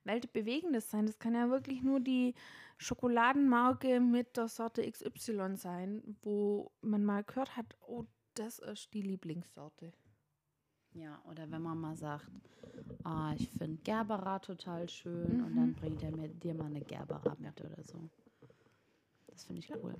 [0.03, 1.05] Weltbewegendes sein.
[1.05, 2.33] Das kann ja wirklich nur die
[2.77, 9.01] Schokoladenmarke mit der Sorte XY sein, wo man mal gehört hat, oh, das ist die
[9.01, 9.91] Lieblingssorte.
[10.93, 12.29] Ja, oder wenn man mal sagt,
[13.03, 15.45] ah, ich finde Gerbera total schön mhm.
[15.45, 18.09] und dann bringt er mir dir mal eine Gerbera mit oder so.
[19.27, 19.95] Das finde ich cool.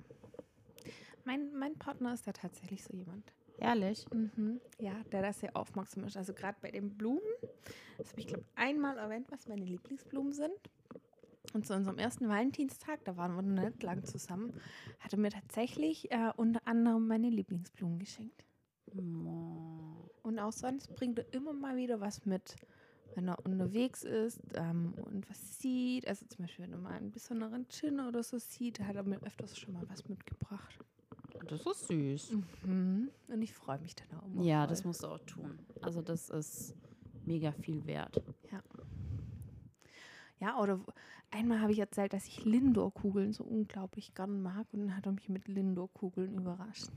[1.24, 3.32] Mein, mein Partner ist da tatsächlich so jemand.
[3.58, 4.06] Ehrlich?
[4.12, 4.60] Mhm.
[4.78, 6.16] Ja, der da sehr aufmerksam ist.
[6.16, 7.20] Also gerade bei den Blumen,
[7.98, 10.52] das habe ich glaube einmal erwähnt, was meine Lieblingsblumen sind.
[11.52, 14.54] Und zu unserem ersten Valentinstag, da waren wir noch nicht lang zusammen,
[15.00, 18.44] hat er mir tatsächlich äh, unter anderem meine Lieblingsblumen geschenkt.
[18.96, 20.08] Oh.
[20.22, 22.56] Und auch sonst bringt er immer mal wieder was mit,
[23.14, 26.06] wenn er unterwegs ist ähm, und was sieht.
[26.08, 29.22] Also zum Beispiel, wenn er mal einen besonderen Gin oder so sieht, hat er mir
[29.22, 30.78] öfters schon mal was mitgebracht.
[31.48, 32.36] Das ist süß.
[32.64, 33.10] Mhm.
[33.28, 34.44] Und ich freue mich dann auch.
[34.44, 34.68] Ja, voll.
[34.68, 35.58] das musst du auch tun.
[35.80, 36.74] Also das ist
[37.24, 38.22] mega viel wert.
[38.50, 38.62] Ja.
[40.40, 40.80] Ja, oder
[41.30, 45.12] einmal habe ich erzählt, dass ich Lindor-Kugeln so unglaublich gern mag und dann hat er
[45.12, 46.90] mich mit Lindor-Kugeln überrascht.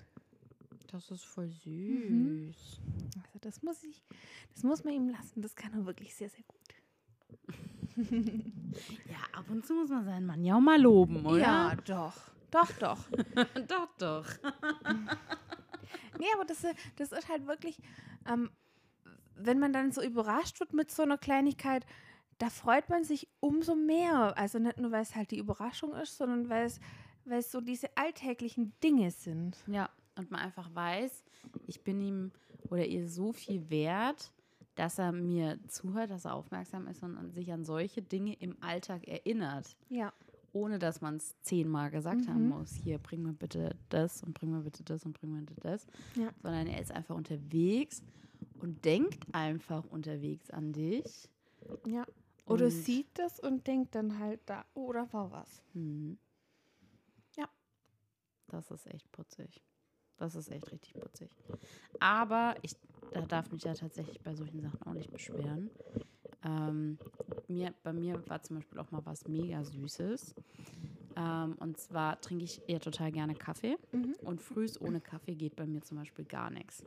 [0.88, 2.10] Das ist voll süß.
[2.10, 2.54] Mhm.
[3.24, 4.04] Also das muss ich,
[4.54, 5.42] das muss man ihm lassen.
[5.42, 6.58] Das kann er wirklich sehr, sehr gut.
[9.10, 11.40] ja, ab und zu muss man seinen Mann ja auch mal loben, oder?
[11.40, 12.14] Ja, doch.
[12.56, 13.00] Doch, doch.
[13.68, 14.26] doch, doch.
[16.18, 16.66] nee, aber das,
[16.96, 17.78] das ist halt wirklich,
[18.30, 18.50] ähm,
[19.36, 21.86] wenn man dann so überrascht wird mit so einer Kleinigkeit,
[22.38, 24.38] da freut man sich umso mehr.
[24.38, 26.80] Also nicht nur, weil es halt die Überraschung ist, sondern weil es,
[27.26, 29.58] weil es so diese alltäglichen Dinge sind.
[29.68, 31.26] Ja, und man einfach weiß,
[31.68, 32.32] ich bin ihm
[32.70, 34.32] oder ihr so viel wert,
[34.76, 39.10] dass er mir zuhört, dass er aufmerksam ist und sich an solche Dinge im Alltag
[39.10, 39.76] erinnert.
[39.90, 40.14] Ja
[40.56, 42.30] ohne dass man es zehnmal gesagt mhm.
[42.30, 45.42] haben muss, hier, bring mir bitte das und bring mir bitte das und bring mir
[45.42, 45.86] bitte das.
[46.16, 46.32] Ja.
[46.42, 48.02] Sondern er ist einfach unterwegs
[48.62, 51.30] und denkt einfach unterwegs an dich.
[51.86, 52.06] Ja.
[52.46, 55.62] Oder sieht das und denkt dann halt da, oh, da war was.
[55.74, 56.18] Mhm.
[57.36, 57.50] Ja.
[58.48, 59.62] Das ist echt putzig.
[60.18, 61.30] Das ist echt richtig putzig.
[62.00, 62.78] Aber ich
[63.12, 65.70] da darf mich ja tatsächlich bei solchen Sachen auch nicht beschweren.
[66.46, 66.98] Ähm,
[67.48, 70.36] mir, bei mir war zum Beispiel auch mal was mega Süßes.
[71.16, 73.78] Ähm, und zwar trinke ich eher total gerne Kaffee.
[73.92, 74.16] Mhm.
[74.22, 76.84] Und frühs ohne Kaffee geht bei mir zum Beispiel gar nichts.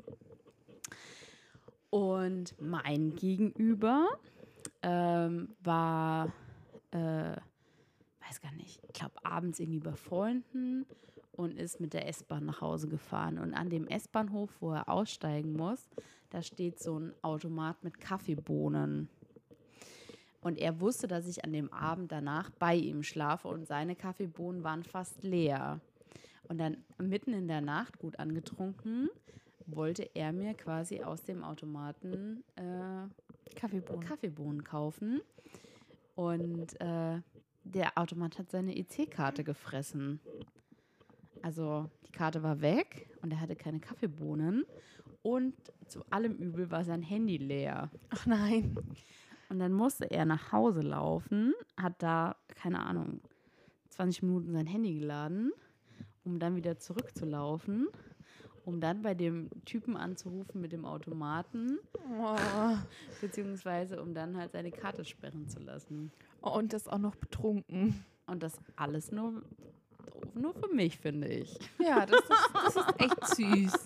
[1.90, 4.06] Und mein Gegenüber
[4.82, 6.32] ähm, war,
[6.90, 7.36] äh,
[8.26, 10.86] weiß gar nicht, ich glaube abends irgendwie bei Freunden
[11.32, 13.38] und ist mit der S-Bahn nach Hause gefahren.
[13.38, 15.88] Und an dem S-Bahnhof, wo er aussteigen muss,
[16.30, 19.08] da steht so ein Automat mit Kaffeebohnen.
[20.48, 24.64] Und er wusste, dass ich an dem Abend danach bei ihm schlafe und seine Kaffeebohnen
[24.64, 25.78] waren fast leer.
[26.44, 29.10] Und dann mitten in der Nacht, gut angetrunken,
[29.66, 34.00] wollte er mir quasi aus dem Automaten äh, Kaffeebohnen.
[34.00, 35.20] Kaffeebohnen kaufen.
[36.14, 37.20] Und äh,
[37.64, 40.18] der Automat hat seine EC-Karte gefressen.
[41.42, 44.64] Also die Karte war weg und er hatte keine Kaffeebohnen.
[45.20, 45.52] Und
[45.88, 47.90] zu allem Übel war sein Handy leer.
[48.08, 48.78] Ach nein.
[49.48, 53.20] Und dann musste er nach Hause laufen, hat da, keine Ahnung,
[53.90, 55.52] 20 Minuten sein Handy geladen,
[56.24, 57.88] um dann wieder zurückzulaufen,
[58.64, 61.78] um dann bei dem Typen anzurufen mit dem Automaten,
[62.20, 62.36] oh.
[63.20, 66.12] beziehungsweise um dann halt seine Karte sperren zu lassen.
[66.42, 68.04] Oh, und das auch noch betrunken.
[68.26, 69.42] Und das alles nur,
[70.34, 71.58] nur für mich, finde ich.
[71.78, 73.84] Ja, das ist, das ist echt süß.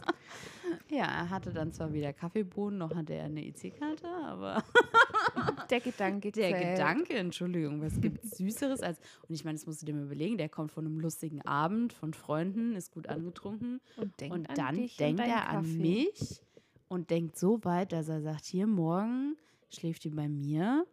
[0.89, 4.62] Ja, er hatte dann zwar wieder Kaffeebohnen, noch hatte er eine EC-Karte, aber
[5.70, 6.77] der Gedanke Der zählt.
[6.77, 10.39] Gedanke, Entschuldigung, was gibt Süßeres als und ich meine, das musst du dir mal überlegen,
[10.39, 14.57] der kommt von einem lustigen Abend von Freunden, ist gut angetrunken und, denkt und an
[14.57, 16.43] dann denkt er an mich
[16.89, 19.36] und denkt so weit, dass er sagt, hier morgen
[19.70, 20.86] schläft ihr bei mir.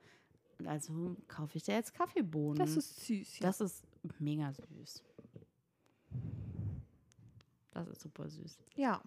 [0.57, 2.57] Und also kaufe ich dir jetzt Kaffeebohnen.
[2.57, 3.39] Das ist süß.
[3.39, 3.47] Ja.
[3.47, 3.85] Das ist
[4.19, 5.03] mega süß.
[7.72, 8.60] Das ist super süß.
[8.76, 9.01] ja.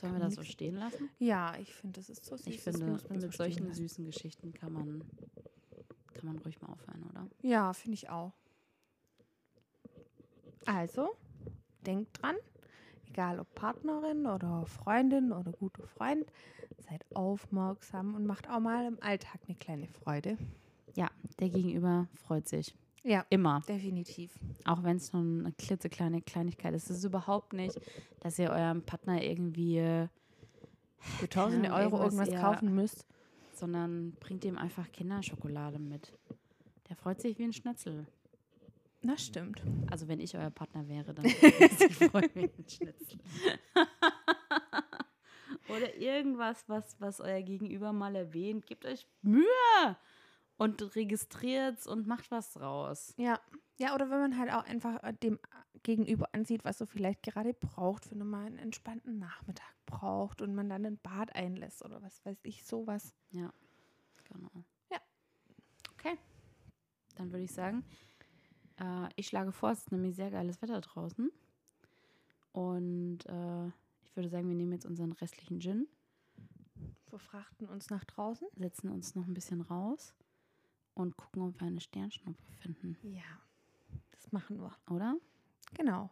[0.00, 1.10] Sollen wir das so stehen lassen?
[1.18, 2.46] Ja, ich finde, das ist so süß.
[2.46, 5.04] Ich finde, so mit stehen solchen süßen Geschichten kann man,
[6.14, 7.26] kann man ruhig mal aufhören, oder?
[7.42, 8.32] Ja, finde ich auch.
[10.64, 11.10] Also,
[11.84, 12.36] denkt dran,
[13.08, 16.24] egal ob Partnerin oder Freundin oder guter Freund,
[16.88, 20.38] seid aufmerksam und macht auch mal im Alltag eine kleine Freude.
[20.94, 22.74] Ja, der Gegenüber freut sich.
[23.02, 23.62] Ja, Immer.
[23.66, 24.38] definitiv.
[24.66, 26.90] Auch wenn es nur eine klitzekleine Kleinigkeit ist.
[26.90, 27.80] Es ist überhaupt nicht,
[28.20, 30.08] dass ihr eurem Partner irgendwie, äh,
[30.98, 33.06] Für tausende Ahnung, Euro irgendwas- irgendwas kaufen müsst.
[33.54, 36.12] sondern bringt ihm einfach Kinderschokolade mit.
[36.88, 38.06] Der freut sich wie ein Schnitzel.
[39.02, 39.62] Das stimmt.
[39.90, 41.24] Also wenn ich euer Partner wäre, dann
[42.14, 43.18] würde ich mich ein Schnitzel.
[45.68, 48.66] Oder irgendwas, was, was euer Gegenüber mal erwähnt.
[48.66, 49.44] Gebt euch Mühe
[50.60, 53.14] und registriert's und macht was draus.
[53.16, 53.40] Ja.
[53.78, 55.38] Ja, oder wenn man halt auch einfach äh, dem
[55.82, 60.54] Gegenüber ansieht, was er vielleicht gerade braucht, wenn er mal einen entspannten Nachmittag braucht und
[60.54, 63.14] man dann ein Bad einlässt oder was weiß ich, sowas.
[63.30, 63.50] Ja,
[64.24, 64.50] genau.
[64.90, 64.98] Ja.
[65.94, 66.18] Okay.
[67.14, 67.82] Dann würde ich sagen,
[68.78, 71.32] äh, ich schlage vor, es ist nämlich sehr geiles Wetter draußen.
[72.52, 73.68] Und äh,
[74.02, 75.88] ich würde sagen, wir nehmen jetzt unseren restlichen Gin,
[77.06, 78.46] Verfrachten uns nach draußen.
[78.56, 80.14] setzen uns noch ein bisschen raus
[81.00, 83.22] und gucken, ob wir eine Sternschnuppe finden, Ja,
[84.12, 84.72] das machen wir.
[84.94, 85.16] oder?
[85.74, 86.10] Genau.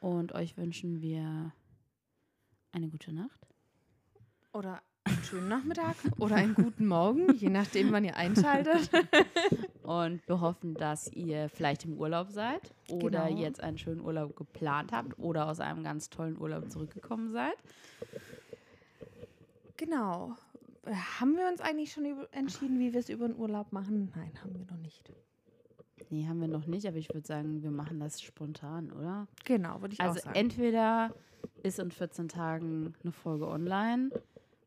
[0.00, 1.52] Und euch wünschen wir
[2.72, 3.40] eine gute Nacht.
[4.52, 8.90] Oder einen schönen Nachmittag oder einen guten Morgen, je nachdem, wann ihr einschaltet.
[9.84, 13.40] Und wir hoffen, dass ihr vielleicht im Urlaub seid oder Genau.
[13.40, 17.54] jetzt einen schönen Urlaub geplant habt oder aus einem ganz tollen Urlaub zurückgekommen seid.
[19.76, 20.36] Genau.
[21.18, 24.12] Haben wir uns eigentlich schon entschieden, wie wir es über den Urlaub machen?
[24.14, 25.12] Nein, haben wir noch nicht.
[26.10, 29.26] Nee, haben wir noch nicht, aber ich würde sagen, wir machen das spontan, oder?
[29.44, 30.36] Genau, würde ich Also auch sagen.
[30.36, 31.12] entweder
[31.62, 34.10] ist in 14 Tagen eine Folge online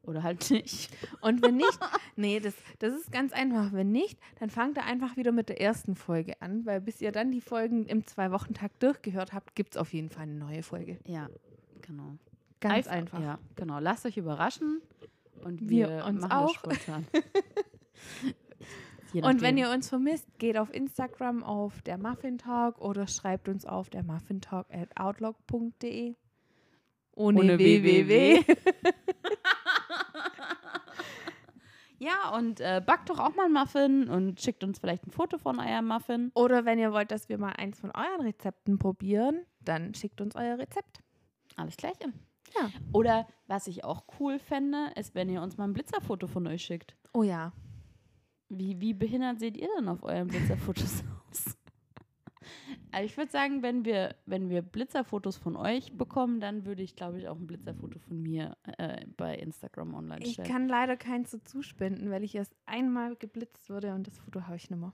[0.04, 0.92] oder halt nicht.
[1.22, 1.80] Und wenn nicht,
[2.18, 3.72] nee, das, das ist ganz einfach.
[3.72, 7.12] Wenn nicht, dann fangt ihr einfach wieder mit der ersten Folge an, weil bis ihr
[7.12, 11.00] dann die Folgen im Zwei-Wochen-Tag durchgehört habt, gibt es auf jeden Fall eine neue Folge.
[11.06, 11.30] Ja,
[11.82, 12.18] genau.
[12.60, 13.22] Ganz einfach.
[13.22, 13.80] Ja, genau.
[13.80, 14.82] Lasst euch überraschen
[15.44, 16.56] und Wir wir, uns machen auch.
[19.14, 23.66] Und wenn ihr uns vermisst, geht auf Instagram auf der Muffin Talk oder schreibt uns
[23.66, 26.16] auf der Muffin Talk at outlook.de.
[27.16, 28.44] Ohne, Ohne www.
[32.02, 35.38] Ja, und äh, backt doch auch mal einen Muffin und schickt uns vielleicht ein Foto
[35.38, 36.32] von eurem Muffin.
[36.34, 40.34] Oder wenn ihr wollt, dass wir mal eins von euren Rezepten probieren, dann schickt uns
[40.36, 41.02] euer Rezept.
[41.58, 42.14] Alles Gleiche.
[42.56, 42.70] Ja.
[42.94, 46.64] Oder was ich auch cool fände, ist, wenn ihr uns mal ein Blitzerfoto von euch
[46.64, 46.96] schickt.
[47.14, 47.54] Oh ja.
[48.50, 51.58] Wie, wie behindert seht ihr denn auf euren Blitzerfotos aus?
[52.92, 56.96] Also ich würde sagen, wenn wir, wenn wir Blitzerfotos von euch bekommen, dann würde ich,
[56.96, 60.48] glaube ich, auch ein Blitzerfoto von mir äh, bei Instagram online Ich stellen.
[60.50, 64.56] kann leider keins dazu spenden, weil ich erst einmal geblitzt wurde und das Foto habe
[64.56, 64.94] ich nicht mehr.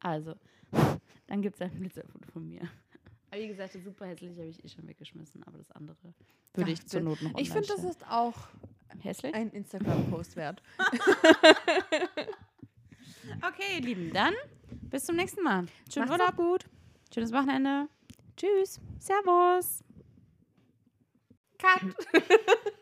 [0.00, 0.34] Also,
[1.26, 2.68] dann gibt es ein Blitzerfoto von mir.
[3.34, 5.96] Aber wie gesagt, das super hässlich habe ich eh schon weggeschmissen, aber das andere
[6.54, 8.34] würde Ja, ich zur Not noch Ich finde, das ist auch
[9.00, 9.34] hässlich.
[9.34, 10.62] ein Instagram-Post wert.
[13.46, 14.34] Okay, ihr Lieben, dann
[14.90, 15.66] bis zum nächsten Mal.
[15.92, 16.66] Schönen Macht's Urlaub, gut.
[17.12, 17.88] schönes Wochenende.
[18.36, 18.80] Tschüss.
[19.00, 19.82] Servus.
[21.58, 21.96] Cut.